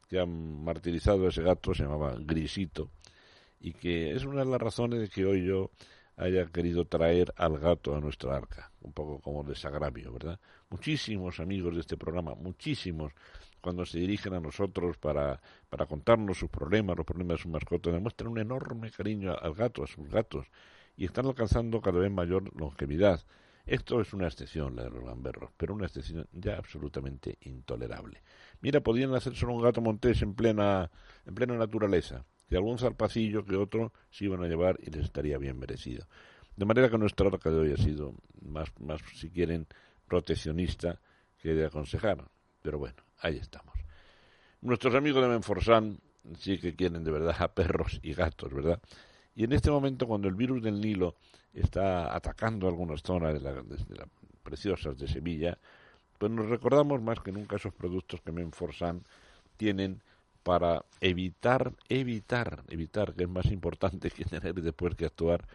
que 0.07 0.19
han 0.19 0.63
martirizado 0.63 1.25
a 1.25 1.29
ese 1.29 1.41
gato, 1.41 1.73
se 1.73 1.83
llamaba 1.83 2.15
Grisito, 2.19 2.89
y 3.59 3.73
que 3.73 4.11
es 4.11 4.23
una 4.23 4.45
de 4.45 4.51
las 4.51 4.61
razones 4.61 4.99
de 5.01 5.09
que 5.09 5.25
hoy 5.25 5.45
yo 5.45 5.71
haya 6.15 6.45
querido 6.47 6.85
traer 6.85 7.33
al 7.37 7.57
gato 7.59 7.95
a 7.95 7.99
nuestra 7.99 8.35
arca, 8.35 8.71
un 8.81 8.93
poco 8.93 9.19
como 9.19 9.43
desagravio, 9.43 10.13
¿verdad? 10.13 10.39
Muchísimos 10.69 11.39
amigos 11.39 11.73
de 11.75 11.81
este 11.81 11.97
programa, 11.97 12.35
muchísimos, 12.35 13.13
cuando 13.61 13.85
se 13.85 13.99
dirigen 13.99 14.33
a 14.33 14.39
nosotros 14.39 14.97
para, 14.97 15.41
para 15.69 15.85
contarnos 15.85 16.37
sus 16.37 16.49
problemas, 16.49 16.97
los 16.97 17.05
problemas 17.05 17.37
de 17.37 17.43
sus 17.43 17.51
mascotas, 17.51 17.93
demuestran 17.93 18.31
un 18.31 18.39
enorme 18.39 18.91
cariño 18.91 19.35
al 19.39 19.53
gato, 19.53 19.83
a 19.83 19.87
sus 19.87 20.07
gatos, 20.09 20.47
y 20.95 21.05
están 21.05 21.25
alcanzando 21.25 21.81
cada 21.81 21.99
vez 21.99 22.11
mayor 22.11 22.53
longevidad. 22.59 23.21
Esto 23.65 24.01
es 24.01 24.13
una 24.13 24.27
excepción, 24.27 24.75
la 24.75 24.83
de 24.83 24.89
los 24.89 25.05
gamberros, 25.05 25.51
pero 25.55 25.73
una 25.73 25.85
excepción 25.85 26.27
ya 26.33 26.57
absolutamente 26.57 27.37
intolerable. 27.41 28.21
Mira, 28.59 28.81
podían 28.81 29.15
hacer 29.15 29.35
solo 29.35 29.53
un 29.53 29.61
gato 29.61 29.79
montés 29.79 30.21
en 30.21 30.33
plena, 30.33 30.91
en 31.25 31.33
plena 31.33 31.55
naturaleza, 31.55 32.25
y 32.53 32.55
algún 32.55 32.77
zarpacillo 32.77 33.43
que 33.43 33.55
otro 33.55 33.91
se 34.11 34.25
iban 34.25 34.43
a 34.43 34.47
llevar 34.47 34.79
y 34.79 34.91
les 34.91 35.05
estaría 35.05 35.39
bien 35.39 35.57
merecido. 35.57 36.05
De 36.55 36.65
manera 36.65 36.87
que 36.87 36.99
nuestra 36.99 37.27
arca 37.27 37.49
de 37.49 37.57
hoy 37.57 37.73
ha 37.73 37.77
sido 37.77 38.13
más, 38.43 38.69
más 38.79 39.01
si 39.15 39.31
quieren, 39.31 39.65
proteccionista 40.07 40.99
que 41.41 41.55
de 41.55 41.65
aconsejar. 41.65 42.23
Pero 42.61 42.77
bueno, 42.77 42.97
ahí 43.21 43.37
estamos. 43.37 43.73
Nuestros 44.61 44.93
amigos 44.93 45.23
de 45.23 45.29
Menforsan 45.29 45.99
sí 46.37 46.59
que 46.59 46.75
quieren 46.75 47.03
de 47.03 47.09
verdad 47.09 47.35
a 47.39 47.55
perros 47.55 47.99
y 48.03 48.13
gatos, 48.13 48.53
¿verdad? 48.53 48.79
Y 49.33 49.45
en 49.45 49.53
este 49.53 49.71
momento, 49.71 50.05
cuando 50.05 50.27
el 50.27 50.35
virus 50.35 50.61
del 50.61 50.79
Nilo 50.79 51.15
está 51.53 52.15
atacando 52.15 52.67
algunas 52.67 53.01
zonas 53.01 53.33
de, 53.33 53.39
la, 53.39 53.63
preciosas 54.43 54.95
de 54.99 55.07
Sevilla, 55.07 55.57
pues 56.19 56.31
nos 56.31 56.45
recordamos 56.45 57.01
más 57.01 57.19
que 57.19 57.31
nunca 57.31 57.55
esos 57.55 57.73
productos 57.73 58.21
que 58.21 58.31
Menforsan 58.31 59.03
tienen 59.57 60.03
para 60.43 60.85
evitar, 61.01 61.73
evitar, 61.89 62.63
evitar, 62.69 63.13
que 63.13 63.23
es 63.23 63.29
más 63.29 63.45
importante 63.47 64.11
que 64.11 64.25
tener 64.25 64.53
después 64.55 64.95
que 64.95 65.05
actuar, 65.05 65.47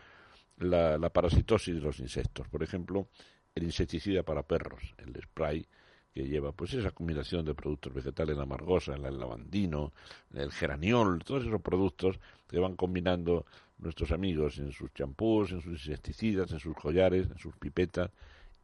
la, 0.59 0.99
la 0.99 1.11
parasitosis 1.11 1.76
de 1.76 1.80
los 1.80 2.01
insectos. 2.01 2.49
Por 2.49 2.62
ejemplo, 2.62 3.09
el 3.55 3.64
insecticida 3.64 4.22
para 4.22 4.43
perros, 4.43 4.95
el 4.99 5.14
spray, 5.22 5.66
que 6.12 6.26
lleva 6.26 6.53
pues 6.53 6.74
esa 6.74 6.91
combinación 6.91 7.45
de 7.45 7.55
productos 7.55 7.95
vegetales, 7.95 8.36
la 8.36 8.43
amargosa, 8.43 8.95
el 8.95 9.03
lavandino, 9.03 9.93
el 10.34 10.51
geraniol, 10.51 11.20
todos 11.24 11.45
esos 11.45 11.61
productos 11.61 12.18
que 12.49 12.59
van 12.59 12.74
combinando 12.74 13.47
nuestros 13.78 14.11
amigos 14.11 14.59
en 14.59 14.72
sus 14.72 14.93
champús, 14.93 15.53
en 15.53 15.61
sus 15.61 15.86
insecticidas, 15.86 16.51
en 16.51 16.59
sus 16.59 16.74
collares, 16.74 17.30
en 17.30 17.39
sus 17.39 17.55
pipetas 17.57 18.11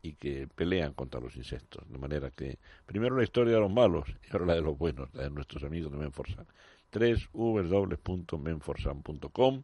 y 0.05 0.15
que 0.17 0.49
pelean 0.55 0.93
contra 0.93 1.19
los 1.19 1.35
insectos. 1.35 1.91
De 1.91 1.97
manera 1.97 2.31
que 2.31 2.59
primero 2.85 3.17
la 3.17 3.25
historia 3.25 3.55
de 3.55 3.61
los 3.61 3.73
malos 3.73 4.05
y 4.23 4.27
ahora 4.33 4.45
la 4.45 4.55
de 4.55 4.61
los 4.61 4.77
buenos, 4.77 5.09
la 5.15 5.23
de 5.23 5.31
nuestros 5.31 5.65
amigos 5.65 5.91
de 5.91 5.97
Menforsan. 5.97 6.47
www.menforsan.com 7.33 9.63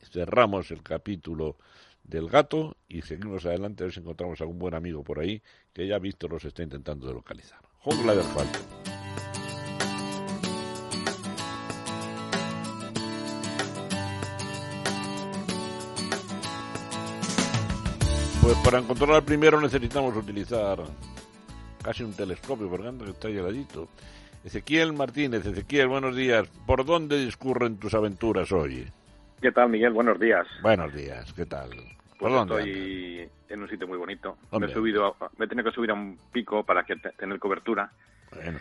Cerramos 0.00 0.70
el 0.70 0.82
capítulo 0.82 1.56
del 2.04 2.28
gato 2.28 2.76
y 2.86 3.00
seguimos 3.00 3.46
adelante 3.46 3.82
a 3.82 3.86
ver 3.86 3.94
si 3.94 4.00
encontramos 4.00 4.42
algún 4.42 4.58
buen 4.58 4.74
amigo 4.74 5.02
por 5.02 5.20
ahí 5.20 5.42
que 5.72 5.86
ya 5.86 5.98
Víctor 5.98 6.32
los 6.32 6.44
está 6.44 6.62
intentando 6.62 7.10
localizar. 7.10 7.62
Jungla 7.78 8.14
de 8.14 8.20
asfalto. 8.20 8.77
Pues 18.48 18.60
para 18.60 18.78
encontrar 18.78 19.10
al 19.10 19.24
primero 19.24 19.60
necesitamos 19.60 20.16
utilizar 20.16 20.78
casi 21.84 22.02
un 22.02 22.16
telescopio, 22.16 22.66
porque 22.70 22.88
anda 22.88 23.04
que 23.04 23.10
está 23.10 23.28
heladito. 23.28 23.88
Ezequiel 24.42 24.94
Martínez, 24.94 25.44
Ezequiel, 25.44 25.88
buenos 25.88 26.16
días. 26.16 26.48
¿Por 26.66 26.86
dónde 26.86 27.22
discurren 27.22 27.78
tus 27.78 27.92
aventuras 27.92 28.50
hoy? 28.50 28.86
¿Qué 29.42 29.52
tal, 29.52 29.68
Miguel? 29.68 29.92
Buenos 29.92 30.18
días. 30.18 30.46
Buenos 30.62 30.94
días, 30.94 31.30
¿qué 31.34 31.44
tal? 31.44 31.72
Pues 32.18 32.32
estoy 32.32 33.28
en 33.50 33.62
un 33.62 33.68
sitio 33.68 33.86
muy 33.86 33.98
bonito. 33.98 34.38
Me 34.58 34.64
he, 34.64 34.72
subido, 34.72 35.14
me 35.36 35.44
he 35.44 35.48
tenido 35.48 35.68
que 35.68 35.74
subir 35.74 35.90
a 35.90 35.94
un 35.94 36.18
pico 36.32 36.64
para 36.64 36.84
que 36.84 36.96
tener 36.96 37.38
cobertura. 37.38 37.92
Bueno. 38.34 38.58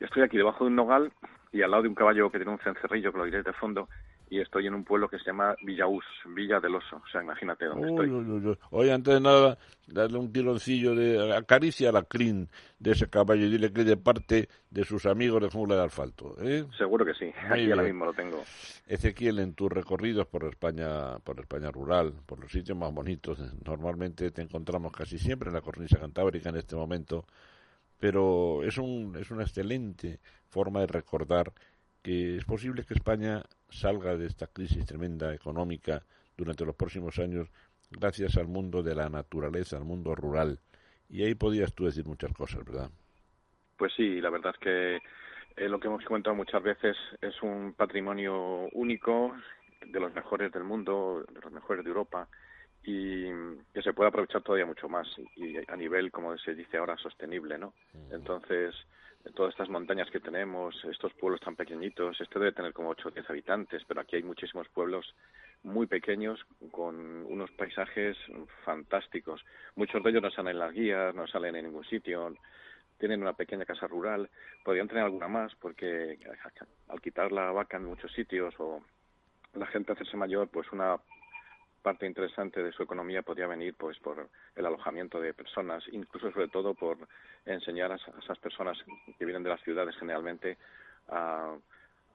Yo 0.00 0.04
estoy 0.04 0.22
aquí 0.22 0.36
debajo 0.36 0.64
de 0.64 0.68
un 0.68 0.76
nogal 0.76 1.12
y 1.50 1.62
al 1.62 1.70
lado 1.70 1.84
de 1.84 1.88
un 1.88 1.94
caballo 1.94 2.30
que 2.30 2.36
tiene 2.36 2.52
un 2.52 2.58
cencerrillo, 2.58 3.10
que 3.10 3.18
lo 3.18 3.24
diré 3.24 3.42
de 3.42 3.54
fondo, 3.54 3.88
y 4.30 4.40
estoy 4.40 4.68
en 4.68 4.74
un 4.74 4.84
pueblo 4.84 5.08
que 5.08 5.18
se 5.18 5.24
llama 5.24 5.56
Villaús, 5.60 6.04
Villa 6.24 6.60
del 6.60 6.76
Oso. 6.76 6.96
O 7.04 7.08
sea, 7.10 7.20
imagínate 7.20 7.64
dónde 7.64 7.88
Uy, 7.88 7.90
estoy. 7.90 8.10
uy, 8.10 8.46
uy. 8.46 8.58
Oye, 8.70 8.92
antes 8.92 9.14
de 9.14 9.20
nada, 9.20 9.58
darle 9.88 10.18
un 10.18 10.32
tironcillo 10.32 10.94
de 10.94 11.36
acaricia 11.36 11.90
la 11.90 12.04
crin 12.04 12.48
de 12.78 12.92
ese 12.92 13.10
caballo 13.10 13.44
y 13.44 13.50
dile 13.50 13.72
que 13.72 13.82
de 13.82 13.96
parte 13.96 14.48
de 14.70 14.84
sus 14.84 15.04
amigos 15.06 15.42
de 15.42 15.50
Jungla 15.50 15.74
de 15.74 15.82
Asfalto. 15.82 16.36
¿eh? 16.40 16.64
Seguro 16.78 17.04
que 17.04 17.12
sí. 17.14 17.24
Muy 17.48 17.60
aquí 17.60 17.70
ahora 17.72 17.82
mismo 17.82 18.04
lo 18.04 18.12
tengo. 18.12 18.40
Ezequiel, 18.86 19.40
en 19.40 19.54
tus 19.54 19.72
recorridos 19.72 20.28
por 20.28 20.44
España, 20.44 21.18
por 21.24 21.40
España 21.40 21.72
rural, 21.72 22.14
por 22.24 22.38
los 22.38 22.52
sitios 22.52 22.78
más 22.78 22.94
bonitos, 22.94 23.40
normalmente 23.66 24.30
te 24.30 24.42
encontramos 24.42 24.92
casi 24.92 25.18
siempre 25.18 25.48
en 25.48 25.54
la 25.54 25.60
cornisa 25.60 25.98
cantábrica 25.98 26.50
en 26.50 26.56
este 26.56 26.76
momento, 26.76 27.24
pero 27.98 28.62
es, 28.62 28.78
un, 28.78 29.16
es 29.20 29.32
una 29.32 29.42
excelente 29.42 30.20
forma 30.48 30.80
de 30.80 30.86
recordar 30.86 31.52
que 32.02 32.36
es 32.36 32.44
posible 32.44 32.84
que 32.84 32.94
España 32.94 33.42
salga 33.70 34.16
de 34.16 34.26
esta 34.26 34.46
crisis 34.46 34.84
tremenda 34.86 35.34
económica 35.34 36.02
durante 36.36 36.64
los 36.64 36.74
próximos 36.74 37.18
años 37.18 37.48
gracias 37.90 38.36
al 38.36 38.46
mundo 38.46 38.82
de 38.82 38.94
la 38.94 39.08
naturaleza, 39.08 39.76
al 39.76 39.84
mundo 39.84 40.14
rural. 40.14 40.58
Y 41.08 41.24
ahí 41.24 41.34
podías 41.34 41.74
tú 41.74 41.86
decir 41.86 42.06
muchas 42.06 42.32
cosas, 42.32 42.64
¿verdad? 42.64 42.90
Pues 43.76 43.92
sí, 43.96 44.20
la 44.20 44.30
verdad 44.30 44.52
es 44.54 44.60
que 44.60 44.96
eh, 45.56 45.68
lo 45.68 45.80
que 45.80 45.88
hemos 45.88 46.04
comentado 46.04 46.36
muchas 46.36 46.62
veces 46.62 46.96
es 47.20 47.42
un 47.42 47.74
patrimonio 47.74 48.68
único, 48.72 49.34
de 49.86 50.00
los 50.00 50.12
mejores 50.14 50.52
del 50.52 50.64
mundo, 50.64 51.24
de 51.32 51.40
los 51.40 51.52
mejores 51.52 51.84
de 51.84 51.88
Europa, 51.88 52.28
y 52.82 53.24
que 53.74 53.82
se 53.82 53.92
puede 53.92 54.08
aprovechar 54.08 54.42
todavía 54.42 54.66
mucho 54.66 54.88
más, 54.88 55.08
y 55.36 55.56
a 55.56 55.76
nivel, 55.76 56.10
como 56.10 56.36
se 56.38 56.54
dice 56.54 56.76
ahora, 56.76 56.96
sostenible, 56.96 57.58
¿no? 57.58 57.74
Entonces, 58.10 58.74
todas 59.34 59.52
estas 59.52 59.68
montañas 59.68 60.10
que 60.10 60.20
tenemos, 60.20 60.74
estos 60.84 61.12
pueblos 61.14 61.40
tan 61.40 61.56
pequeñitos, 61.56 62.20
este 62.20 62.38
debe 62.38 62.52
tener 62.52 62.72
como 62.72 62.90
8 62.90 63.08
o 63.08 63.10
10 63.10 63.28
habitantes, 63.30 63.82
pero 63.86 64.00
aquí 64.00 64.16
hay 64.16 64.22
muchísimos 64.22 64.68
pueblos 64.68 65.14
muy 65.62 65.86
pequeños 65.86 66.40
con 66.70 66.96
unos 67.26 67.50
paisajes 67.52 68.16
fantásticos. 68.64 69.44
Muchos 69.76 70.02
de 70.02 70.10
ellos 70.10 70.22
no 70.22 70.30
salen 70.30 70.52
en 70.52 70.58
las 70.58 70.72
guías, 70.72 71.14
no 71.14 71.26
salen 71.26 71.56
en 71.56 71.66
ningún 71.66 71.84
sitio, 71.84 72.34
tienen 72.98 73.22
una 73.22 73.34
pequeña 73.34 73.64
casa 73.64 73.86
rural, 73.86 74.28
podrían 74.64 74.88
tener 74.88 75.04
alguna 75.04 75.28
más 75.28 75.54
porque 75.56 76.18
al 76.88 77.00
quitar 77.00 77.32
la 77.32 77.50
vaca 77.52 77.76
en 77.76 77.84
muchos 77.84 78.12
sitios 78.12 78.54
o 78.58 78.82
la 79.54 79.66
gente 79.66 79.92
hacerse 79.92 80.16
mayor, 80.16 80.48
pues 80.48 80.70
una 80.72 80.96
parte 81.82 82.06
interesante 82.06 82.62
de 82.62 82.72
su 82.72 82.82
economía 82.82 83.22
podría 83.22 83.46
venir 83.46 83.74
pues 83.76 83.98
por 84.00 84.28
el 84.56 84.66
alojamiento 84.66 85.20
de 85.20 85.34
personas, 85.34 85.84
incluso 85.92 86.30
sobre 86.32 86.48
todo 86.48 86.74
por 86.74 86.98
enseñar 87.46 87.92
a 87.92 87.96
esa- 87.96 88.12
a 88.16 88.20
esas 88.20 88.38
personas 88.38 88.78
que 89.18 89.24
vienen 89.24 89.42
de 89.42 89.50
las 89.50 89.62
ciudades 89.62 89.96
generalmente 89.96 90.58
a, 91.08 91.54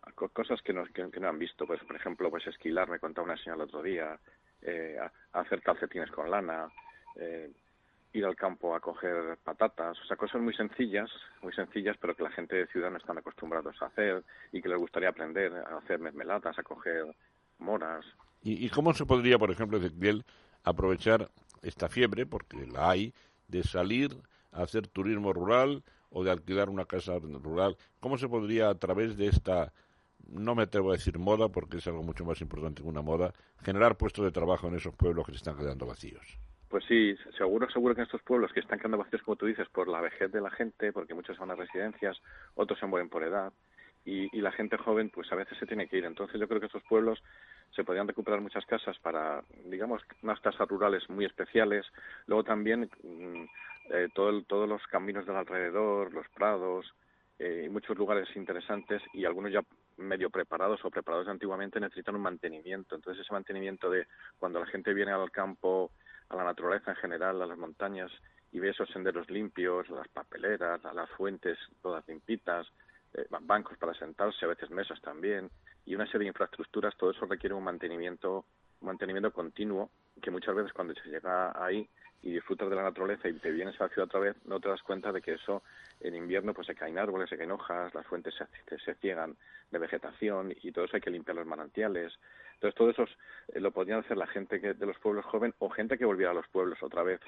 a 0.03 0.11
co- 0.13 0.29
cosas 0.29 0.61
que 0.61 0.73
no, 0.73 0.85
que, 0.85 1.03
no 1.19 1.29
han 1.29 1.39
visto, 1.39 1.65
pues 1.67 1.83
por 1.83 1.95
ejemplo 1.95 2.29
pues 2.29 2.47
esquilar, 2.47 2.89
me 2.89 2.99
contaba 2.99 3.25
una 3.25 3.37
señora 3.37 3.63
el 3.63 3.69
otro 3.69 3.81
día, 3.83 4.19
eh, 4.61 4.97
hacer 5.33 5.61
calcetines 5.61 6.11
con 6.11 6.29
lana, 6.31 6.69
eh, 7.17 7.51
ir 8.13 8.25
al 8.25 8.35
campo 8.35 8.75
a 8.75 8.79
coger 8.79 9.37
patatas, 9.43 9.99
o 10.01 10.05
sea, 10.05 10.17
cosas 10.17 10.41
muy 10.41 10.53
sencillas, 10.53 11.11
muy 11.41 11.53
sencillas, 11.53 11.97
pero 11.99 12.15
que 12.15 12.23
la 12.23 12.31
gente 12.31 12.55
de 12.55 12.67
ciudad 12.67 12.89
no 12.91 12.97
están 12.97 13.17
acostumbrados 13.17 13.81
a 13.81 13.87
hacer 13.87 14.23
y 14.51 14.61
que 14.61 14.69
les 14.69 14.77
gustaría 14.77 15.09
aprender 15.09 15.53
a 15.53 15.77
hacer 15.77 15.99
mermeladas, 15.99 16.57
a 16.57 16.63
coger 16.63 17.05
moras. 17.59 18.05
¿Y, 18.45 18.63
y 18.63 18.69
cómo 18.69 18.93
se 18.93 19.07
podría, 19.07 19.39
por 19.39 19.49
ejemplo, 19.49 19.79
Ezequiel, 19.79 20.23
aprovechar 20.63 21.31
esta 21.63 21.89
fiebre, 21.89 22.27
porque 22.27 22.67
la 22.67 22.91
hay, 22.91 23.11
de 23.47 23.63
salir 23.63 24.11
a 24.51 24.61
hacer 24.61 24.87
turismo 24.87 25.33
rural 25.33 25.83
o 26.11 26.23
de 26.23 26.29
alquilar 26.29 26.69
una 26.69 26.85
casa 26.85 27.17
rural? 27.17 27.75
¿Cómo 27.99 28.19
se 28.19 28.29
podría, 28.29 28.69
a 28.69 28.75
través 28.75 29.17
de 29.17 29.25
esta, 29.25 29.73
no 30.27 30.53
me 30.53 30.61
atrevo 30.61 30.91
a 30.91 30.93
decir 30.93 31.17
moda, 31.17 31.49
porque 31.49 31.77
es 31.77 31.87
algo 31.87 32.03
mucho 32.03 32.23
más 32.23 32.39
importante 32.39 32.83
que 32.83 32.87
una 32.87 33.01
moda, 33.01 33.33
generar 33.63 33.97
puestos 33.97 34.23
de 34.23 34.31
trabajo 34.31 34.67
en 34.67 34.75
esos 34.75 34.95
pueblos 34.95 35.25
que 35.25 35.31
se 35.31 35.37
están 35.37 35.57
quedando 35.57 35.87
vacíos? 35.87 36.37
Pues 36.69 36.85
sí, 36.87 37.15
seguro, 37.35 37.67
seguro 37.71 37.95
que 37.95 38.01
en 38.01 38.05
estos 38.05 38.21
pueblos 38.21 38.53
que 38.53 38.59
están 38.59 38.77
quedando 38.77 38.99
vacíos, 38.99 39.23
como 39.23 39.37
tú 39.37 39.47
dices, 39.47 39.67
por 39.69 39.87
la 39.87 40.01
vejez 40.01 40.31
de 40.31 40.41
la 40.41 40.51
gente, 40.51 40.93
porque 40.93 41.15
muchos 41.15 41.39
van 41.39 41.49
a 41.49 41.55
residencias, 41.55 42.21
otros 42.53 42.77
se 42.77 42.85
mueren 42.85 43.09
por 43.09 43.23
edad, 43.23 43.51
y, 44.05 44.29
la 44.39 44.51
gente 44.51 44.77
joven, 44.77 45.09
pues 45.09 45.31
a 45.31 45.35
veces 45.35 45.57
se 45.57 45.65
tiene 45.65 45.87
que 45.87 45.97
ir. 45.97 46.05
Entonces 46.05 46.39
yo 46.39 46.47
creo 46.47 46.59
que 46.59 46.67
estos 46.67 46.83
pueblos 46.83 47.21
se 47.75 47.83
podrían 47.83 48.07
recuperar 48.07 48.39
muchas 48.39 48.65
casas 48.65 48.97
para, 48.99 49.43
digamos, 49.65 50.03
unas 50.21 50.39
casas 50.39 50.67
rurales 50.67 51.09
muy 51.09 51.25
especiales. 51.25 51.85
Luego 52.27 52.43
también 52.43 52.89
mm, 53.03 53.43
eh, 53.89 54.09
todo 54.13 54.43
todos 54.43 54.69
los 54.69 54.85
caminos 54.87 55.25
del 55.25 55.35
alrededor, 55.35 56.13
los 56.13 56.29
prados, 56.29 56.93
eh, 57.39 57.67
muchos 57.69 57.97
lugares 57.97 58.29
interesantes 58.35 59.01
y 59.13 59.25
algunos 59.25 59.51
ya 59.51 59.61
medio 59.97 60.29
preparados 60.29 60.83
o 60.85 60.91
preparados 60.91 61.27
antiguamente 61.27 61.79
necesitan 61.79 62.15
un 62.15 62.21
mantenimiento. 62.21 62.95
Entonces 62.95 63.23
ese 63.23 63.33
mantenimiento 63.33 63.89
de 63.89 64.05
cuando 64.37 64.59
la 64.59 64.67
gente 64.67 64.93
viene 64.93 65.11
al 65.11 65.31
campo, 65.31 65.91
a 66.29 66.35
la 66.35 66.43
naturaleza 66.43 66.91
en 66.91 66.97
general, 66.97 67.41
a 67.41 67.47
las 67.47 67.57
montañas 67.57 68.11
y 68.51 68.59
ve 68.59 68.69
esos 68.69 68.89
senderos 68.89 69.29
limpios, 69.29 69.89
las 69.89 70.07
papeleras, 70.09 70.81
las 70.93 71.09
fuentes 71.11 71.57
todas 71.81 72.07
limpitas, 72.07 72.67
eh, 73.17 73.25
ba- 73.29 73.39
bancos 73.41 73.77
para 73.77 73.93
sentarse, 73.93 74.45
a 74.45 74.49
veces 74.49 74.69
mesas 74.69 75.01
también 75.01 75.49
y 75.85 75.95
una 75.95 76.05
serie 76.05 76.21
de 76.25 76.27
infraestructuras, 76.29 76.95
todo 76.97 77.11
eso 77.11 77.25
requiere 77.25 77.53
un 77.55 77.63
mantenimiento, 77.63 78.45
un 78.81 78.87
mantenimiento 78.87 79.31
continuo 79.31 79.89
que 80.21 80.31
muchas 80.31 80.55
veces 80.55 80.73
cuando 80.73 80.93
se 80.95 81.09
llega 81.09 81.51
ahí 81.63 81.87
y 82.21 82.31
disfrutas 82.31 82.69
de 82.69 82.75
la 82.75 82.81
naturaleza 82.83 83.27
y 83.29 83.33
te 83.33 83.51
vienes 83.51 83.79
a 83.79 83.83
la 83.83 83.89
ciudad 83.89 84.05
otra 84.07 84.19
vez, 84.19 84.35
no 84.45 84.59
te 84.59 84.69
das 84.69 84.81
cuenta 84.81 85.11
de 85.11 85.21
que 85.21 85.33
eso 85.33 85.61
en 85.99 86.15
invierno 86.15 86.53
pues 86.53 86.65
se 86.65 86.73
caen 86.73 86.97
árboles, 86.97 87.29
se 87.29 87.37
caen 87.37 87.51
hojas, 87.51 87.93
las 87.93 88.05
fuentes 88.07 88.33
se, 88.33 88.79
se 88.79 88.95
ciegan 88.95 89.35
de 89.69 89.77
vegetación 89.79 90.53
y 90.63 90.71
todo 90.71 90.85
eso 90.85 90.95
hay 90.95 91.01
que 91.01 91.11
limpiar 91.11 91.35
los 91.35 91.45
manantiales. 91.45 92.13
Entonces 92.55 92.75
todo 92.75 92.89
eso 92.89 93.03
eh, 93.49 93.59
lo 93.59 93.71
podrían 93.71 93.99
hacer 93.99 94.17
la 94.17 94.25
gente 94.27 94.59
que, 94.59 94.73
de 94.73 94.85
los 94.85 94.97
pueblos 94.99 95.25
joven 95.25 95.53
o 95.59 95.69
gente 95.69 95.97
que 95.97 96.05
volviera 96.05 96.31
a 96.31 96.35
los 96.35 96.47
pueblos 96.47 96.81
otra 96.81 97.03
vez, 97.03 97.19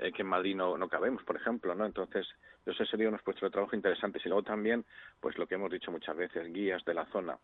eh, 0.00 0.12
que 0.12 0.22
en 0.22 0.28
Madrid 0.28 0.56
no, 0.56 0.76
no 0.76 0.88
cabemos, 0.88 1.22
por 1.22 1.36
ejemplo, 1.36 1.74
¿no? 1.74 1.86
Entonces 1.86 2.26
eso 2.66 2.84
sería 2.84 3.08
unos 3.08 3.22
puestos 3.22 3.46
de 3.48 3.52
trabajo 3.52 3.76
interesantes 3.76 4.24
y 4.24 4.28
luego 4.28 4.42
también 4.42 4.84
pues 5.20 5.38
lo 5.38 5.46
que 5.46 5.54
hemos 5.54 5.70
dicho 5.70 5.92
muchas 5.92 6.16
veces, 6.16 6.52
guías 6.52 6.84
de 6.84 6.94
la 6.94 7.06
zona 7.06 7.38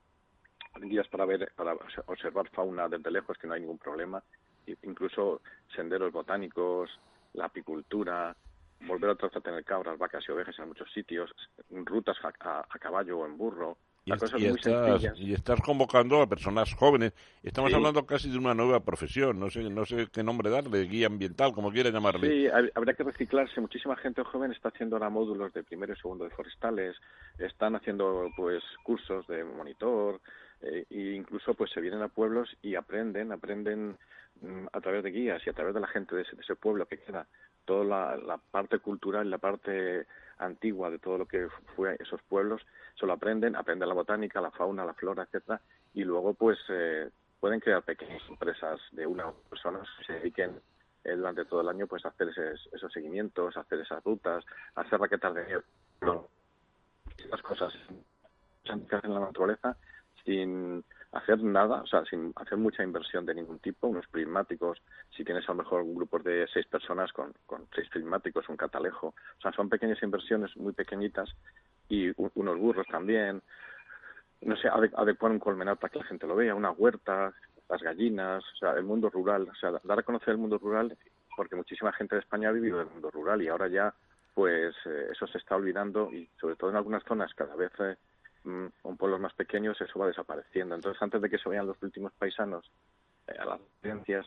guías 0.80 1.08
para 1.08 1.24
ver, 1.24 1.52
para 1.56 1.74
observar 2.06 2.48
fauna 2.50 2.88
desde 2.88 3.10
lejos, 3.10 3.38
que 3.38 3.46
no 3.46 3.54
hay 3.54 3.60
ningún 3.60 3.78
problema, 3.78 4.22
incluso 4.82 5.40
senderos 5.74 6.12
botánicos, 6.12 6.90
la 7.34 7.46
apicultura, 7.46 8.36
volver 8.86 9.10
otra 9.10 9.28
vez 9.28 9.36
a 9.36 9.40
tener 9.40 9.64
cabras, 9.64 9.98
vacas 9.98 10.24
y 10.28 10.32
ovejas 10.32 10.58
en 10.58 10.68
muchos 10.68 10.90
sitios, 10.92 11.34
rutas 11.70 12.16
a, 12.22 12.66
caballo 12.78 13.18
o 13.18 13.26
en 13.26 13.36
burro. 13.36 13.78
Y, 14.06 14.12
estás, 14.12 14.32
y, 15.18 15.34
estás, 15.34 15.60
convocando 15.60 16.22
a 16.22 16.28
personas 16.28 16.72
jóvenes. 16.74 17.12
Estamos 17.42 17.74
hablando 17.74 18.06
casi 18.06 18.30
de 18.30 18.38
una 18.38 18.54
nueva 18.54 18.78
profesión. 18.78 19.40
No 19.40 19.50
sé, 19.50 19.68
no 19.68 19.84
sé 19.84 20.06
qué 20.12 20.22
nombre 20.22 20.48
darle, 20.48 20.84
guía 20.84 21.08
ambiental, 21.08 21.52
como 21.52 21.72
quiera 21.72 21.90
llamarle. 21.90 22.28
Sí, 22.28 22.70
habría 22.76 22.94
que 22.94 23.02
reciclarse. 23.02 23.60
Muchísima 23.60 23.96
gente 23.96 24.22
joven 24.22 24.52
está 24.52 24.68
haciendo 24.68 24.94
ahora 24.94 25.10
módulos 25.10 25.52
de 25.52 25.64
primero 25.64 25.92
y 25.92 25.96
segundo 25.96 26.22
de 26.22 26.30
forestales. 26.30 26.96
Están 27.36 27.74
haciendo 27.74 28.30
pues 28.36 28.62
cursos 28.84 29.26
de 29.26 29.42
monitor, 29.42 30.20
eh, 30.62 30.86
e 30.88 31.14
incluso 31.14 31.54
pues 31.54 31.70
se 31.72 31.80
vienen 31.80 32.02
a 32.02 32.08
pueblos 32.08 32.48
y 32.62 32.76
aprenden, 32.76 33.32
aprenden 33.32 33.98
mm, 34.40 34.66
a 34.72 34.80
través 34.80 35.02
de 35.02 35.10
guías 35.10 35.42
y 35.44 35.50
a 35.50 35.52
través 35.52 35.74
de 35.74 35.80
la 35.80 35.88
gente 35.88 36.14
de 36.14 36.22
ese, 36.22 36.54
pueblo 36.54 36.86
que 36.86 36.98
queda 36.98 37.26
toda 37.64 38.16
la, 38.16 38.38
parte 38.50 38.78
cultural, 38.78 39.28
la 39.28 39.38
parte 39.38 40.06
antigua 40.38 40.90
de 40.90 40.98
todo 40.98 41.18
lo 41.18 41.26
que 41.26 41.48
fue 41.74 41.96
esos 41.98 42.22
pueblos, 42.22 42.62
se 42.98 43.06
lo 43.06 43.12
aprenden, 43.12 43.56
aprenden 43.56 43.88
la 43.88 43.94
botánica, 43.94 44.40
la 44.40 44.50
fauna, 44.50 44.84
la 44.84 44.94
flora, 44.94 45.24
etcétera, 45.24 45.60
y 45.94 46.04
luego 46.04 46.34
pues 46.34 46.58
eh, 46.68 47.10
pueden 47.40 47.60
crear 47.60 47.82
pequeñas 47.82 48.22
empresas 48.28 48.80
de 48.92 49.06
una 49.06 49.28
o 49.28 49.32
dos 49.32 49.42
personas 49.48 49.88
que 49.98 50.04
se 50.04 50.12
dediquen 50.14 50.60
eh, 51.04 51.14
durante 51.14 51.44
todo 51.44 51.60
el 51.60 51.68
año 51.68 51.86
pues 51.86 52.04
a 52.04 52.08
hacer 52.08 52.28
esos 52.28 52.92
seguimientos, 52.92 53.56
hacer 53.56 53.80
esas 53.80 54.02
rutas, 54.02 54.44
hacer 54.74 55.00
raquetas 55.00 55.34
de 55.34 55.62
esas 57.18 57.42
cosas 57.42 57.72
que 58.64 58.96
hacen 58.96 59.10
en 59.10 59.14
la 59.14 59.20
naturaleza 59.20 59.76
sin 60.24 60.84
hacer 61.16 61.42
nada, 61.42 61.82
o 61.82 61.86
sea, 61.86 62.04
sin 62.04 62.32
hacer 62.36 62.58
mucha 62.58 62.82
inversión 62.82 63.24
de 63.26 63.34
ningún 63.34 63.58
tipo, 63.58 63.86
unos 63.86 64.06
prismáticos, 64.08 64.80
si 65.16 65.24
tienes 65.24 65.48
a 65.48 65.52
lo 65.52 65.58
mejor 65.58 65.82
un 65.82 65.94
grupo 65.94 66.18
de 66.18 66.46
seis 66.52 66.66
personas 66.66 67.12
con, 67.12 67.32
con 67.46 67.66
seis 67.74 67.88
prismáticos, 67.88 68.48
un 68.48 68.56
catalejo, 68.56 69.08
o 69.08 69.40
sea, 69.40 69.52
son 69.52 69.68
pequeñas 69.68 70.02
inversiones 70.02 70.56
muy 70.56 70.72
pequeñitas 70.72 71.28
y 71.88 72.12
unos 72.16 72.58
burros 72.58 72.86
también, 72.88 73.42
no 74.42 74.56
sé, 74.56 74.68
adecuar 74.68 75.32
un 75.32 75.38
colmenar 75.38 75.76
para 75.78 75.92
que 75.92 75.98
la 75.98 76.04
gente 76.04 76.26
lo 76.26 76.36
vea, 76.36 76.54
una 76.54 76.70
huerta, 76.70 77.32
las 77.68 77.82
gallinas, 77.82 78.44
o 78.54 78.56
sea, 78.56 78.72
el 78.72 78.84
mundo 78.84 79.10
rural, 79.10 79.48
o 79.50 79.54
sea, 79.54 79.72
dar 79.82 79.98
a 79.98 80.02
conocer 80.02 80.30
el 80.30 80.38
mundo 80.38 80.58
rural, 80.58 80.96
porque 81.36 81.56
muchísima 81.56 81.92
gente 81.92 82.14
de 82.14 82.20
España 82.20 82.48
ha 82.48 82.52
vivido 82.52 82.80
el 82.80 82.88
mundo 82.88 83.10
rural 83.10 83.42
y 83.42 83.48
ahora 83.48 83.68
ya, 83.68 83.94
pues, 84.34 84.74
eh, 84.84 85.08
eso 85.10 85.26
se 85.26 85.38
está 85.38 85.56
olvidando 85.56 86.12
y 86.12 86.28
sobre 86.40 86.56
todo 86.56 86.70
en 86.70 86.76
algunas 86.76 87.04
zonas 87.04 87.32
cada 87.34 87.56
vez... 87.56 87.72
Eh, 87.80 87.96
Mm, 88.46 88.66
en 88.84 88.96
pueblos 88.96 89.20
más 89.20 89.34
pequeños 89.34 89.78
eso 89.80 89.98
va 89.98 90.06
desapareciendo. 90.06 90.76
Entonces, 90.76 91.02
antes 91.02 91.20
de 91.20 91.28
que 91.28 91.36
se 91.36 91.48
vayan 91.48 91.66
los 91.66 91.82
últimos 91.82 92.12
paisanos 92.12 92.70
eh, 93.26 93.34
a 93.36 93.44
las 93.44 93.60
residencias 93.60 94.24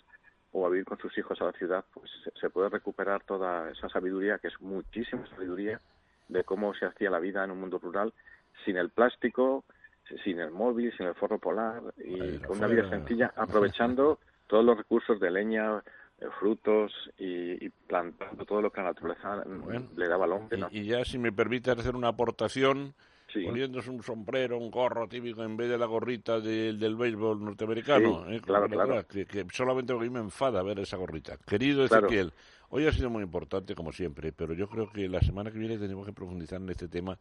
o 0.52 0.66
a 0.66 0.70
vivir 0.70 0.84
con 0.84 0.98
sus 0.98 1.18
hijos 1.18 1.40
a 1.40 1.46
la 1.46 1.54
ciudad, 1.54 1.86
pues 1.94 2.12
se 2.40 2.50
puede 2.50 2.68
recuperar 2.68 3.24
toda 3.24 3.72
esa 3.72 3.88
sabiduría, 3.88 4.38
que 4.40 4.50
es 4.50 4.60
muchísima 4.60 5.26
sabiduría, 5.28 5.80
de 6.28 6.44
cómo 6.44 6.74
se 6.74 6.86
hacía 6.86 7.10
la 7.10 7.20
vida 7.20 7.46
en 7.46 7.52
un 7.52 7.62
mundo 7.62 7.80
rural 7.80 8.14
sin 8.66 8.76
el 8.76 8.90
plástico, 8.90 9.64
sin 10.26 10.40
el 10.40 10.52
móvil, 10.52 10.92
sin 10.98 11.08
el 11.08 11.16
forro 11.16 11.40
polar 11.40 11.82
y 11.98 12.40
con 12.40 12.58
una 12.58 12.68
vida 12.68 12.90
sencilla, 12.90 13.32
aprovechando 13.38 14.20
todos 14.48 14.66
los 14.66 14.76
recursos 14.76 15.18
de 15.22 15.32
leña, 15.32 15.82
eh, 16.20 16.26
frutos 16.40 16.92
y, 17.18 17.70
plantando 17.70 18.44
todo 18.44 18.62
lo 18.62 18.72
que 18.72 18.82
la 18.82 18.88
naturaleza 18.88 19.46
le 19.96 20.08
daba 20.10 20.26
al 20.26 20.34
hombre. 20.34 20.60
Y, 20.72 20.80
y, 20.80 20.86
ya, 20.88 21.06
si 21.06 21.18
me 21.18 21.32
permite 21.32 21.72
hacer 21.72 21.96
una 21.96 22.10
aportación, 22.10 22.96
poniéndose 23.34 23.90
un 23.90 24.04
sombrero, 24.04 24.58
un 24.58 24.72
gorro 24.72 25.08
típico 25.08 25.44
en 25.44 25.58
vez 25.58 25.70
de 25.70 25.78
la 25.78 25.86
gorrita 25.86 26.40
del 26.40 26.96
béisbol 26.96 27.44
norteamericano. 27.44 28.30
¿eh? 28.32 28.42
claro, 28.42 28.68
claro. 28.68 29.08
Que, 29.08 29.46
solamente 29.52 29.94
a 29.94 29.98
mí 29.98 30.10
me 30.10 30.20
enfada 30.20 30.64
ver 30.64 30.80
esa 30.80 30.98
gorrita. 30.98 31.38
Querido 31.38 31.86
Ezequiel, 31.86 32.34
hoy 32.70 32.88
ha 32.88 32.92
sido 32.92 33.10
muy 33.10 33.24
importante 33.24 33.76
como 33.76 33.92
siempre, 33.92 34.32
pero 34.32 34.54
yo 34.54 34.68
creo 34.68 34.92
que 34.92 35.08
la 35.08 35.22
semana 35.22 35.52
que 35.52 35.60
viene 35.60 35.78
tenemos 35.78 36.06
que 36.06 36.14
profundizar 36.14 36.62
en 36.62 36.70
este 36.70 36.88
tema 36.88 37.20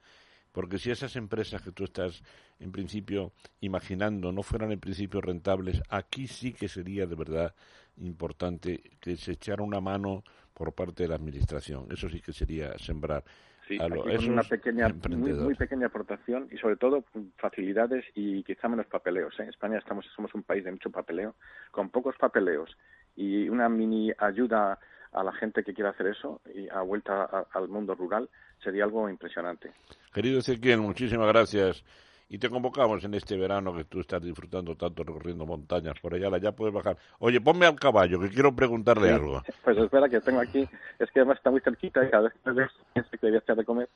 porque 0.52 0.78
si 0.78 0.90
esas 0.90 1.14
empresas 1.16 1.62
que 1.62 1.72
tú 1.72 1.84
estás 1.84 2.22
en 2.58 2.72
principio 2.72 3.32
imaginando 3.60 4.32
no 4.32 4.42
fueran 4.42 4.72
en 4.72 4.80
principio 4.80 5.20
rentables, 5.20 5.80
aquí 5.88 6.26
sí 6.26 6.52
que 6.52 6.68
sería 6.68 7.06
de 7.06 7.14
verdad 7.14 7.54
importante 7.98 8.82
que 9.00 9.16
se 9.16 9.32
echara 9.32 9.62
una 9.62 9.80
mano 9.80 10.24
por 10.54 10.72
parte 10.72 11.04
de 11.04 11.10
la 11.10 11.14
administración. 11.16 11.86
Eso 11.90 12.08
sí 12.08 12.20
que 12.20 12.32
sería 12.32 12.76
sembrar. 12.78 13.24
Sí, 13.68 13.78
aquí 13.80 14.28
una 14.28 14.42
pequeña, 14.42 14.88
muy, 15.10 15.54
pequeña 15.54 15.88
aportación 15.88 16.48
y 16.50 16.56
sobre 16.56 16.76
todo 16.76 17.04
facilidades 17.36 18.04
y 18.14 18.42
quizá 18.42 18.66
menos 18.66 18.86
papeleos. 18.86 19.38
¿eh? 19.38 19.42
En 19.42 19.50
España 19.50 19.76
estamos, 19.78 20.06
somos 20.16 20.34
un 20.34 20.42
país 20.42 20.64
de 20.64 20.72
mucho 20.72 20.90
papeleo, 20.90 21.34
con 21.70 21.90
pocos 21.90 22.16
papeleos 22.16 22.74
y 23.14 23.48
una 23.50 23.68
mini 23.68 24.10
ayuda 24.16 24.78
a 25.12 25.22
la 25.22 25.32
gente 25.32 25.62
que 25.62 25.74
quiera 25.74 25.90
hacer 25.90 26.06
eso 26.06 26.40
y 26.54 26.68
a 26.70 26.80
vuelta 26.80 27.46
al 27.52 27.68
mundo 27.68 27.94
rural 27.94 28.28
sería 28.62 28.84
algo 28.84 29.08
impresionante. 29.08 29.70
Querido 30.14 30.38
Ezequiel, 30.38 30.80
muchísimas 30.80 31.28
gracias 31.28 31.84
y 32.28 32.38
te 32.38 32.50
convocamos 32.50 33.02
en 33.04 33.14
este 33.14 33.36
verano 33.36 33.74
que 33.74 33.84
tú 33.84 34.00
estás 34.00 34.22
disfrutando 34.22 34.76
tanto 34.76 35.02
recorriendo 35.02 35.46
montañas 35.46 35.98
por 36.00 36.14
allá, 36.14 36.36
ya 36.38 36.52
puedes 36.52 36.74
bajar. 36.74 36.96
Oye, 37.18 37.40
ponme 37.40 37.66
al 37.66 37.76
caballo, 37.76 38.20
que 38.20 38.28
quiero 38.28 38.54
preguntarle 38.54 39.10
algo. 39.10 39.42
Pues 39.64 39.78
espera, 39.78 40.08
que 40.08 40.20
tengo 40.20 40.40
aquí, 40.40 40.68
es 40.98 41.10
que 41.10 41.20
además 41.20 41.38
está 41.38 41.50
muy 41.50 41.60
cerquita 41.60 42.04
y 42.04 42.10
cada 42.10 42.24
vez 42.24 42.34
que 42.44 42.50
ves 42.50 42.70
pienso 42.92 43.10
que 43.10 43.26
debía 43.26 43.54
de 43.54 43.64
comer 43.64 43.88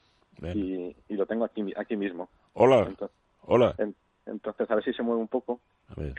y, 0.55 0.97
y, 1.09 1.15
lo 1.15 1.27
tengo 1.27 1.45
aquí, 1.45 1.63
aquí 1.77 1.97
mismo. 1.97 2.29
Hola, 2.55 2.89
hola. 3.43 3.75
entonces, 4.27 4.71
a 4.71 4.75
ver 4.75 4.85
si 4.85 4.93
se 4.93 5.03
mueve 5.03 5.21
un 5.21 5.29
poco. 5.29 5.61
A 5.89 6.01
ver 6.01 6.15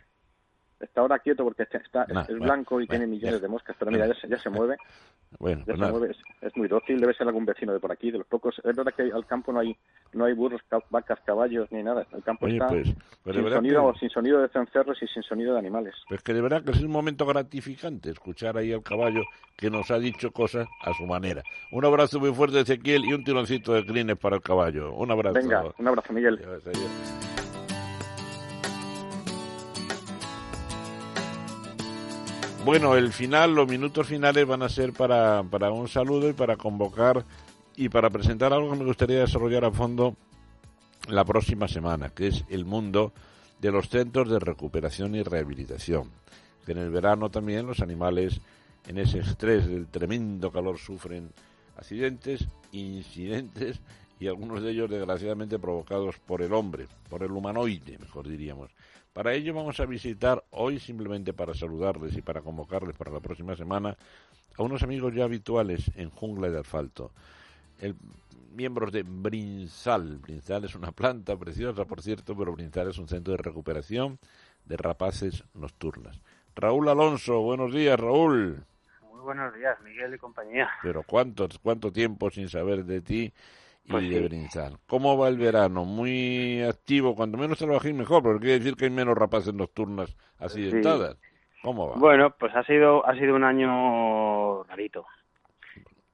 está 0.84 1.02
ahora 1.02 1.20
quieto 1.20 1.44
porque 1.44 1.64
está, 1.64 2.04
es, 2.04 2.40
blanco 2.40 2.82
y 2.82 2.88
tiene 2.88 3.08
millones 3.08 3.42
de 3.42 3.48
moscas, 3.48 3.76
pero 3.78 3.92
mira, 3.92 4.08
ya 4.08 4.14
se, 4.16 4.28
ya 4.28 4.38
se 4.38 4.50
mueve. 4.50 4.78
Bueno, 5.40 5.64
ya 5.66 5.76
se 5.76 5.92
mueve, 5.92 6.16
es, 6.42 6.56
muy 6.56 6.68
dócil, 6.68 7.02
debe 7.02 7.12
ser 7.16 7.26
algún 7.26 7.44
vecino 7.44 7.74
de 7.74 7.80
por 7.80 7.92
aquí, 7.92 8.12
de 8.12 8.20
los 8.20 8.28
pocos. 8.28 8.56
Es 8.64 8.76
verdad 8.76 8.94
que 8.96 9.12
al 9.12 9.26
campo 9.26 9.52
no 9.52 9.62
hay 9.62 9.76
no 10.14 10.26
hay 10.26 10.34
burros, 10.34 10.62
vacas, 10.92 11.20
caballos 11.26 11.72
ni 11.72 11.82
nada. 11.82 12.06
El 12.14 12.22
campo 12.22 12.48
está 12.48 12.68
pues, 12.68 12.94
pues 13.24 13.36
sin, 13.36 13.50
sonido, 13.50 13.94
sin 14.00 14.10
sonido 14.12 14.42
de 14.42 14.50
cencerros 14.50 15.02
y 15.02 15.08
sin 15.08 15.24
sonido 15.24 15.54
de 15.54 15.60
animales. 15.60 15.96
Pues 16.08 16.22
que 16.22 16.36
de 16.36 16.42
verdad 16.42 16.64
que 16.64 16.70
es 16.70 16.84
un 16.84 16.92
momento 16.92 17.26
gratificante 17.26 18.12
escuchar 18.12 18.58
ahí 18.58 18.72
al 18.72 18.84
caballo 18.84 19.24
que 19.58 19.72
nos 19.72 19.90
ha 19.90 19.98
dicho 19.98 20.32
cosas 20.32 20.68
a 20.84 20.94
su 20.94 21.08
manera. 21.08 21.42
Un 21.72 21.84
abrazo 21.84 22.20
muy 22.20 22.32
fuerte, 22.32 22.60
Ezequiel, 22.60 23.04
y 23.06 23.14
un 23.14 23.24
tironcito 23.24 23.74
de 23.74 23.84
crines 23.86 24.18
para 24.18 24.36
el 24.36 24.44
caballo. 24.44 24.94
Un 24.94 25.10
abrazo. 25.10 25.34
Venga, 25.34 25.64
un 25.78 25.88
abrazo, 25.88 26.14
Miguel. 26.14 26.40
Bueno, 32.66 32.96
el 32.96 33.12
final, 33.12 33.54
los 33.54 33.68
minutos 33.68 34.08
finales 34.08 34.48
van 34.48 34.62
a 34.62 34.70
ser 34.70 34.94
para, 34.94 35.44
para 35.44 35.70
un 35.72 35.90
saludo 35.90 36.30
y 36.30 36.34
para 36.34 36.56
convocar 36.56 37.26
y 37.76 37.90
para 37.90 38.10
presentar 38.10 38.54
algo 38.54 38.72
que 38.72 38.78
me 38.78 38.86
gustaría 38.86 39.20
desarrollar 39.20 39.66
a 39.66 39.72
fondo 39.72 40.16
la 41.10 41.26
próxima 41.26 41.68
semana, 41.68 42.12
que 42.12 42.28
es 42.28 42.46
el 42.50 42.64
mundo 42.64 43.12
de 43.60 43.70
los 43.70 43.90
centros 43.90 44.30
de 44.30 44.40
recuperación 44.40 45.14
y 45.16 45.24
rehabilitación. 45.24 46.10
Que 46.66 46.72
en 46.72 46.78
el 46.78 46.90
verano 46.90 47.30
también 47.30 47.68
los 47.68 47.82
animales 47.82 48.40
en 48.88 48.98
ese 48.98 49.20
estrés 49.20 49.68
del 49.68 49.88
tremendo 49.88 50.50
calor 50.50 50.78
sufren 50.78 51.32
accidentes, 51.76 52.48
incidentes 52.72 53.82
y 54.22 54.28
algunos 54.28 54.64
de 54.64 54.72
ellos 54.72 54.90
desgraciadamente 54.90 55.60
provocados 55.60 56.16
por 56.20 56.42
el 56.42 56.54
hombre, 56.54 56.88
por 57.10 57.24
el 57.24 57.32
humanoide, 57.32 57.98
mejor 57.98 58.26
diríamos. 58.26 58.72
Para 59.14 59.34
ello 59.34 59.54
vamos 59.54 59.80
a 59.80 59.86
visitar 59.86 60.44
hoy, 60.50 60.80
simplemente 60.80 61.34
para 61.34 61.54
saludarles 61.54 62.18
y 62.18 62.22
para 62.24 62.42
convocarles 62.42 62.98
para 62.98 63.12
la 63.12 63.20
próxima 63.20 63.56
semana, 63.56 63.96
a 64.58 64.64
unos 64.64 64.82
amigos 64.82 65.14
ya 65.14 65.24
habituales 65.24 65.92
en 65.96 66.10
Jungla 66.10 66.50
de 66.50 66.60
Asfalto. 66.60 67.12
El, 67.80 67.96
miembros 68.56 68.92
de 68.92 69.04
Brinzal. 69.04 70.18
Brinzal 70.18 70.66
es 70.66 70.74
una 70.74 70.92
planta 70.92 71.38
preciosa, 71.38 71.86
por 71.86 72.02
cierto, 72.02 72.36
pero 72.36 72.54
Brinzal 72.54 72.90
es 72.90 72.98
un 72.98 73.08
centro 73.08 73.34
de 73.34 73.38
recuperación 73.38 74.18
de 74.66 74.78
rapaces 74.78 75.44
nocturnas. 75.54 76.20
Raúl 76.56 76.90
Alonso, 76.90 77.40
buenos 77.42 77.74
días, 77.74 78.00
Raúl. 78.00 78.64
Muy 79.12 79.22
buenos 79.22 79.54
días, 79.56 79.80
Miguel 79.82 80.16
y 80.16 80.18
compañía. 80.18 80.70
Pero 80.82 81.04
cuánto, 81.04 81.48
cuánto 81.62 81.92
tiempo 81.92 82.30
sin 82.32 82.50
saber 82.50 82.86
de 82.86 83.02
ti 83.02 83.34
y 83.86 83.92
pues 83.92 84.10
de 84.10 84.48
¿Cómo 84.88 85.18
va 85.18 85.28
el 85.28 85.38
verano? 85.38 85.84
Muy 85.86 86.62
activo, 86.62 87.16
cuanto 87.16 87.38
menos 87.38 87.58
trabajéis 87.58 87.96
mejor, 87.96 88.24
porque 88.24 88.40
quiere 88.46 88.60
decir 88.60 88.76
que 88.76 88.86
hay 88.86 88.92
menos 88.92 89.18
rapaces 89.18 89.54
nocturnas 89.54 90.16
accidentadas. 90.40 91.18
¿Cómo 91.62 91.90
va? 91.90 91.96
Bueno, 91.98 92.36
pues 92.38 92.56
ha 92.56 92.64
sido, 92.64 93.06
ha 93.06 93.16
sido 93.16 93.36
un 93.36 93.44
año 93.44 94.64
rarito. 94.64 95.06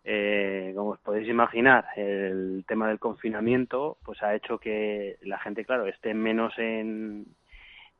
Eh, 0.03 0.73
como 0.75 0.91
os 0.91 0.99
podéis 0.99 1.27
imaginar, 1.27 1.85
el 1.95 2.63
tema 2.67 2.87
del 2.87 2.97
confinamiento 2.99 3.97
pues 4.03 4.21
ha 4.23 4.33
hecho 4.33 4.57
que 4.57 5.17
la 5.21 5.37
gente, 5.39 5.65
claro, 5.65 5.85
esté 5.85 6.13
menos 6.15 6.57
en, 6.57 7.25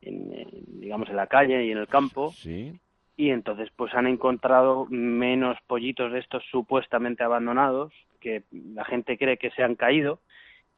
en- 0.02 0.34
en, 0.34 0.50
digamos, 0.80 1.10
en 1.10 1.16
la 1.16 1.28
calle 1.28 1.64
y 1.66 1.72
en 1.72 1.78
el 1.78 1.88
campo. 1.88 2.32
Sí. 2.32 2.80
Y 3.18 3.30
entonces 3.32 3.70
pues 3.76 3.94
han 3.94 4.08
encontrado 4.08 4.86
menos 4.90 5.58
pollitos 5.68 6.12
de 6.12 6.20
estos 6.20 6.44
supuestamente 6.50 7.24
abandonados 7.24 7.94
que 8.20 8.44
la 8.52 8.86
gente 8.86 9.18
cree 9.18 9.38
que 9.38 9.52
se 9.52 9.64
han 9.64 9.76
caído 9.76 10.20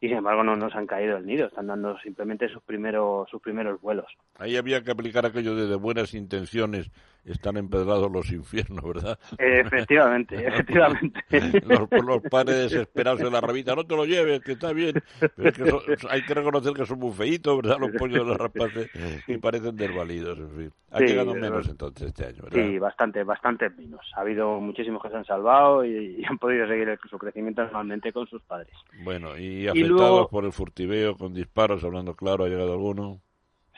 y 0.02 0.08
sin 0.10 0.18
embargo 0.18 0.44
no 0.44 0.56
nos 0.58 0.76
han 0.76 0.88
caído 0.88 1.16
del 1.16 1.26
nido, 1.26 1.46
están 1.48 1.68
dando 1.68 1.98
simplemente 2.00 2.50
sus 2.50 2.62
primeros 2.64 3.30
sus 3.30 3.42
primeros 3.42 3.80
vuelos. 3.80 4.08
Ahí 4.40 4.58
había 4.58 4.84
que 4.84 4.92
aplicar 4.92 5.26
aquello 5.26 5.56
de 5.56 5.68
de 5.68 5.76
buenas 5.76 6.14
intenciones 6.14 6.92
están 7.24 7.56
empedrados 7.56 8.12
los 8.12 8.32
infiernos, 8.32 8.84
¿verdad? 8.84 9.20
Efectivamente, 9.38 10.36
efectivamente. 10.48 11.22
los, 11.64 11.88
los 12.04 12.22
padres 12.24 12.72
desesperados 12.72 13.22
de 13.22 13.30
la 13.30 13.40
rabita, 13.42 13.76
no 13.76 13.86
te 13.86 13.96
lo 13.96 14.06
lleves, 14.06 14.42
que 14.42 14.54
está 14.54 14.74
bien. 14.74 14.94
Pero 15.36 15.50
es 15.50 15.54
que 15.56 15.66
son- 15.70 15.82
hay 16.10 16.24
que 16.24 16.34
reconocer 16.34 16.74
que 16.74 16.86
son 16.86 16.98
muy 17.00 17.12
feitos, 17.12 17.56
¿verdad? 17.58 17.78
Los 17.80 17.92
pollos 17.92 18.20
de 18.20 18.26
los 18.26 18.38
rapaces 18.38 18.90
y 19.28 19.38
parecen 19.38 19.78
desvalidos, 19.78 20.40
en 20.40 20.50
fin. 20.50 20.72
Ha 20.92 20.98
Sí, 20.98 21.06
llegado 21.06 21.36
menos 21.36 21.70
entonces 21.70 22.08
este 22.08 22.26
año, 22.26 22.44
¿verdad? 22.44 22.60
Sí, 22.66 22.80
bastante, 22.80 23.24
bastante 23.24 23.70
menos. 23.70 24.02
Ha 24.16 24.22
habido 24.22 24.60
muchísimos 24.60 25.02
que 25.02 25.10
se 25.10 25.16
han 25.16 25.26
salvado 25.26 25.86
y, 25.86 26.18
y 26.20 26.26
han 26.26 26.38
podido 26.38 26.68
seguir 26.68 26.90
el- 26.90 27.00
su 27.10 27.18
crecimiento 27.18 27.62
normalmente 27.64 28.12
con 28.12 28.28
sus 28.28 28.42
padres. 28.42 28.74
Bueno, 29.04 29.38
y 29.38 29.68
Y 29.70 29.84
afectados 29.96 30.28
por 30.30 30.46
el 30.46 30.52
furtiveo, 30.52 31.18
con 31.18 31.34
disparos, 31.34 31.84
hablando 31.84 32.16
claro, 32.16 32.44
¿ha 32.44 32.50
llegado 32.50 32.74
alguno? 32.74 33.22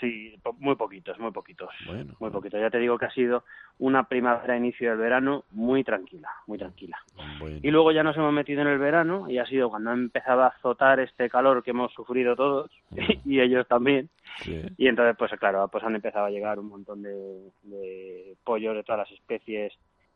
Sí, 0.04 0.36
muy 0.60 0.76
poquitos, 0.76 1.18
muy 1.18 1.32
poquitos. 1.32 1.70
Bueno. 1.86 2.14
Muy 2.20 2.30
poquitos. 2.30 2.60
Ya 2.60 2.70
te 2.70 2.80
digo 2.80 2.98
que 2.98 3.06
ha 3.06 3.12
sido 3.12 3.46
una 3.80 4.08
primavera, 4.10 4.58
inicio 4.58 4.90
del 4.90 5.00
verano, 5.00 5.46
muy 5.52 5.86
tranquila, 5.86 6.30
muy 6.46 6.58
tranquila. 6.58 6.98
Bueno. 7.40 7.60
Y 7.62 7.72
luego 7.72 7.94
ya 7.94 8.04
nos 8.04 8.18
hemos 8.18 8.34
metido 8.34 8.62
en 8.62 8.68
el 8.68 8.80
verano 8.80 9.30
y 9.30 9.38
ha 9.38 9.46
sido 9.46 9.70
cuando 9.70 9.92
ha 9.92 9.94
empezado 9.94 10.42
a 10.44 10.48
azotar 10.48 11.00
este 11.00 11.30
calor 11.30 11.64
que 11.64 11.72
hemos 11.72 11.94
sufrido 11.94 12.36
todos 12.36 12.70
y 13.26 13.40
ellos 13.40 13.66
también. 13.68 14.10
Sí. 14.40 14.62
Y 14.78 14.88
entonces, 14.88 15.16
pues 15.18 15.32
claro, 15.40 15.70
pues 15.70 15.84
han 15.86 15.96
empezado 15.96 16.26
a 16.26 16.32
llegar 16.32 16.60
un 16.60 16.68
montón 16.68 17.02
de, 17.02 17.52
de 17.64 18.36
pollos 18.44 18.76
de 18.76 18.84
todas 18.84 19.08
las 19.08 19.12
especies, 19.18 19.72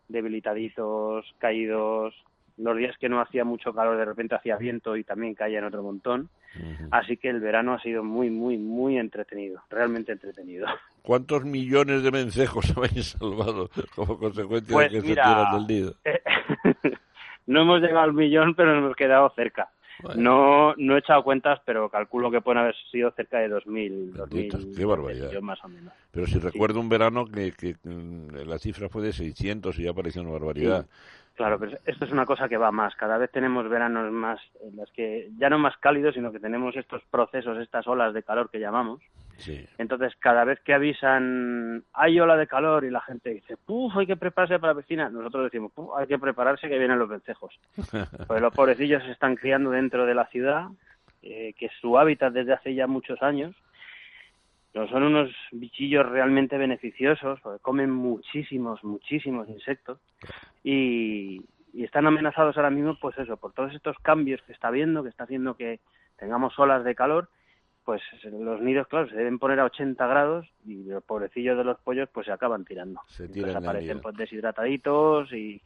debilitadizos, 0.10 1.26
caídos. 1.38 2.14
Los 2.58 2.76
días 2.78 2.95
que 2.97 3.08
no 3.08 3.22
hacía 3.22 3.43
mucho 3.43 3.74
calor, 3.74 3.97
de 3.97 4.05
repente 4.05 4.36
hacía 4.36 4.58
viento 4.58 4.97
y 4.97 5.03
también 5.03 5.36
caía 5.36 5.60
en 5.60 5.66
otro 5.66 5.84
montón. 5.84 6.30
Así 6.91 7.18
que 7.18 7.30
el 7.30 7.39
verano 7.39 7.74
ha 7.74 7.82
sido 7.82 8.03
muy, 8.03 8.30
muy, 8.30 8.58
muy 8.58 8.97
entretenido, 8.97 9.62
realmente 9.70 10.12
entretenido. 10.12 10.68
¿Cuántos 11.03 11.45
millones 11.45 12.01
de 12.03 12.10
vencejos 12.10 12.74
habéis 12.78 13.12
salvado 13.12 13.70
como 13.95 14.18
consecuencia 14.18 14.74
Pues 14.74 14.91
de 14.91 15.01
que 15.01 15.08
mira, 15.08 15.24
se 15.24 15.30
tiran 15.30 15.53
del 15.53 15.76
nido? 15.76 15.95
no 17.47 17.62
hemos 17.62 17.82
llegado 17.82 18.01
al 18.01 18.14
millón, 18.14 18.55
pero 18.55 18.74
nos 18.74 18.84
hemos 18.84 18.95
quedado 18.95 19.32
cerca. 19.36 19.70
No, 20.16 20.76
no 20.76 20.95
he 20.95 20.99
echado 20.99 21.24
cuentas, 21.24 21.60
pero 21.66 21.89
calculo 21.89 22.30
que 22.30 22.41
pueden 22.41 22.60
haber 22.60 22.76
sido 22.91 23.12
cerca 23.12 23.39
de 23.39 23.49
2.000. 23.49 24.14
2.000 24.14 24.76
Qué 24.76 24.86
barbaridad. 24.86 25.41
más 25.41 25.64
o 25.64 25.68
menos. 25.68 25.93
Pero 26.12 26.28
si 26.28 26.38
recuerdo 26.38 26.80
un 26.80 26.89
verano 26.89 27.26
que, 27.26 27.51
que, 27.51 27.76
mm, 27.84 28.47
la 28.47 28.60
cifra 28.60 28.89
fue 28.89 29.01
de 29.01 29.14
600 29.14 29.78
y 29.80 29.84
ya 29.84 29.93
parecía 29.93 30.22
una 30.22 30.32
barbaridad. 30.32 30.86
Claro, 31.38 31.60
pero 31.60 31.78
esto 31.86 32.06
es 32.06 32.12
una 32.12 32.26
cosa 32.26 32.50
que 32.50 32.58
va 32.58 32.72
más. 32.72 32.96
Cada 32.96 33.20
vez 33.20 33.30
tenemos 33.30 33.70
veranos 33.70 34.12
más, 34.12 34.42
en 34.60 34.76
los 34.76 34.92
que 34.92 35.30
ya 35.38 35.52
no 35.52 35.60
más 35.60 35.78
cálidos, 35.78 36.16
sino 36.16 36.32
que 36.32 36.40
tenemos 36.40 36.76
estos 36.76 37.04
procesos, 37.12 37.60
estas 37.60 37.88
olas 37.88 38.16
de 38.16 38.24
calor 38.24 38.50
que 38.50 38.60
llamamos. 38.60 39.04
Sí. 39.38 39.64
Entonces, 39.78 40.16
cada 40.18 40.46
vez 40.46 40.60
que 40.62 40.74
avisan, 40.74 41.84
hay 41.94 42.20
ola 42.20 42.36
de 42.38 42.48
calor 42.48 42.86
y 42.86 42.90
la 42.90 43.02
gente 43.02 43.30
dice, 43.30 43.56
puf, 43.56 43.96
hay 43.96 44.08
que 44.08 44.18
prepararse 44.18 44.58
para 44.58 44.74
la 44.74 44.80
piscina, 44.80 45.10
nosotros 45.10 45.44
decimos, 45.44 45.72
puf, 45.74 45.92
hay 45.96 46.08
que 46.08 46.18
prepararse 46.18 46.68
que 46.68 46.80
vienen 46.80 46.98
los 46.98 47.08
vencejos. 47.08 47.54
Pues 48.28 48.42
los 48.42 48.52
pobrecillos 48.52 49.04
se 49.04 49.12
están 49.12 49.36
criando 49.36 49.70
dentro 49.70 50.08
de 50.08 50.16
la 50.16 50.26
ciudad, 50.26 50.70
eh, 51.22 51.54
que 51.56 51.68
es 51.68 51.72
su 51.80 52.00
hábitat 52.00 52.34
desde 52.34 52.54
hace 52.54 52.74
ya 52.74 52.88
muchos 52.88 53.22
años. 53.22 53.56
Pero 54.72 54.88
son 54.89 55.03
unos 55.03 55.32
bichillos 55.51 56.07
realmente 56.07 56.57
beneficiosos, 56.57 57.39
porque 57.41 57.61
comen 57.61 57.91
muchísimos, 57.91 58.84
muchísimos 58.84 59.49
insectos 59.49 59.99
y, 60.63 61.41
y 61.74 61.84
están 61.84 62.05
amenazados 62.05 62.57
ahora 62.57 62.70
mismo, 62.70 62.97
pues 62.99 63.18
eso, 63.18 63.38
por 63.38 63.53
todos 63.53 63.74
estos 63.74 63.97
cambios 63.99 64.41
que 64.43 64.53
está 64.53 64.68
habiendo, 64.68 65.03
que 65.03 65.09
está 65.09 65.24
haciendo 65.24 65.55
que 65.55 65.80
tengamos 66.18 66.57
olas 66.59 66.84
de 66.84 66.95
calor, 66.95 67.30
pues 67.88 68.01
los 68.24 68.59
nidos, 68.59 68.86
claro, 68.88 69.07
se 69.07 69.15
deben 69.15 69.39
poner 69.39 69.61
a 69.61 69.65
80 69.65 70.07
grados 70.07 70.45
y 70.65 70.84
los 70.84 71.01
pobrecillos 71.03 71.57
de 71.57 71.63
los 71.63 71.80
pollos 71.80 72.09
pues 72.11 72.26
se 72.26 72.34
acaban 72.34 72.65
tirando. 72.65 72.99
Se 73.07 73.30
tiran 73.30 73.55
aparecen 73.55 74.01
pues 74.01 74.13
deshidrataditos 74.18 75.32
y, 75.32 75.61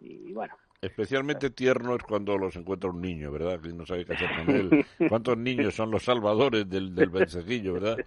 y 0.00 0.32
bueno. 0.32 0.56
Especialmente 0.82 1.50
tierno 1.50 1.94
es 1.94 2.02
cuando 2.02 2.38
los 2.38 2.56
encuentra 2.56 2.88
un 2.90 3.00
niño, 3.02 3.30
¿verdad? 3.30 3.60
Que 3.60 3.68
no 3.72 3.84
sabe 3.84 4.04
qué 4.06 4.14
hacer 4.14 4.28
con 4.44 4.54
él. 4.54 4.86
¿Cuántos 5.10 5.36
niños 5.36 5.74
son 5.74 5.90
los 5.90 6.04
salvadores 6.04 6.68
del, 6.68 6.94
del 6.94 7.10
vencejillo, 7.10 7.74
verdad? 7.74 7.98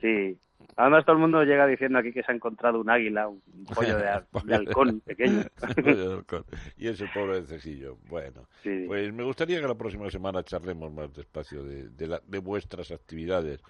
Sí. 0.00 0.38
Además 0.76 1.04
todo 1.04 1.16
el 1.16 1.22
mundo 1.22 1.42
llega 1.42 1.66
diciendo 1.66 1.98
aquí 1.98 2.12
que 2.12 2.22
se 2.22 2.30
ha 2.30 2.34
encontrado 2.34 2.80
un 2.80 2.90
águila, 2.90 3.28
un 3.28 3.40
pollo 3.74 3.96
de, 3.98 4.08
ha- 4.08 4.26
de 4.44 4.54
halcón 4.54 5.00
pequeño. 5.00 5.42
Pollo 5.74 6.08
de 6.08 6.14
halcón. 6.14 6.44
Y 6.76 6.88
ese 6.88 7.06
pobre 7.12 7.34
vencejillo. 7.40 7.96
Bueno, 8.08 8.46
pues 8.86 9.12
me 9.12 9.24
gustaría 9.24 9.60
que 9.60 9.66
la 9.66 9.74
próxima 9.74 10.10
semana 10.10 10.42
charlemos 10.44 10.92
más 10.92 11.12
despacio 11.14 11.64
de, 11.64 11.88
de, 11.88 12.06
la- 12.08 12.22
de 12.26 12.38
vuestras 12.38 12.90
actividades. 12.92 13.62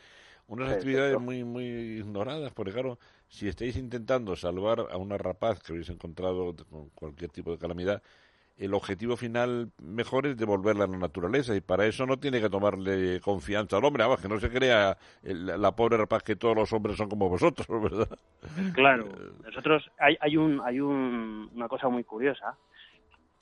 Unas 0.49 0.73
actividades 0.73 1.19
muy 1.19 1.43
muy 1.45 1.65
ignoradas, 1.65 2.53
porque 2.53 2.73
claro, 2.73 2.99
si 3.29 3.49
estáis 3.49 3.77
intentando 3.77 4.37
salvar 4.37 4.87
a 4.91 4.97
una 4.97 5.19
rapaz 5.19 5.61
que 5.63 5.73
habéis 5.73 5.89
encontrado 5.91 6.55
con 6.71 6.89
cualquier 6.91 7.31
tipo 7.31 7.51
de 7.53 7.59
calamidad, 7.59 8.03
el 8.57 8.73
objetivo 8.73 9.17
final 9.19 9.71
mejor 9.83 10.27
es 10.27 10.37
devolverla 10.39 10.85
a 10.85 10.87
la 10.87 10.97
naturaleza 10.97 11.55
y 11.55 11.61
para 11.61 11.85
eso 11.87 12.07
no 12.07 12.17
tiene 12.19 12.41
que 12.41 12.49
tomarle 12.49 13.21
confianza 13.21 13.77
al 13.77 13.85
hombre, 13.85 14.03
vamos, 14.05 14.21
que 14.21 14.29
no 14.29 14.41
se 14.41 14.49
crea 14.51 14.97
el- 15.23 15.61
la 15.61 15.77
pobre 15.77 15.99
rapaz 15.99 16.23
que 16.23 16.37
todos 16.37 16.57
los 16.57 16.73
hombres 16.73 16.97
son 16.97 17.11
como 17.11 17.29
vosotros, 17.29 17.67
¿verdad? 17.83 18.09
Claro, 18.73 19.09
nosotros 19.45 19.91
hay, 19.99 20.17
hay 20.21 20.37
un 20.39 20.61
hay 20.65 20.81
un, 20.81 21.51
una 21.55 21.69
cosa 21.69 21.89
muy 21.91 22.05
curiosa 22.05 22.57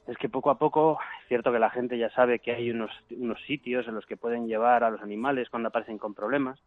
es 0.06 0.18
que 0.18 0.28
poco 0.28 0.50
a 0.50 0.58
poco 0.58 0.98
es 1.22 1.28
cierto 1.28 1.50
que 1.50 1.58
la 1.58 1.70
gente 1.70 1.96
ya 1.96 2.10
sabe 2.10 2.38
que 2.40 2.52
hay 2.52 2.70
unos 2.70 2.90
unos 3.10 3.40
sitios 3.46 3.86
en 3.88 3.94
los 3.94 4.04
que 4.06 4.16
pueden 4.18 4.46
llevar 4.48 4.84
a 4.84 4.90
los 4.90 5.00
animales 5.00 5.48
cuando 5.48 5.68
aparecen 5.68 5.96
con 5.96 6.12
problemas, 6.12 6.58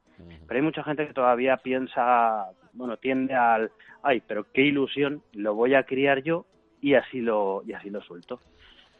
pero 0.47 0.57
hay 0.57 0.63
mucha 0.63 0.83
gente 0.83 1.05
que 1.05 1.13
todavía 1.13 1.57
piensa, 1.57 2.45
bueno, 2.77 2.97
tiende 2.97 3.33
al 3.33 3.71
ay, 4.03 4.21
pero 4.25 4.45
qué 4.53 4.61
ilusión, 4.61 5.21
lo 5.33 5.55
voy 5.55 5.73
a 5.75 5.83
criar 5.83 6.23
yo 6.23 6.45
y 6.81 6.93
así 6.93 7.19
lo 7.19 7.63
y 7.65 7.73
así 7.73 7.89
lo 7.89 8.01
suelto. 8.01 8.39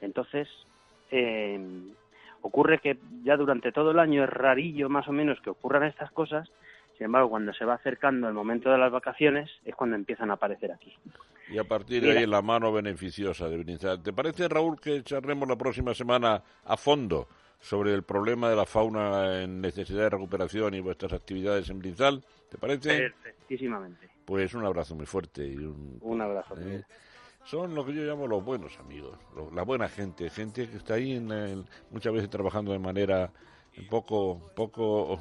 Entonces 0.01 0.47
eh, 1.11 1.59
ocurre 2.41 2.79
que 2.79 2.97
ya 3.23 3.37
durante 3.37 3.71
todo 3.71 3.91
el 3.91 3.99
año 3.99 4.23
es 4.23 4.29
rarillo 4.29 4.89
más 4.89 5.07
o 5.07 5.11
menos 5.11 5.39
que 5.41 5.49
ocurran 5.49 5.83
estas 5.83 6.11
cosas. 6.11 6.49
Sin 6.97 7.05
embargo, 7.05 7.29
cuando 7.29 7.53
se 7.53 7.63
va 7.63 7.75
acercando 7.75 8.27
el 8.27 8.33
momento 8.33 8.71
de 8.71 8.79
las 8.79 8.91
vacaciones 8.91 9.49
es 9.63 9.75
cuando 9.75 9.95
empiezan 9.95 10.31
a 10.31 10.33
aparecer 10.33 10.71
aquí. 10.71 10.93
Y 11.49 11.59
a 11.59 11.63
partir 11.63 12.01
de 12.01 12.09
Mira. 12.09 12.19
ahí 12.19 12.25
la 12.25 12.41
mano 12.41 12.73
beneficiosa 12.73 13.47
de 13.47 13.57
Brinzal. 13.57 14.01
¿Te 14.01 14.11
parece, 14.11 14.49
Raúl, 14.49 14.81
que 14.81 15.03
charlemos 15.03 15.47
la 15.47 15.55
próxima 15.55 15.93
semana 15.93 16.41
a 16.65 16.75
fondo 16.75 17.27
sobre 17.59 17.93
el 17.93 18.03
problema 18.03 18.49
de 18.49 18.55
la 18.55 18.65
fauna 18.65 19.41
en 19.41 19.61
necesidad 19.61 20.03
de 20.03 20.09
recuperación 20.11 20.73
y 20.73 20.79
vuestras 20.79 21.13
actividades 21.13 21.69
en 21.69 21.79
Brinzal? 21.79 22.23
¿Te 22.49 22.57
parece? 22.57 23.09
Perfectísimamente. 23.23 24.09
Pues 24.25 24.53
un 24.53 24.65
abrazo 24.65 24.95
muy 24.95 25.05
fuerte 25.05 25.45
y 25.47 25.55
un... 25.57 25.97
Un 26.01 26.21
abrazo. 26.21 26.55
¿eh? 26.59 26.83
Son 27.45 27.73
lo 27.73 27.85
que 27.85 27.93
yo 27.93 28.03
llamo 28.03 28.27
los 28.27 28.43
buenos 28.43 28.77
amigos, 28.79 29.17
lo- 29.35 29.49
la 29.51 29.63
buena 29.63 29.87
gente, 29.87 30.29
gente 30.29 30.69
que 30.69 30.77
está 30.77 30.95
ahí 30.95 31.13
en 31.15 31.31
el- 31.31 31.65
muchas 31.91 32.13
veces 32.13 32.29
trabajando 32.29 32.73
de 32.73 32.79
manera 32.79 33.31
poco, 33.89 34.51
poco 34.55 35.19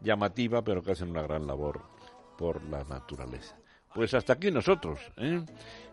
llamativa, 0.00 0.62
pero 0.62 0.82
que 0.82 0.92
hacen 0.92 1.10
una 1.10 1.22
gran 1.22 1.46
labor 1.46 1.82
por 2.38 2.62
la 2.64 2.84
naturaleza. 2.84 3.56
Pues 3.94 4.12
hasta 4.12 4.32
aquí 4.32 4.50
nosotros, 4.50 4.98
¿eh? 5.16 5.40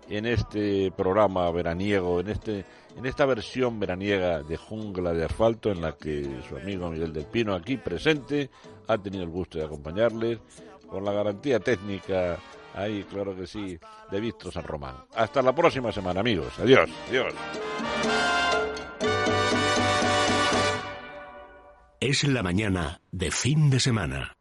en 0.09 0.25
este 0.25 0.91
programa 0.91 1.49
veraniego, 1.51 2.19
en 2.19 2.29
este, 2.29 2.65
en 2.97 3.05
esta 3.05 3.25
versión 3.25 3.79
veraniega 3.79 4.41
de 4.41 4.57
Jungla 4.57 5.13
de 5.13 5.25
Asfalto, 5.25 5.71
en 5.71 5.81
la 5.81 5.93
que 5.93 6.27
su 6.49 6.57
amigo 6.57 6.89
Miguel 6.89 7.13
del 7.13 7.25
Pino, 7.25 7.53
aquí 7.53 7.77
presente, 7.77 8.49
ha 8.87 8.97
tenido 8.97 9.23
el 9.23 9.29
gusto 9.29 9.59
de 9.59 9.65
acompañarles, 9.65 10.39
con 10.89 11.05
la 11.05 11.13
garantía 11.13 11.59
técnica, 11.59 12.37
ahí 12.73 13.03
claro 13.03 13.35
que 13.35 13.47
sí, 13.47 13.77
de 14.09 14.19
Víctor 14.19 14.51
San 14.51 14.63
Román. 14.63 14.95
Hasta 15.15 15.41
la 15.41 15.53
próxima 15.53 15.91
semana, 15.91 16.19
amigos. 16.19 16.57
Adiós, 16.59 16.89
adiós. 17.07 17.33
Es 21.99 22.23
la 22.23 22.41
mañana 22.41 22.99
de 23.11 23.29
fin 23.29 23.69
de 23.69 23.79
semana. 23.79 24.40